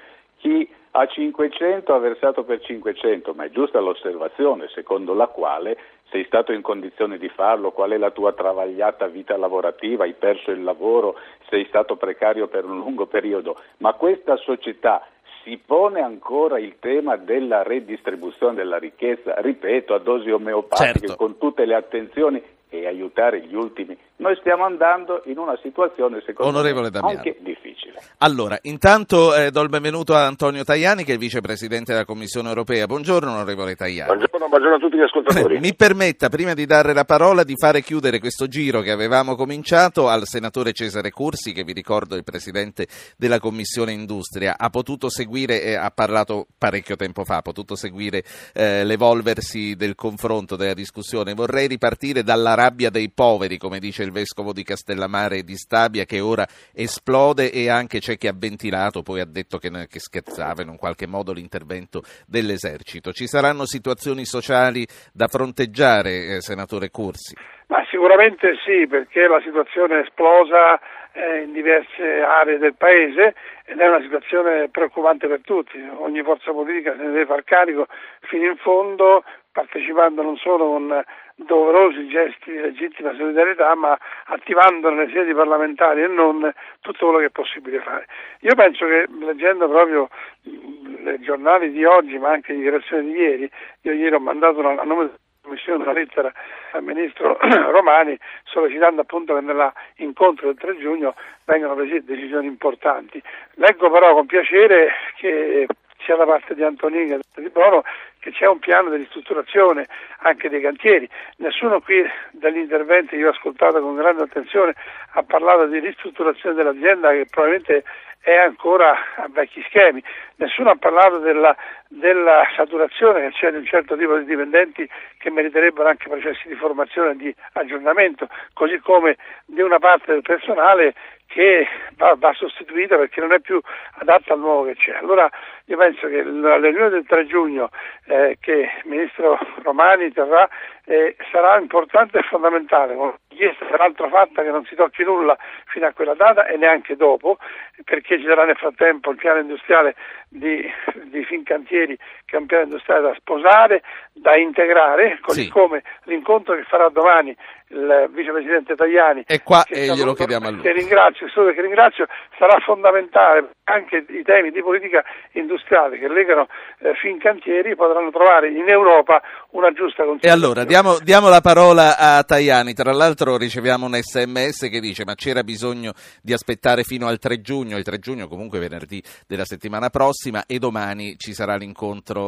chi 0.46 0.70
ha 0.92 1.08
500 1.08 1.92
ha 1.92 1.98
versato 1.98 2.44
per 2.44 2.62
500, 2.62 3.34
ma 3.34 3.46
è 3.46 3.50
giusta 3.50 3.80
l'osservazione 3.80 4.68
secondo 4.76 5.16
la 5.16 5.26
quale 5.26 5.76
sei 6.12 6.24
stato 6.26 6.52
in 6.52 6.62
condizione 6.62 7.18
di 7.18 7.30
farlo, 7.30 7.72
qual 7.72 7.90
è 7.90 7.98
la 7.98 8.12
tua 8.12 8.32
travagliata 8.32 9.08
vita 9.08 9.36
lavorativa, 9.38 10.04
hai 10.04 10.14
perso 10.14 10.52
il 10.52 10.62
lavoro, 10.62 11.16
sei 11.50 11.66
stato 11.66 11.96
precario 11.96 12.48
per 12.48 12.64
un 12.64 12.78
lungo 12.78 13.08
periodo, 13.08 13.60
ma 13.78 13.94
questa 13.94 14.38
società 14.38 15.08
si 15.44 15.58
pone 15.58 16.02
ancora 16.02 16.60
il 16.60 16.76
tema 16.80 17.18
della 17.18 17.64
redistribuzione 17.64 18.54
della 18.54 18.78
ricchezza, 18.78 19.34
ripeto, 19.40 19.96
a 19.96 20.00
dosi 20.00 20.30
omeopatiche, 20.30 21.08
certo. 21.08 21.16
con 21.16 21.40
tutte 21.40 21.66
le 21.66 21.74
attenzioni 21.74 22.42
e 22.70 22.86
aiutare 22.86 23.42
gli 23.42 23.56
ultimi. 23.56 23.98
Noi 24.18 24.38
stiamo 24.40 24.64
andando 24.64 25.22
in 25.26 25.38
una 25.38 25.60
situazione, 25.62 26.22
secondo 26.26 26.58
Onorevole 26.58 26.90
me, 26.90 27.00
anche 27.00 27.36
difficile. 27.42 28.00
Allora, 28.20 28.58
intanto 28.62 29.36
eh, 29.36 29.52
do 29.52 29.60
il 29.60 29.68
benvenuto 29.68 30.16
a 30.16 30.26
Antonio 30.26 30.64
Tajani, 30.64 31.04
che 31.04 31.16
è 31.16 31.18
vicepresidente 31.18 31.92
della 31.92 32.06
Commissione 32.06 32.48
europea. 32.48 32.86
Buongiorno, 32.86 33.30
onorevole 33.30 33.76
Tajani. 33.76 34.08
Buongiorno, 34.08 34.48
buongiorno 34.48 34.76
a 34.76 34.80
tutti 34.80 34.96
gli 34.96 35.02
ascoltatori. 35.02 35.60
Mi 35.60 35.76
permetta, 35.76 36.30
prima 36.30 36.54
di 36.54 36.66
dare 36.66 36.94
la 36.94 37.04
parola, 37.04 37.44
di 37.44 37.56
fare 37.58 37.82
chiudere 37.82 38.20
questo 38.20 38.48
giro 38.48 38.80
che 38.80 38.92
avevamo 38.92 39.36
cominciato 39.36 40.08
al 40.08 40.22
senatore 40.24 40.72
Cesare 40.72 41.12
Cursi, 41.12 41.52
che 41.52 41.66
vi 41.66 41.74
ricordo 41.74 42.16
è 42.16 42.18
il 42.18 42.24
presidente 42.24 42.88
della 43.18 43.40
Commissione 43.40 43.92
Industria. 43.92 44.56
Ha 44.58 44.70
potuto 44.70 45.10
seguire, 45.10 45.62
eh, 45.62 45.76
ha 45.76 45.92
parlato 45.92 46.48
parecchio 46.58 46.96
tempo 46.96 47.26
fa, 47.26 47.38
ha 47.38 47.42
potuto 47.42 47.76
seguire 47.76 48.24
eh, 48.54 48.86
l'evolversi 48.86 49.76
del 49.76 49.94
confronto, 49.94 50.56
della 50.56 50.74
discussione. 50.74 51.34
Vorrei 51.34 51.68
ripartire 51.68 52.24
dalla 52.24 52.54
rabbia 52.54 52.90
dei 52.90 53.12
poveri, 53.12 53.58
come 53.58 53.80
dice 53.80 54.04
il 54.06 54.12
vescovo 54.12 54.54
di 54.54 54.64
Castellamare 54.64 55.40
e 55.40 55.44
di 55.44 55.56
Stabia, 55.56 56.06
che 56.06 56.22
ora 56.22 56.46
esplode 56.74 57.52
e 57.52 57.70
anche 57.70 58.00
c'è 58.00 58.18
chi 58.18 58.28
ha 58.28 58.34
ventilato, 58.36 59.02
poi 59.02 59.20
ha 59.20 59.26
detto 59.26 59.58
che, 59.58 59.70
che 59.70 60.00
scherzava 60.00 60.62
in 60.62 60.70
un 60.70 60.78
qualche 60.78 61.08
modo 61.08 61.34
l'intervento 61.34 62.02
dell'esercito. 62.26 63.12
Ci 63.12 63.28
saranno 63.28 63.66
situazioni 63.66 64.26
sociali 64.26 64.86
da 65.12 65.28
fronteggiare, 65.28 66.36
eh, 66.36 66.42
senatore 66.42 66.90
Corsi? 66.90 67.36
Ma 67.68 67.84
sicuramente 67.90 68.56
sì, 68.64 68.88
perché 68.88 69.28
la 69.28 69.42
situazione 69.44 69.98
è 69.98 70.04
esplosa 70.04 70.80
eh, 71.14 71.42
in 71.44 71.54
diverse 71.54 72.22
aree 72.22 72.58
del 72.60 72.76
paese 72.76 73.34
ed 73.66 73.80
è 73.80 73.88
una 73.88 74.02
situazione 74.02 74.70
preoccupante 74.70 75.28
per 75.28 75.42
tutti. 75.42 75.82
Ogni 75.98 76.22
forza 76.22 76.52
politica 76.52 76.92
se 76.96 77.04
ne 77.04 77.12
deve 77.12 77.26
far 77.26 77.44
carico 77.44 77.88
fino 78.22 78.46
in 78.46 78.58
fondo 78.58 79.24
partecipando 79.56 80.22
non 80.22 80.36
solo 80.36 80.66
con 80.66 81.02
doverosi 81.36 82.10
gesti 82.10 82.52
di 82.52 82.60
legittima 82.60 83.16
solidarietà, 83.16 83.74
ma 83.74 83.98
attivando 84.26 84.90
nelle 84.90 85.10
sedi 85.14 85.34
parlamentari 85.34 86.04
e 86.04 86.08
non 86.08 86.52
tutto 86.82 87.06
quello 87.06 87.20
che 87.20 87.28
è 87.28 87.30
possibile 87.30 87.80
fare. 87.80 88.06
Io 88.42 88.54
penso 88.54 88.86
che 88.86 89.08
leggendo 89.18 89.70
proprio 89.70 90.10
i 90.44 91.22
giornali 91.22 91.72
di 91.72 91.86
oggi, 91.86 92.18
ma 92.18 92.32
anche 92.32 92.52
le 92.52 92.58
dichiarazioni 92.58 93.14
di 93.14 93.18
ieri, 93.18 93.52
io 93.84 93.94
ieri 93.94 94.14
ho 94.14 94.20
mandato 94.20 94.60
una, 94.60 94.72
a 94.72 94.84
nome 94.84 95.06
della 95.06 95.18
Commissione 95.42 95.84
una 95.84 95.94
lettera 95.94 96.34
al 96.72 96.84
Ministro 96.84 97.38
Romani 97.72 98.18
sollecitando 98.44 99.02
appunto 99.02 99.36
che 99.36 99.42
nell'incontro 99.42 100.48
del 100.48 100.58
3 100.58 100.78
giugno 100.80 101.16
vengano 101.46 101.76
prese 101.76 102.04
decisioni 102.04 102.48
importanti. 102.48 103.24
Leggo 103.54 103.90
però 103.90 104.14
con 104.16 104.26
piacere 104.26 104.92
che 105.16 105.66
sia 106.06 106.16
da 106.16 106.26
parte 106.26 106.54
di 106.56 106.64
Antonini 106.64 107.20
che 107.34 107.42
di 107.42 107.50
Bono 107.50 107.84
che 108.20 108.32
c'è 108.32 108.48
un 108.48 108.60
piano 108.60 108.90
di 108.90 108.98
ristrutturazione 108.98 109.88
anche 110.20 110.50
dei 110.50 110.62
cantieri. 110.62 111.10
Nessuno 111.38 111.82
qui 111.82 112.04
dagli 112.32 112.58
interventi 112.58 113.18
che 113.18 113.26
ho 113.26 113.32
ascoltato 113.32 113.82
con 113.82 113.96
grande 113.96 114.24
attenzione 114.24 114.74
ha 115.14 115.24
parlato 115.24 115.66
di 115.66 115.80
ristrutturazione 115.80 116.56
dell'azienda 116.56 117.12
che 117.12 117.26
probabilmente 117.30 117.84
è 118.22 118.36
ancora 118.36 118.98
a 119.18 119.28
vecchi 119.30 119.64
schemi. 119.68 120.04
Nessuno 120.38 120.72
ha 120.72 120.76
parlato 120.76 121.20
della, 121.20 121.56
della 121.96 122.44
saturazione 122.56 123.22
che 123.22 123.32
c'è 123.32 123.52
di 123.52 123.58
un 123.58 123.66
certo 123.66 123.96
tipo 123.96 124.18
di 124.18 124.26
dipendenti 124.26 124.88
che 125.18 125.30
meriterebbero 125.30 125.88
anche 125.88 126.10
processi 126.10 126.48
di 126.48 126.56
formazione 126.56 127.12
e 127.12 127.16
di 127.16 127.36
aggiornamento, 127.54 128.28
così 128.54 128.80
come 128.80 129.18
di 129.46 129.62
una 129.62 129.80
parte 129.80 130.12
del 130.12 130.22
personale 130.22 130.94
che 131.28 131.68
va, 131.98 132.16
va, 132.18 132.34
sostituita 132.34 132.98
perché 132.98 133.20
non 133.20 133.32
è 133.32 133.40
più 133.40 133.60
adatta 133.94 134.34
al 134.34 134.40
nuovo 134.40 134.66
che 134.66 134.76
c'è. 134.76 134.96
Allora 134.96 135.30
io 135.66 135.78
penso 135.78 136.08
che 136.08 136.24
la 136.24 136.58
riunione 136.58 136.90
del 136.90 137.06
3 137.06 137.26
giugno 137.26 137.70
eh, 138.06 138.38
che 138.40 138.52
il 138.52 138.90
Ministro 138.90 139.38
Romani 139.64 140.12
terrà 140.12 140.48
eh, 140.86 141.16
sarà 141.32 141.58
importante 141.60 142.20
e 142.20 142.24
fondamentale, 142.24 142.96
con 142.96 143.14
richiesta 143.30 143.66
peraltro 143.66 144.08
fatta 144.10 144.44
che 144.44 144.50
non 144.50 144.66
si 144.66 144.76
tocchi 144.76 145.04
nulla 145.04 145.38
fino 145.66 145.88
a 145.88 145.92
quella 145.92 146.14
data 146.14 146.46
e 146.46 146.58
neanche 146.58 146.96
dopo, 146.96 147.38
perché 147.84 148.20
ci 148.20 148.26
sarà 148.26 148.46
nel 148.46 148.56
frattempo 148.56 149.10
il 149.12 149.18
piano 149.18 149.40
industriale 149.40 149.96
di, 150.30 150.64
di 151.06 151.24
Fincantieri 151.24 151.98
piano 152.46 152.64
industriale 152.64 153.02
da 153.02 153.16
sposare, 153.18 153.82
da 154.12 154.36
integrare, 154.36 155.20
così 155.22 155.44
sì. 155.44 155.50
come 155.50 155.84
l'incontro 156.04 156.56
che 156.56 156.64
farà 156.64 156.90
domani 156.90 157.36
il 157.70 158.10
vicepresidente 158.14 158.76
Tajani. 158.76 159.24
E 159.26 159.42
qua 159.42 159.64
e 159.66 159.88
glielo 159.88 160.14
chiediamo 160.14 160.48
a 160.48 160.52
lui. 160.52 160.62
Che 160.62 160.72
ringrazio, 160.72 161.28
solo 161.30 161.52
che 161.52 161.62
ringrazio, 161.62 162.06
sarà 162.38 162.60
fondamentale 162.60 163.50
anche 163.64 164.06
i 164.08 164.24
temi 164.24 164.52
di 164.52 164.62
politica 164.62 165.04
industriale 165.32 165.98
che 165.98 166.08
legano 166.08 166.48
eh, 166.80 166.94
Fincantieri 166.96 167.76
potranno 167.76 168.12
trovare 168.12 168.50
in 168.50 168.70
Europa 168.70 169.22
una 169.52 169.72
giusta 169.72 170.04
considerazione. 170.04 170.28
E 170.28 170.30
allora 170.30 170.64
diamo, 170.64 171.00
diamo, 171.00 171.30
la 171.30 171.42
parola 171.42 171.98
a 171.98 172.24
Tajani, 172.24 172.74
tra 172.74 172.92
l'altro 172.92 173.38
riceviamo 173.38 173.88
un 173.88 173.96
sms 173.96 174.70
che 174.70 174.80
dice 174.80 175.04
ma 175.04 175.16
c'era 175.16 175.44
bisogno 175.44 175.94
di 176.22 176.34
aspettare 176.34 176.84
fino 176.84 177.08
al 177.08 177.18
3 177.18 177.42
giugno, 177.42 177.78
il 177.78 177.84
3 177.84 177.98
giugno 177.98 178.28
comunque 178.28 178.60
venerdì 178.60 179.02
della 179.28 179.46
settimana 179.46 179.90
prossima 179.90 180.44
e 180.46 180.60
domani 180.60 181.18
ci 181.18 181.34
sarà 181.34 181.56
l'incontro 181.56 182.25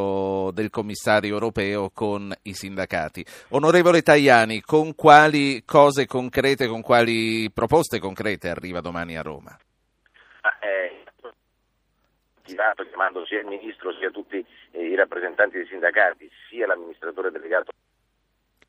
del 0.52 0.70
commissario 0.70 1.34
europeo 1.34 1.90
con 1.94 2.34
i 2.44 2.54
sindacati. 2.54 3.26
Onorevole 3.50 4.02
Tajani, 4.02 4.62
con 4.62 4.96
quali 4.96 5.64
cose 5.66 6.06
concrete, 6.06 6.68
con 6.68 6.82
quali 6.82 7.50
proposte 7.52 8.00
concrete 8.00 8.50
arriva 8.50 8.82
domani 8.82 9.18
a 9.18 9.22
Roma? 9.22 9.58
Ah, 10.42 10.58
eh, 10.62 11.04
chiamando 13.08 13.26
sia 13.26 13.40
il 13.40 13.46
ministro 13.46 13.94
sia 13.94 14.10
tutti 14.10 14.44
eh, 14.72 14.84
i 14.84 14.96
rappresentanti 14.96 15.58
dei 15.58 15.68
sindacati, 15.68 16.30
sia 16.50 16.68
l'amministratore 16.68 17.32
delegato 17.32 17.72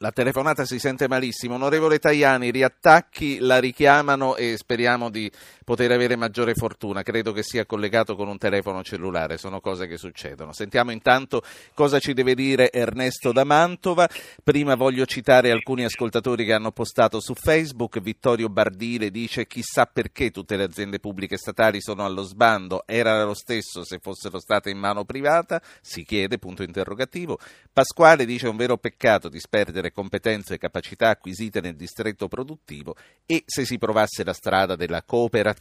la 0.01 0.13
telefonata 0.13 0.65
si 0.65 0.79
sente 0.79 1.09
malissimo. 1.09 1.57
Onorevole 1.57 1.99
Tajani, 1.99 2.53
riattacchi, 2.53 3.41
la 3.41 3.59
richiamano 3.59 4.37
e 4.37 4.57
speriamo 4.57 5.11
di 5.11 5.29
poter 5.69 5.93
avere 5.93 6.17
maggiore 6.17 6.55
fortuna. 6.55 7.03
Credo 7.03 7.33
che 7.33 7.43
sia 7.43 7.67
collegato 7.67 8.17
con 8.17 8.27
un 8.27 8.39
telefono 8.39 8.83
cellulare, 8.83 9.37
sono 9.37 9.61
cose 9.61 9.87
che 9.87 9.99
succedono. 9.99 10.55
Sentiamo 10.55 10.93
intanto 10.93 11.43
cosa 11.75 11.99
ci 11.99 12.15
deve 12.15 12.35
dire 12.35 12.73
Ernesto 12.73 13.33
da 13.33 13.45
Mantova. 13.45 14.09
Prima 14.43 14.77
voglio 14.77 15.05
citare 15.05 15.51
alcuni 15.51 15.85
ascoltatori 15.85 16.47
che 16.47 16.55
hanno 16.55 16.73
postato 16.73 17.21
su 17.21 17.35
Facebook. 17.35 18.01
Vittorio 18.01 18.49
Bardile 18.49 19.11
dice 19.11 19.47
chissà 19.47 19.85
perché 19.85 20.31
tutte 20.31 20.57
le 20.57 20.65
aziende 20.65 21.01
pubbliche 21.01 21.37
statali 21.37 21.83
sono 21.83 22.03
allo 22.03 22.23
sbando, 22.23 22.85
era 22.87 23.23
lo 23.23 23.35
stesso 23.35 23.85
se 23.85 23.99
fossero 23.99 24.39
state 24.39 24.71
in 24.71 24.79
mano 24.79 25.05
privata, 25.05 25.61
si 25.83 26.03
chiede, 26.03 26.39
punto 26.39 26.63
interrogativo. 26.63 27.39
Pasquale 27.71 28.25
dice 28.25 28.49
un 28.49 28.57
vero 28.57 28.79
peccato 28.79 29.29
disperdere 29.29 29.93
competenze 29.93 30.55
e 30.55 30.59
capacità 30.59 31.11
acquisite 31.11 31.61
nel 31.61 31.77
distretto 31.77 32.27
produttivo 32.27 32.97
e 33.27 33.43
se 33.45 33.67
si 33.67 33.77
provasse 33.77 34.25
la 34.25 34.33
strada 34.33 34.75
della 34.75 35.03
cooperazione. 35.03 35.57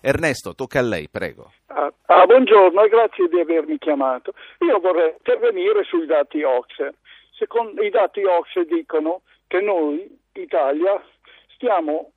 Ernesto, 0.00 0.54
tocca 0.54 0.78
a 0.78 0.82
lei, 0.82 1.08
prego. 1.08 1.52
Ah, 1.66 1.92
ah, 2.06 2.26
buongiorno 2.26 2.82
e 2.82 2.88
grazie 2.88 3.28
di 3.28 3.40
avermi 3.40 3.78
chiamato. 3.78 4.32
Io 4.60 4.78
vorrei 4.80 5.14
intervenire 5.16 5.84
sui 5.84 6.06
dati 6.06 6.42
OXE. 6.42 6.94
Secondo 7.32 7.82
i 7.82 7.90
dati 7.90 8.22
OXE 8.22 8.64
dicono 8.64 9.22
che 9.46 9.60
noi, 9.60 10.18
Italia, 10.32 11.02
stiamo 11.54 12.12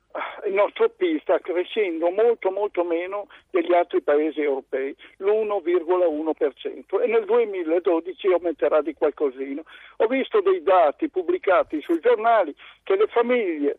il 0.46 0.52
nostro 0.52 0.88
PIL 0.90 1.20
sta 1.22 1.40
crescendo 1.40 2.08
molto 2.10 2.50
molto 2.50 2.84
meno 2.84 3.26
degli 3.50 3.72
altri 3.74 4.00
paesi 4.00 4.40
europei, 4.40 4.94
l'1,1% 5.18 7.02
e 7.02 7.06
nel 7.06 7.24
2012 7.24 8.28
aumenterà 8.28 8.80
di 8.80 8.94
qualcosina. 8.94 9.60
Ho 9.96 10.06
visto 10.06 10.40
dei 10.40 10.62
dati 10.62 11.08
pubblicati 11.08 11.80
sui 11.80 11.98
giornali 11.98 12.54
che 12.84 12.94
le 12.96 13.08
famiglie 13.08 13.78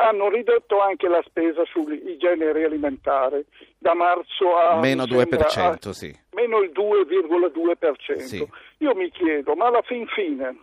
hanno 0.00 0.28
ridotto 0.28 0.80
anche 0.80 1.08
la 1.08 1.22
spesa 1.26 1.62
sui 1.66 2.16
generi 2.18 2.64
alimentari 2.64 3.44
da 3.78 3.94
marzo 3.94 4.56
a 4.56 4.78
meno 4.78 5.04
2%, 5.04 5.88
a, 5.88 5.92
sì. 5.92 6.14
meno 6.32 6.60
il 6.60 6.70
2,2%. 6.70 8.16
Sì. 8.18 8.48
Io 8.78 8.94
mi 8.94 9.10
chiedo, 9.10 9.54
ma 9.54 9.66
alla 9.66 9.82
fin 9.82 10.06
fine 10.06 10.56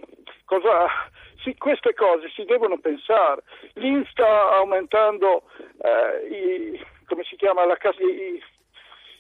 cosa 0.46 0.88
sì, 1.44 1.56
queste 1.58 1.94
cose 1.94 2.30
si 2.36 2.44
devono 2.46 2.78
pensare. 2.78 3.44
L'IN 3.74 4.06
sta 4.10 4.56
aumentando 4.56 5.44
eh, 5.82 6.28
i, 6.28 6.86
come 7.06 7.24
si 7.24 7.36
chiama, 7.36 7.66
la 7.66 7.78
cassa, 7.78 8.02
i, 8.02 8.42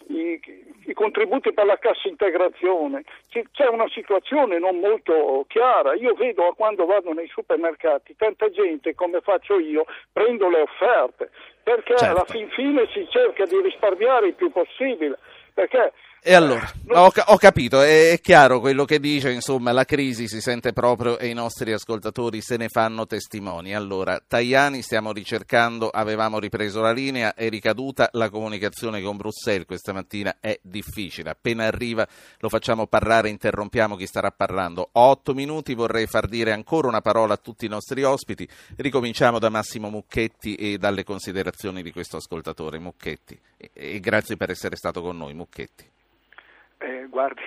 i, 0.08 0.40
i, 0.88 0.94
contributi 0.94 1.54
per 1.54 1.66
la 1.66 1.78
cassa 1.78 2.08
integrazione. 2.08 3.04
C'è 3.30 3.68
una 3.68 3.88
situazione 3.90 4.60
non 4.60 4.80
molto 4.80 5.46
chiara. 5.48 5.94
Io 5.94 6.14
vedo 6.14 6.54
quando 6.56 6.86
vado 6.86 7.14
nei 7.14 7.28
supermercati 7.28 8.16
tanta 8.16 8.50
gente, 8.50 8.96
come 8.96 9.22
faccio 9.22 9.60
io, 9.60 9.86
prendo 10.12 10.50
le 10.50 10.62
offerte, 10.62 11.30
perché 11.64 11.98
certo. 11.98 12.16
alla 12.16 12.26
fin 12.26 12.50
fine 12.50 12.88
si 12.92 13.08
cerca 13.10 13.46
di 13.46 13.62
risparmiare 13.62 14.28
il 14.28 14.34
più 14.34 14.52
possibile. 14.52 15.18
Perché 15.54 15.92
e 16.30 16.34
allora, 16.34 16.70
ho, 16.90 17.10
ho, 17.28 17.38
capito, 17.38 17.82
è 17.82 18.20
chiaro 18.22 18.60
quello 18.60 18.84
che 18.84 19.00
dice, 19.00 19.32
insomma, 19.32 19.72
la 19.72 19.86
crisi 19.86 20.28
si 20.28 20.42
sente 20.42 20.74
proprio 20.74 21.18
e 21.18 21.28
i 21.30 21.34
nostri 21.34 21.72
ascoltatori 21.72 22.42
se 22.42 22.58
ne 22.58 22.68
fanno 22.68 23.08
testimoni. 23.08 23.74
Allora, 23.74 24.22
Tajani 24.28 24.82
stiamo 24.82 25.14
ricercando, 25.14 25.88
avevamo 25.88 26.38
ripreso 26.38 26.82
la 26.82 26.92
linea, 26.92 27.34
è 27.34 27.48
ricaduta, 27.48 28.10
la 28.12 28.30
comunicazione 28.30 29.02
con 29.02 29.16
Bruxelles 29.16 29.66
questa 29.66 29.94
mattina 29.94 30.36
è 30.42 30.60
difficile, 30.62 31.30
appena 31.30 31.64
arriva 31.64 32.06
lo 32.40 32.50
facciamo 32.50 32.88
parlare, 32.88 33.30
interrompiamo 33.30 33.96
chi 33.96 34.06
starà 34.06 34.30
parlando. 34.30 34.90
Ho 34.92 35.10
otto 35.10 35.34
minuti, 35.34 35.76
vorrei 35.76 36.08
far 36.08 36.28
dire 36.28 36.52
ancora 36.52 36.90
una 36.90 37.00
parola 37.00 37.36
a 37.36 37.38
tutti 37.38 37.66
i 37.66 37.70
nostri 37.70 38.04
ospiti, 38.04 38.46
ricominciamo 38.76 39.40
da 39.40 39.48
Massimo 39.48 39.90
Mucchetti 39.90 40.56
e 40.56 40.78
dalle 40.78 41.06
considerazioni 41.06 41.82
di 41.82 41.94
questo 41.94 42.18
ascoltatore, 42.18 42.80
Mucchetti, 42.80 43.40
e, 43.56 43.70
e 43.72 44.00
grazie 44.02 44.36
per 44.36 44.50
essere 44.50 44.76
stato 44.76 45.02
con 45.02 45.16
noi, 45.16 45.34
Mucchetti. 45.34 45.96
Eh, 46.80 47.08
guardi, 47.10 47.42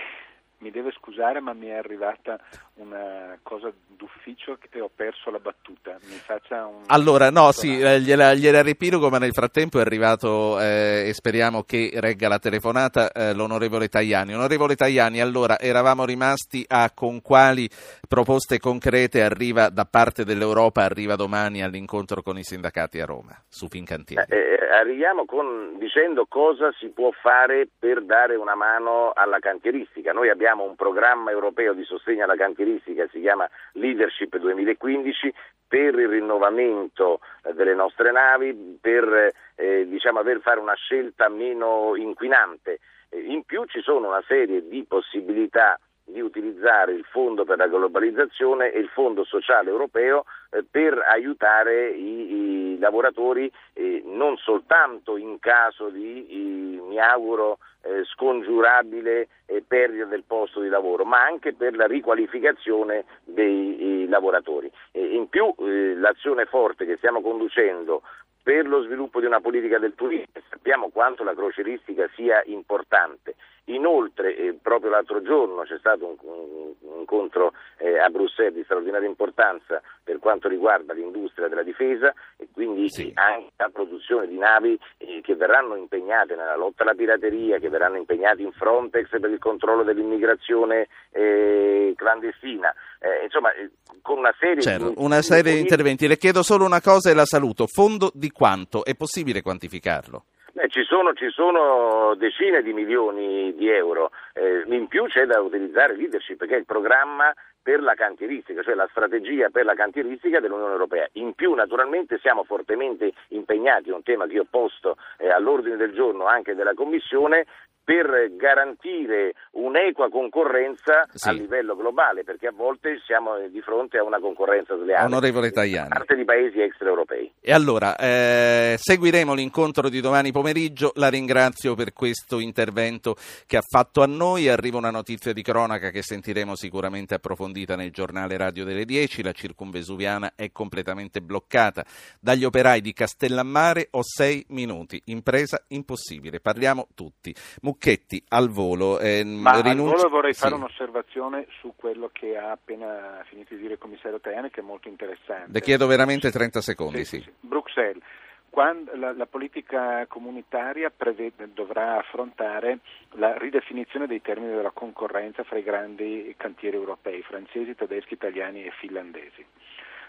mi 0.59 0.71
deve 0.71 0.91
scusare 0.93 1.41
ma 1.41 1.53
mi 1.53 1.67
è 1.67 1.75
arrivata 1.75 2.39
una 2.81 3.39
cosa 3.43 3.71
d'ufficio 3.87 4.59
e 4.71 4.81
ho 4.81 4.91
perso 4.95 5.31
la 5.31 5.39
battuta. 5.39 5.97
Mi 6.09 6.17
faccia 6.17 6.67
un... 6.67 6.83
Allora, 6.87 7.31
no, 7.31 7.53
sì, 7.53 7.79
eh, 7.79 8.01
gliela, 8.01 8.35
gliela 8.35 8.63
riepilogo, 8.63 9.11
ma 9.11 9.19
nel 9.19 9.33
frattempo 9.33 9.79
è 9.79 9.83
arrivato 9.83 10.59
eh, 10.61 11.09
e 11.09 11.13
speriamo 11.13 11.63
che 11.63 11.91
regga 11.95 12.29
la 12.29 12.39
telefonata 12.39 13.13
eh, 13.13 13.35
l'onorevole 13.35 13.89
Tajani. 13.89 14.35
Onorevole 14.35 14.75
Tajani, 14.75 15.21
allora 15.21 15.59
eravamo 15.59 16.05
rimasti 16.05 16.65
a 16.67 16.91
con 16.95 17.21
quali 17.21 17.69
proposte 18.09 18.59
concrete 18.59 19.23
arriva 19.23 19.69
da 19.69 19.85
parte 19.85 20.25
dell'Europa, 20.25 20.83
arriva 20.83 21.17
domani 21.17 21.63
all'incontro 21.63 22.23
con 22.23 22.39
i 22.39 22.43
sindacati 22.43 23.01
a 23.01 23.05
Roma 23.05 23.37
su 23.49 23.69
Fincantieri. 23.69 24.25
Eh, 24.29 24.37
eh, 24.37 24.75
arriviamo 24.75 25.25
con, 25.25 25.77
dicendo 25.79 26.27
cosa 26.27 26.73
si 26.79 26.89
può 26.89 27.11
fare 27.11 27.69
per 27.79 28.03
dare 28.05 28.37
una 28.37 28.55
mano 28.55 29.11
alla 29.15 29.39
cantieristica. 29.39 30.13
Noi 30.13 30.31
abbiamo 30.31 30.65
un 30.65 30.77
programma 30.77 31.31
europeo 31.31 31.75
di 31.75 31.85
sostegno 31.85 32.25
alla 32.25 32.37
cantieristica, 32.37 32.69
si 32.85 33.21
chiama 33.21 33.49
Leadership 33.73 34.37
2015, 34.37 35.35
per 35.67 35.99
il 35.99 36.09
rinnovamento 36.09 37.21
eh, 37.45 37.53
delle 37.55 37.75
nostre 37.75 38.11
navi, 38.11 38.79
per 38.81 39.33
eh, 39.55 39.87
diciamo, 39.89 40.19
aver 40.19 40.41
fare 40.41 40.59
una 40.59 40.75
scelta 40.75 41.29
meno 41.29 41.95
inquinante. 41.95 42.81
In 43.13 43.45
più 43.45 43.65
ci 43.67 43.81
sono 43.81 44.09
una 44.09 44.23
serie 44.27 44.67
di 44.69 44.85
possibilità 44.85 45.79
di 46.05 46.21
utilizzare 46.21 46.93
il 46.93 47.05
fondo 47.05 47.45
per 47.45 47.59
la 47.59 47.69
globalizzazione 47.69 48.73
e 48.73 48.81
il 48.81 48.89
fondo 48.89 49.25
sociale 49.25 49.71
europeo 49.71 50.25
eh, 50.51 50.65
per 50.69 50.99
aiutare 51.09 51.91
i, 51.91 52.73
i 52.73 52.79
lavoratori 52.79 53.51
eh, 53.75 54.03
non 54.05 54.37
soltanto 54.37 55.17
in 55.17 55.39
caso 55.39 55.89
di, 55.89 56.35
i, 56.35 56.81
mi 56.89 56.99
auguro, 56.99 57.59
eh, 57.83 58.05
scongiurabile 58.05 59.29
eh, 59.47 59.63
perdita 59.67 60.05
del 60.05 60.25
posto 60.27 60.61
di 60.61 60.69
lavoro, 60.69 61.05
ma 61.05 61.23
anche 61.23 61.55
per 61.55 61.75
la 61.75 61.87
riqualificazione 61.87 63.05
dei 63.25 64.07
lavoratori. 64.09 64.71
in 64.93 65.29
più 65.29 65.55
eh, 65.59 65.95
l'azione 65.95 66.45
forte 66.47 66.85
che 66.85 66.97
stiamo 66.97 67.23
conducendo 67.23 68.03
per 68.43 68.67
lo 68.67 68.83
sviluppo 68.83 69.21
di 69.21 69.27
una 69.27 69.41
politica 69.41 69.79
del 69.79 69.95
turismo, 69.95 70.27
sappiamo 70.49 70.89
quanto 70.89 71.25
la 71.25 71.35
croceristica 71.35 72.09
sia 72.15 72.43
importante 72.47 73.35
Inoltre, 73.71 74.37
eh, 74.37 74.59
proprio 74.61 74.91
l'altro 74.91 75.23
giorno 75.23 75.63
c'è 75.63 75.79
stato 75.79 76.07
un, 76.07 76.17
un, 76.23 76.75
un 76.81 76.99
incontro 77.01 77.53
eh, 77.79 77.99
a 77.99 78.09
Bruxelles 78.09 78.55
di 78.55 78.65
straordinaria 78.65 79.09
importanza 79.09 79.81
per 80.03 80.19
quanto 80.19 80.49
riguarda 80.49 80.93
l'industria 80.93 81.47
della 81.47 81.63
difesa 81.63 82.13
e 82.37 82.49
quindi 82.53 82.89
sì. 82.91 83.13
anche 83.15 83.53
la 83.57 83.71
produzione 83.73 84.27
di 84.27 84.37
navi 84.37 84.79
eh, 84.99 85.21
che 85.23 85.37
verranno 85.37 85.77
impegnate 85.77 86.35
nella 86.35 86.57
lotta 86.57 86.83
alla 86.83 86.95
pirateria, 86.95 87.59
che 87.59 87.69
verranno 87.69 87.97
impegnate 87.97 88.43
in 88.43 88.53
Frontex 88.53 89.09
per 89.21 89.31
il 89.31 89.39
controllo 89.39 89.85
dell'immigrazione 89.85 90.89
eh, 91.13 91.93
clandestina. 91.97 92.75
Eh, 92.99 93.25
insomma, 93.25 93.53
eh, 93.53 93.71
con 94.03 94.19
una 94.19 94.35
serie, 94.39 94.63
certo, 94.63 94.89
di, 94.89 94.95
una 94.99 95.23
serie 95.23 95.55
di 95.55 95.61
interventi. 95.61 96.09
Le 96.09 96.17
chiedo 96.17 96.43
solo 96.43 96.65
una 96.65 96.81
cosa 96.81 97.11
e 97.11 97.15
la 97.15 97.25
saluto. 97.25 97.67
Fondo 97.67 98.11
di 98.13 98.30
quanto? 98.33 98.85
È 98.85 98.95
possibile 98.95 99.43
quantificarlo? 99.43 100.25
Beh, 100.53 100.69
ci, 100.69 100.83
sono, 100.83 101.13
ci, 101.15 101.31
sono, 101.31 102.15
decine 102.17 102.63
di 102.63 102.73
milioni 102.73 103.55
di 103.55 103.69
euro, 103.69 104.11
eh, 104.35 104.65
in 104.67 104.89
più 104.89 105.07
c'è 105.07 105.25
da 105.25 105.41
utilizzare 105.41 105.97
leadership 105.97 106.45
che 106.47 106.57
è 106.57 106.59
il 106.59 106.65
programma 106.65 107.33
per 107.63 107.81
la 107.83 107.95
cantieristica, 107.95 108.63
cioè 108.63 108.75
la 108.75 108.89
strategia 108.91 109.51
per 109.51 109.65
la 109.65 109.75
cantieristica 109.75 110.41
dell'Unione 110.41 110.73
Europea. 110.73 111.09
In 111.13 111.35
più 111.35 111.55
naturalmente 111.55 112.19
siamo 112.19 112.43
fortemente 112.45 113.13
impegnati, 113.29 113.91
è 113.91 113.95
un 113.95 114.03
tema 114.03 114.27
che 114.27 114.41
ho 114.41 114.47
posto 114.49 114.97
eh, 115.19 115.31
all'ordine 115.31 115.77
del 115.77 115.93
giorno 115.93 116.25
anche 116.25 116.55
della 116.55 116.75
Commissione, 116.75 117.47
per 117.83 118.37
garantire 118.37 119.35
un'equa 119.53 120.11
concorrenza 120.11 121.07
sì. 121.13 121.29
a 121.29 121.33
livello 121.33 121.77
globale, 121.77 122.25
perché 122.25 122.47
a 122.49 122.53
volte 122.53 123.01
siamo 123.05 123.39
di 123.49 123.61
fronte 123.61 123.99
a 123.99 124.05
una 124.05 124.21
concorrenza 124.21 124.77
sleale 124.77 125.07
Onorevole 125.07 125.51
Tajani. 125.51 125.89
da 125.89 125.97
parte 125.97 126.15
di 126.15 126.25
paesi 126.25 126.61
extraeuropei. 126.61 127.33
E 127.41 127.53
allora, 127.53 127.97
eh, 127.97 128.77
seguiremo 128.79 129.35
l'incontro 129.35 129.89
di 129.89 130.01
domani 130.01 130.31
pomeriggio, 130.31 130.93
la 130.95 131.09
ringrazio 131.09 131.75
per 131.75 131.93
questo 131.93 132.39
intervento 132.39 133.17
che 133.47 133.57
ha 133.57 133.63
fatto 133.67 134.03
a 134.03 134.07
noi, 134.07 134.49
arriva 134.49 134.79
una 134.79 134.91
notizia 134.91 135.33
di 135.33 135.43
cronaca 135.43 135.91
che 135.91 136.03
sentiremo 136.03 136.55
sicuramente 136.55 137.15
approfondita 137.15 137.77
nel 137.77 137.91
giornale 137.91 138.37
radio 138.37 138.65
delle 138.65 138.85
10, 138.85 139.23
la 139.23 139.33
circumvesuviana 139.33 140.33
è 140.37 140.53
completamente 140.53 141.21
bloccata, 141.21 141.85
dagli 142.21 142.45
operai 142.45 142.81
di 142.81 142.93
Castellammare 142.93 143.89
ho 143.91 144.03
sei 144.03 144.45
minuti, 144.49 145.01
impresa 145.07 145.63
impossibile, 145.69 146.41
parliamo 146.41 146.89
tutti. 146.95 147.35
Mucchetti 147.71 148.23
al 148.29 148.49
volo. 148.49 148.99
Eh, 148.99 149.23
Ma 149.25 149.61
rinunci... 149.61 149.93
al 149.93 149.99
volo 149.99 150.09
vorrei 150.09 150.35
sì. 150.35 150.41
fare 150.41 150.55
un'osservazione 150.55 151.47
su 151.61 151.75
quello 151.77 152.11
che 152.13 152.37
ha 152.37 152.51
appena 152.51 153.23
finito 153.29 153.55
di 153.55 153.61
dire 153.61 153.75
il 153.75 153.79
commissario 153.79 154.19
Tajani 154.19 154.51
che 154.51 154.61
è 154.61 154.65
molto 154.65 154.89
interessante. 154.89 155.53
Le 155.53 155.61
chiedo 155.61 155.87
veramente 155.87 156.31
30 156.31 156.61
secondi. 156.61 157.05
Sì, 157.05 157.21
sì. 157.21 157.33
Bruxelles. 157.41 158.03
Quando 158.51 158.91
la, 158.97 159.13
la, 159.13 159.27
politica 159.27 160.05
comunitaria 160.09 160.91
prevede, 160.91 161.51
dovrà 161.55 161.99
affrontare 161.99 162.81
la 163.11 163.39
ridefinizione 163.39 164.09
dei 164.09 164.21
termini 164.21 164.53
della 164.53 164.73
concorrenza 164.73 165.45
fra 165.45 165.57
i 165.57 165.63
grandi 165.63 166.35
cantieri 166.37 166.75
europei, 166.75 167.23
francesi, 167.23 167.77
tedeschi, 167.77 168.15
italiani 168.15 168.65
e 168.65 168.73
finlandesi. 168.73 169.47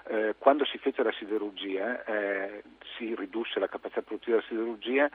Eh, 0.08 0.34
quando 0.40 0.66
si 0.66 0.80
fece 0.80 1.04
la 1.04 1.14
siderurgia, 1.20 2.04
eh, 2.04 2.64
si 2.98 3.14
ridusse 3.14 3.60
la 3.60 3.68
capacità 3.68 4.02
produttiva 4.02 4.38
della 4.38 4.48
siderurgia, 4.48 5.08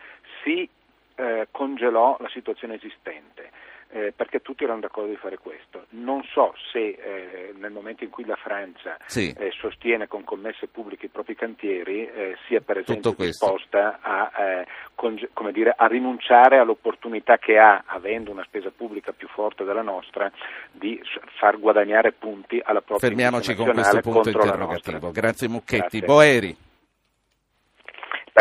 si 0.45 0.71
eh, 1.17 1.49
congelò 1.51 2.17
la 2.21 2.29
situazione 2.29 2.75
esistente. 2.75 3.51
Eh, 3.89 4.13
perché 4.15 4.43
tutti 4.43 4.65
erano 4.65 4.81
d'accordo 4.81 5.11
di 5.11 5.17
fare 5.17 5.39
questo. 5.39 5.87
Non 5.91 6.23
so 6.25 6.53
se 6.73 6.81
eh, 6.81 7.55
nel 7.57 7.71
momento 7.71 8.03
in 8.03 8.11
cui 8.11 8.25
la 8.25 8.35
Francia 8.35 8.99
sì. 9.07 9.33
eh, 9.39 9.53
sostiene 9.53 10.09
con 10.09 10.25
commesse 10.25 10.67
pubbliche 10.67 11.07
i 11.07 11.09
propri 11.09 11.37
cantieri 11.37 12.05
eh, 12.05 12.37
sia 12.47 12.61
per 12.61 12.79
esempio 12.79 13.15
disposta 13.17 14.01
a, 14.03 14.33
eh, 14.37 14.67
conge- 14.97 15.31
dire, 15.53 15.73
a, 15.75 15.87
rinunciare 15.87 16.59
all'opportunità 16.59 17.39
che 17.39 17.59
ha, 17.59 17.85
avendo 17.87 18.33
una 18.33 18.43
spesa 18.43 18.73
pubblica 18.77 19.13
più 19.13 19.29
forte 19.29 19.63
della 19.63 19.83
nostra, 19.83 20.33
di 20.73 21.01
far 21.39 21.57
guadagnare 21.61 22.11
punti 22.11 22.61
alla 22.63 22.81
propria 22.81 23.09
Fermiamoci 23.09 23.55
con 23.55 23.73
questo 23.73 24.01
punto 24.01 24.31
interrogativo. 24.31 25.13
Grazie 25.13 25.49
Mucchetti. 25.49 26.01
Grazie. 26.01 26.07
Boeri. 26.07 26.57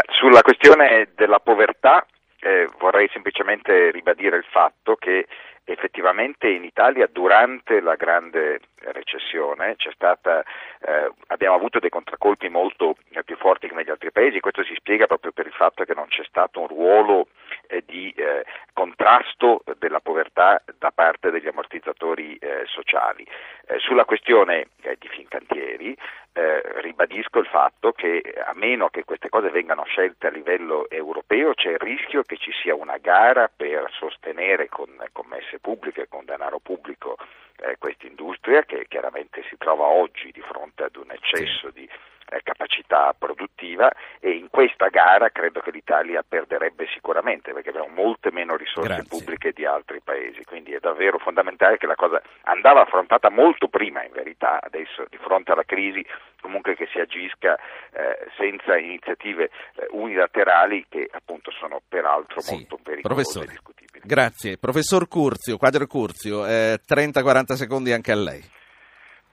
Sulla 0.09 0.41
questione 0.41 1.09
della 1.15 1.39
povertà 1.39 2.05
eh, 2.45 2.69
vorrei 2.77 3.09
semplicemente 3.11 3.89
ribadire 3.89 4.37
il 4.37 4.45
fatto 4.47 4.95
che 4.95 5.25
effettivamente 5.63 6.47
in 6.47 6.63
Italia 6.63 7.09
durante 7.11 7.81
la 7.81 7.95
grande 7.95 8.59
recessione 8.91 9.75
stata, 9.95 10.43
eh, 10.81 11.11
abbiamo 11.27 11.55
avuto 11.55 11.79
dei 11.79 11.89
contraccolpi 11.89 12.49
molto 12.49 12.97
eh, 13.09 13.23
più 13.23 13.35
forti 13.37 13.67
che 13.67 13.73
negli 13.73 13.89
altri 13.89 14.11
paesi, 14.11 14.39
questo 14.39 14.63
si 14.63 14.75
spiega 14.75 15.07
proprio 15.07 15.31
per 15.31 15.47
il 15.47 15.53
fatto 15.53 15.83
che 15.83 15.95
non 15.95 16.05
c'è 16.07 16.23
stato 16.25 16.59
un 16.59 16.67
ruolo 16.67 17.29
eh, 17.67 17.83
di 17.83 18.13
eh, 18.15 18.45
contrasto 18.73 19.63
della 19.79 19.99
povertà 19.99 20.61
da 20.77 20.91
parte 20.91 21.31
degli 21.31 21.47
ammortizzatori 21.47 22.35
eh, 22.35 22.63
sociali. 22.65 23.25
Eh, 23.67 23.79
sulla 23.79 24.05
questione 24.05 24.67
di 24.99 25.07
Fincantieri 25.07 25.97
ribadisco 26.35 27.39
il 27.39 27.45
fatto 27.45 27.93
che 27.93 28.21
a 28.45 28.53
meno 28.53 28.89
che 28.89 29.05
queste 29.05 29.29
cose 29.29 29.49
vengano 29.49 29.83
scelte 29.85 30.27
a 30.27 30.29
livello 30.29 30.89
europeo 30.89 31.53
c'è 31.53 31.71
il 31.71 31.79
rischio 31.79 32.23
che 32.23 32.37
ci 32.37 32.51
sia 32.61 32.75
una 32.75 32.97
gara 32.97 33.49
per 33.53 33.89
sostenere 33.91 34.67
con 34.67 34.89
commesse 35.13 35.59
pubbliche, 35.59 36.07
con 36.09 36.25
denaro 36.25 36.59
pubblico 36.59 37.17
eh, 37.57 37.77
questa 37.77 38.05
industria 38.05 38.63
che 38.63 38.85
chiaramente 38.87 39.43
si 39.49 39.55
trova 39.57 39.85
oggi 39.85 40.31
di 40.31 40.41
fronte 40.41 40.83
ad 40.83 40.95
un 40.97 41.11
eccesso 41.11 41.69
di 41.69 41.83
eh, 41.85 42.14
capacità 42.43 43.13
produttiva 43.17 43.91
e 44.19 44.31
in 44.31 44.49
questa 44.49 44.87
gara 44.87 45.29
credo 45.29 45.59
che 45.59 45.71
l'Italia 45.71 46.23
perderebbe 46.27 46.87
sicuramente 46.93 47.53
perché 47.53 47.69
abbiamo 47.69 47.93
molte 47.93 48.31
meno 48.31 48.55
risorse 48.55 49.01
Grazie. 49.01 49.07
pubbliche 49.07 49.51
di 49.51 49.65
altri 49.65 50.01
paesi, 50.03 50.43
quindi 50.43 50.73
è 50.73 50.79
davvero 50.79 51.17
fondamentale 51.17 51.77
che 51.77 51.87
la 51.87 51.95
cosa 51.95 52.21
andava 52.43 52.81
affrontata 52.81 53.29
molto 53.29 53.67
prima 53.67 54.03
in 54.03 54.11
verità, 54.11 54.59
adesso 54.61 55.05
di 55.09 55.17
fronte 55.17 55.51
alla 55.51 55.63
crisi 55.63 56.05
comunque 56.41 56.75
che 56.75 56.87
si 56.91 56.99
agisca 56.99 57.55
eh, 57.55 58.29
senza 58.37 58.77
iniziative 58.77 59.45
eh, 59.45 59.87
unilaterali 59.91 60.85
che 60.87 61.09
appunto 61.11 61.51
sono 61.51 61.81
peraltro 61.87 62.39
sì. 62.39 62.53
molto 62.53 62.77
pericolose 62.81 63.39
e 63.41 63.47
discutibili. 63.47 64.01
Grazie. 64.05 64.57
Professor 64.57 65.07
Curzio, 65.07 65.57
Quadro 65.57 65.87
Curzio, 65.87 66.45
eh, 66.45 66.79
30-40 66.87 67.53
secondi 67.53 67.91
anche 67.91 68.11
a 68.11 68.15
lei. 68.15 68.43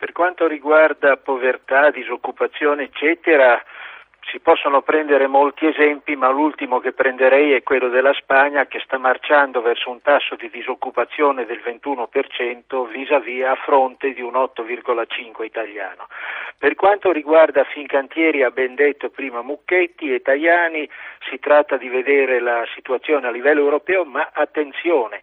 Per 0.03 0.11
quanto 0.11 0.49
riguarda 0.49 1.17
povertà, 1.17 1.93
disoccupazione, 1.93 2.83
eccetera, 2.83 3.63
si 4.33 4.41
possono 4.41 4.83
prendere 4.83 5.29
molti 5.29 5.65
esempi, 5.65 6.17
ma 6.17 6.29
l'ultimo 6.29 6.81
che 6.81 6.91
prenderei 6.91 7.53
è 7.53 7.63
quello 7.63 7.89
della 7.89 8.13
Spagna 8.15 8.67
che 8.67 8.81
sta 8.81 8.99
marciando 8.99 9.63
verso 9.63 9.91
un 9.91 10.03
tasso 10.03 10.35
di 10.35 10.51
disoccupazione 10.51 11.47
del 11.47 11.61
21% 11.65 12.91
vis-à-vis 12.91 13.45
a 13.45 13.55
fronte 13.55 14.13
di 14.13 14.23
un 14.23 14.33
8,5 14.33 15.45
italiano. 15.45 16.09
Per 16.59 16.75
quanto 16.75 17.13
riguarda 17.13 17.63
Fincantieri, 17.63 18.43
ha 18.43 18.51
ben 18.51 18.75
detto 18.75 19.09
prima 19.09 19.41
Mucchetti 19.43 20.13
e 20.13 20.21
Tajani, 20.21 20.91
si 21.31 21.39
tratta 21.39 21.77
di 21.77 21.89
vedere 21.89 22.41
la 22.41 22.67
situazione 22.75 23.29
a 23.29 23.31
livello 23.31 23.61
europeo, 23.61 24.05
ma 24.05 24.31
attenzione, 24.33 25.21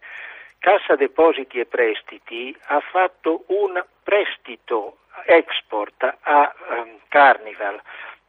Cassa 0.60 0.94
Depositi 0.94 1.58
e 1.58 1.64
Prestiti 1.64 2.54
ha 2.66 2.80
fatto 2.80 3.44
un 3.46 3.82
prestito 4.02 4.98
export 5.24 6.16
a 6.20 6.54
um, 6.68 6.98
Carnival 7.08 7.80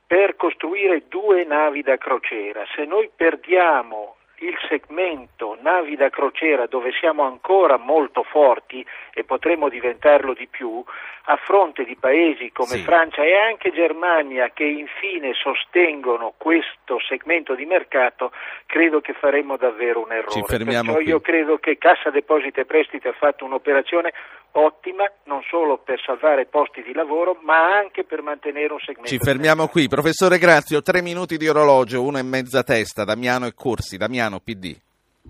per 0.08 0.38
costruire 0.38 1.04
due 1.10 1.44
navi 1.44 1.82
da 1.82 1.98
crociera. 1.98 2.66
Se 2.74 2.86
noi 2.86 3.12
perdiamo 3.14 4.16
il 4.42 4.58
segmento 4.68 5.58
navi 5.62 5.96
da 5.96 6.10
crociera 6.10 6.66
dove 6.66 6.92
siamo 7.00 7.24
ancora 7.24 7.78
molto 7.78 8.24
forti 8.24 8.86
e 9.14 9.24
potremo 9.24 9.70
diventarlo 9.70 10.34
di 10.34 10.48
più, 10.48 10.84
a 11.26 11.36
fronte 11.38 11.84
di 11.84 11.96
paesi 11.96 12.52
come 12.52 12.78
Sì. 12.78 12.84
Francia 12.84 13.24
e 13.24 13.36
anche 13.36 13.72
Germania 13.72 14.50
che 14.52 14.64
infine 14.64 15.34
sostengono 15.34 16.34
questo 16.38 17.00
segmento 17.08 17.54
di 17.54 17.66
mercato, 17.66 18.32
credo 18.66 19.02
che 19.02 19.14
faremo 19.14 19.58
davvero 19.58 20.02
un 20.04 20.12
errore. 20.12 20.32
Ci 20.32 20.44
fermiamo 20.44 20.94
Perciò 20.94 20.98
qui. 20.98 21.08
io 21.08 21.20
credo 21.20 21.58
che 21.58 21.78
Cassa 21.78 22.10
Depositi 22.10 22.60
e 22.60 22.66
Prestiti 22.66 23.08
ha 23.08 23.14
fatto 23.14 23.46
un'operazione 23.46 24.12
ottima 24.54 25.10
non 25.26 25.42
solo 25.50 25.78
per 25.78 26.02
salvare 26.06 26.46
posti 26.46 26.82
di 26.84 26.94
lavoro 26.94 27.40
ma 27.44 27.78
anche 27.78 28.04
per 28.04 28.22
mantenere 28.22 28.74
un 28.74 28.80
segmento 28.80 29.10
Ci 29.10 29.20
fermiamo 29.20 29.68
qui. 29.68 29.88
Professore 29.88 30.38
Grazio, 30.38 30.82
tre 30.82 31.02
minuti 31.02 31.38
di 31.38 31.48
orologio, 31.48 32.04
uno 32.04 32.18
e 32.18 32.24
mezza 32.24 32.64
testa, 32.64 33.04
Damiano 33.04 33.46
e 33.46 33.54
Corsi. 33.54 33.98
Damiano, 33.98 34.40
PD. 34.40 34.76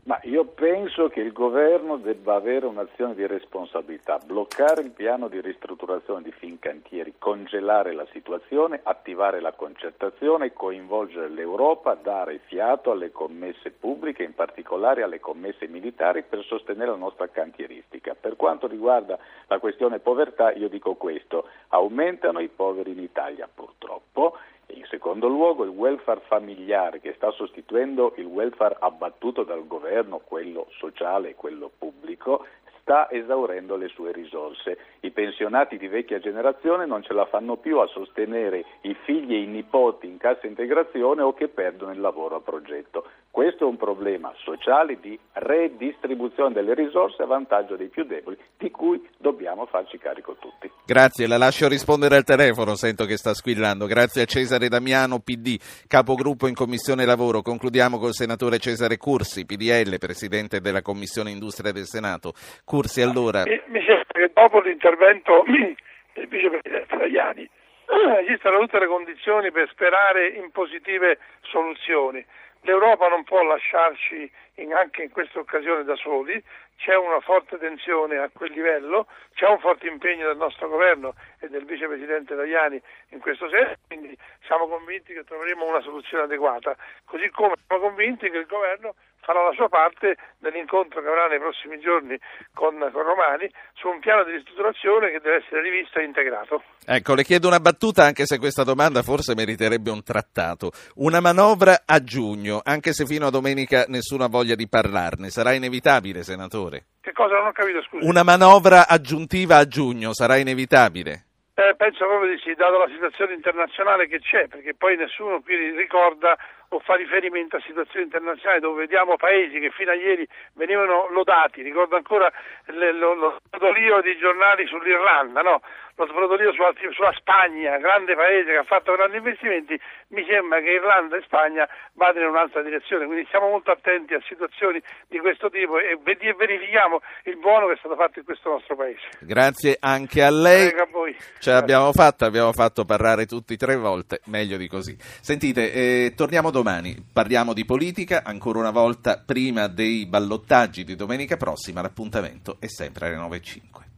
Ma 0.03 0.19
io 0.23 0.45
penso 0.45 1.09
che 1.09 1.19
il 1.19 1.31
governo 1.31 1.97
debba 1.97 2.33
avere 2.33 2.65
un'azione 2.65 3.13
di 3.13 3.27
responsabilità, 3.27 4.17
bloccare 4.25 4.81
il 4.81 4.89
piano 4.89 5.27
di 5.27 5.39
ristrutturazione 5.39 6.23
di 6.23 6.31
Fincantieri, 6.31 7.15
congelare 7.19 7.93
la 7.93 8.07
situazione, 8.11 8.79
attivare 8.81 9.39
la 9.39 9.51
concertazione, 9.51 10.53
coinvolgere 10.53 11.29
l'Europa, 11.29 11.93
dare 11.93 12.39
fiato 12.45 12.89
alle 12.91 13.11
commesse 13.11 13.69
pubbliche, 13.69 14.23
in 14.23 14.33
particolare 14.33 15.03
alle 15.03 15.19
commesse 15.19 15.67
militari, 15.67 16.23
per 16.23 16.43
sostenere 16.45 16.89
la 16.89 16.97
nostra 16.97 17.27
cantieristica. 17.27 18.15
Per 18.19 18.35
quanto 18.35 18.67
riguarda 18.67 19.19
la 19.47 19.59
questione 19.59 19.99
povertà, 19.99 20.51
io 20.51 20.67
dico 20.67 20.95
questo, 20.95 21.47
aumentano 21.67 22.39
i 22.39 22.47
poveri 22.47 22.91
in 22.91 22.99
Italia 22.99 23.47
purtroppo. 23.53 24.35
In 24.73 24.85
secondo 24.85 25.27
luogo 25.27 25.63
il 25.63 25.69
welfare 25.69 26.21
familiare 26.27 26.99
che 26.99 27.13
sta 27.13 27.31
sostituendo 27.31 28.13
il 28.17 28.25
welfare 28.25 28.77
abbattuto 28.79 29.43
dal 29.43 29.67
governo, 29.67 30.19
quello 30.19 30.67
sociale 30.71 31.29
e 31.29 31.35
quello 31.35 31.71
pubblico, 31.77 32.45
sta 32.81 33.09
esaurendo 33.09 33.75
le 33.75 33.87
sue 33.87 34.11
risorse. 34.11 34.77
I 35.01 35.11
pensionati 35.11 35.77
di 35.77 35.87
vecchia 35.87 36.19
generazione 36.19 36.85
non 36.85 37.03
ce 37.03 37.13
la 37.13 37.25
fanno 37.25 37.57
più 37.57 37.79
a 37.79 37.87
sostenere 37.87 38.65
i 38.81 38.93
figli 39.05 39.33
e 39.33 39.41
i 39.41 39.47
nipoti 39.47 40.07
in 40.07 40.17
cassa 40.17 40.47
integrazione 40.47 41.21
o 41.21 41.33
che 41.33 41.47
perdono 41.47 41.91
il 41.91 41.99
lavoro 41.99 42.35
a 42.35 42.41
progetto. 42.41 43.05
Questo 43.31 43.63
è 43.63 43.67
un 43.67 43.77
problema 43.77 44.33
sociale 44.43 44.99
di 44.99 45.17
redistribuzione 45.31 46.53
delle 46.53 46.73
risorse 46.73 47.23
a 47.23 47.25
vantaggio 47.25 47.77
dei 47.77 47.87
più 47.87 48.03
deboli, 48.03 48.37
di 48.57 48.69
cui 48.69 49.01
dobbiamo 49.17 49.65
farci 49.67 49.97
carico 49.97 50.35
tutti. 50.37 50.69
Grazie, 50.85 51.27
la 51.27 51.37
lascio 51.37 51.69
rispondere 51.69 52.17
al 52.17 52.25
telefono, 52.25 52.75
sento 52.75 53.05
che 53.05 53.15
sta 53.15 53.33
squillando. 53.33 53.85
Grazie 53.85 54.23
a 54.23 54.25
Cesare 54.25 54.67
Damiano, 54.67 55.19
PD, 55.19 55.55
capogruppo 55.87 56.47
in 56.47 56.55
Commissione 56.55 57.05
Lavoro. 57.05 57.41
Concludiamo 57.41 57.97
col 57.99 58.11
senatore 58.11 58.59
Cesare 58.59 58.97
Cursi, 58.97 59.45
PDL, 59.45 59.97
presidente 59.97 60.59
della 60.59 60.81
Commissione 60.81 61.31
Industria 61.31 61.71
del 61.71 61.85
Senato. 61.85 62.33
Cursi, 62.65 63.01
allora, 63.01 63.43
Mi, 63.43 63.61
mi 63.67 63.79
sembra 63.85 64.11
che 64.11 64.31
dopo 64.33 64.59
l'intervento 64.59 65.45
del 66.13 66.27
vicepresidente 66.27 66.85
Tajani 66.89 67.49
esistano 68.23 68.59
tutte 68.59 68.79
le 68.79 68.87
condizioni 68.87 69.51
per 69.51 69.69
sperare 69.71 70.27
in 70.27 70.51
positive 70.51 71.17
soluzioni. 71.41 72.25
L'Europa 72.61 73.07
non 73.07 73.23
può 73.23 73.41
lasciarci 73.43 74.31
in- 74.55 74.73
anche 74.73 75.03
in 75.03 75.09
questa 75.09 75.39
occasione 75.39 75.83
da 75.83 75.95
soli, 75.95 76.41
c'è 76.77 76.95
una 76.95 77.19
forte 77.19 77.57
tensione 77.57 78.17
a 78.17 78.29
quel 78.33 78.51
livello, 78.51 79.07
c'è 79.33 79.47
un 79.47 79.59
forte 79.59 79.87
impegno 79.87 80.27
del 80.27 80.37
nostro 80.37 80.67
governo 80.67 81.13
e 81.39 81.47
del 81.47 81.65
vicepresidente 81.65 82.35
Tajani 82.35 82.81
in 83.09 83.19
questo 83.19 83.49
senso, 83.49 83.75
quindi 83.87 84.17
siamo 84.45 84.67
convinti 84.67 85.13
che 85.13 85.23
troveremo 85.23 85.65
una 85.65 85.81
soluzione 85.81 86.23
adeguata, 86.23 86.75
così 87.05 87.29
come 87.29 87.55
siamo 87.67 87.83
convinti 87.83 88.29
che 88.29 88.37
il 88.37 88.47
governo 88.47 88.95
farà 89.21 89.43
la 89.43 89.53
sua 89.53 89.69
parte 89.69 90.17
nell'incontro 90.39 91.01
che 91.01 91.07
avrà 91.07 91.27
nei 91.27 91.39
prossimi 91.39 91.79
giorni 91.79 92.17
con, 92.53 92.77
con 92.77 93.03
Romani 93.03 93.49
su 93.73 93.87
un 93.87 93.99
piano 93.99 94.23
di 94.23 94.31
ristrutturazione 94.31 95.11
che 95.11 95.19
deve 95.19 95.37
essere 95.37 95.61
rivisto 95.61 95.99
e 95.99 96.03
integrato. 96.03 96.63
ecco, 96.85 97.15
le 97.15 97.23
chiedo 97.23 97.47
una 97.47 97.59
battuta, 97.59 98.03
anche 98.03 98.25
se 98.25 98.37
questa 98.37 98.63
domanda 98.63 99.01
forse 99.03 99.35
meriterebbe 99.35 99.89
un 99.89 100.03
trattato. 100.03 100.71
Una 100.95 101.19
manovra 101.19 101.83
a 101.85 102.03
giugno, 102.03 102.61
anche 102.63 102.93
se 102.93 103.05
fino 103.05 103.27
a 103.27 103.31
domenica 103.31 103.85
nessuno 103.87 104.23
ha 104.25 104.29
voglia 104.29 104.55
di 104.55 104.67
parlarne, 104.67 105.29
sarà 105.29 105.53
inevitabile, 105.53 106.23
senatore? 106.23 106.85
Che 107.01 107.13
cosa 107.13 107.35
non 107.35 107.47
ho 107.47 107.51
capito, 107.51 107.81
scusi? 107.83 108.05
Una 108.05 108.23
manovra 108.23 108.87
aggiuntiva 108.87 109.57
a 109.57 109.67
giugno 109.67 110.13
sarà 110.13 110.37
inevitabile? 110.37 111.25
Eh, 111.53 111.75
penso 111.75 112.05
proprio 112.07 112.31
di 112.31 112.39
sì, 112.41 112.55
dato 112.55 112.79
la 112.79 112.87
situazione 112.87 113.33
internazionale 113.33 114.07
che 114.07 114.19
c'è, 114.19 114.47
perché 114.47 114.73
poi 114.73 114.95
nessuno 114.95 115.41
qui 115.41 115.55
ricorda 115.75 116.35
o 116.73 116.79
fa 116.79 116.95
riferimento 116.95 117.57
a 117.57 117.61
situazioni 117.61 118.05
internazionali 118.05 118.61
dove 118.61 118.81
vediamo 118.81 119.17
paesi 119.17 119.59
che 119.59 119.71
fino 119.71 119.91
a 119.91 119.95
ieri 119.95 120.25
venivano 120.53 121.09
lodati, 121.09 121.61
ricordo 121.61 121.97
ancora 121.97 122.31
lo, 122.67 123.13
lo 123.13 123.39
sbrodolio 123.45 124.01
di 124.01 124.17
giornali 124.17 124.65
sull'Irlanda, 124.67 125.41
no? 125.41 125.61
Lo 126.05 126.07
sbrodolio 126.07 126.51
su 126.53 126.61
altri- 126.61 126.91
sulla 126.93 127.13
Spagna, 127.13 127.77
grande 127.77 128.15
paese 128.15 128.51
che 128.51 128.57
ha 128.57 128.63
fatto 128.63 128.93
grandi 128.93 129.17
investimenti, 129.17 129.79
mi 130.09 130.25
sembra 130.27 130.59
che 130.59 130.71
Irlanda 130.71 131.17
e 131.17 131.21
Spagna 131.23 131.67
vadano 131.93 132.25
in 132.25 132.31
un'altra 132.31 132.61
direzione, 132.61 133.05
quindi 133.05 133.25
stiamo 133.27 133.49
molto 133.49 133.71
attenti 133.71 134.13
a 134.13 134.21
situazioni 134.27 134.81
di 135.07 135.19
questo 135.19 135.49
tipo 135.49 135.77
e 135.77 135.97
e 136.01 136.33
verifichiamo 136.33 137.01
il 137.25 137.37
buono 137.37 137.67
che 137.67 137.73
è 137.73 137.77
stato 137.77 137.95
fatto 137.95 138.19
in 138.19 138.25
questo 138.25 138.49
nostro 138.49 138.75
paese. 138.75 139.01
Grazie 139.19 139.77
anche 139.79 140.23
a 140.23 140.29
lei. 140.29 140.69
Prego 140.69 140.83
a 140.83 140.87
voi. 140.91 141.15
Ce 141.39 141.51
l'abbiamo 141.51 141.91
fatta, 141.91 142.25
abbiamo 142.25 142.53
fatto 142.53 142.85
parlare 142.85 143.25
tutti 143.25 143.57
tre 143.57 143.75
volte, 143.75 144.21
meglio 144.25 144.57
di 144.57 144.67
così. 144.67 144.95
Sentite, 144.99 145.71
eh, 145.71 146.13
torniamo 146.15 146.51
domani, 146.51 146.95
parliamo 147.11 147.53
di 147.53 147.65
politica, 147.65 148.23
ancora 148.25 148.59
una 148.59 148.71
volta 148.71 149.21
prima 149.23 149.67
dei 149.67 150.05
ballottaggi 150.05 150.83
di 150.83 150.95
domenica 150.95 151.37
prossima, 151.37 151.81
l'appuntamento 151.81 152.57
è 152.59 152.67
sempre 152.67 153.07
alle 153.07 153.17
9.05. 153.17 153.90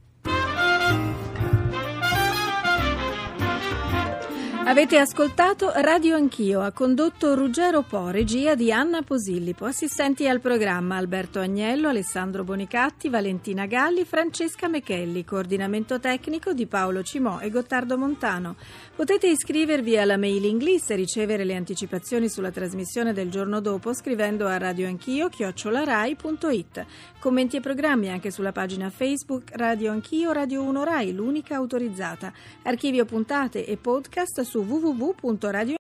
Avete 4.66 4.97
ascoltato 4.97 5.72
Radio 5.76 6.16
Anch'io, 6.16 6.61
ha 6.61 6.72
condotto 6.72 7.36
Ruggero 7.36 7.82
Po, 7.82 8.09
regia 8.09 8.55
di 8.55 8.72
Anna 8.72 9.01
Posillipo, 9.01 9.66
assistenti 9.66 10.26
al 10.26 10.39
programma 10.39 10.95
Alberto 10.95 11.41
Agnello, 11.41 11.89
Alessandro 11.89 12.45
Bonicatti, 12.45 13.09
Valentina 13.09 13.66
Galli, 13.66 14.05
Francesca 14.05 14.70
Mechelli, 14.70 15.26
coordinamento 15.26 15.99
tecnico 15.99 16.53
di 16.53 16.66
Paolo 16.66 17.03
Cimò 17.03 17.39
e 17.39 17.49
Gottardo 17.49 17.97
Montano. 17.97 18.55
Potete 18.95 19.28
iscrivervi 19.28 19.97
alla 19.97 20.18
mailing 20.18 20.61
list 20.61 20.91
e 20.91 20.95
ricevere 20.95 21.43
le 21.43 21.55
anticipazioni 21.55 22.30
sulla 22.30 22.51
trasmissione 22.51 23.11
del 23.11 23.30
giorno 23.30 23.59
dopo 23.59 23.93
scrivendo 23.93 24.47
a 24.47 24.57
radioanchio 24.57 25.28
chiocciolarai.it. 25.28 26.86
Commenti 27.20 27.57
e 27.57 27.61
programmi 27.61 28.09
anche 28.09 28.32
sulla 28.32 28.53
pagina 28.53 28.89
Facebook 28.89 29.51
Radio 29.55 29.91
Anch'io 29.91 30.32
Radio 30.32 30.61
1 30.64 30.84
Rai, 30.86 31.14
l'unica 31.14 31.57
autorizzata. 31.57 32.32
Archivio 32.64 33.03
puntate 33.03 33.66
e 33.66 33.76
podcast 33.78 34.41
www.radio 34.59 35.63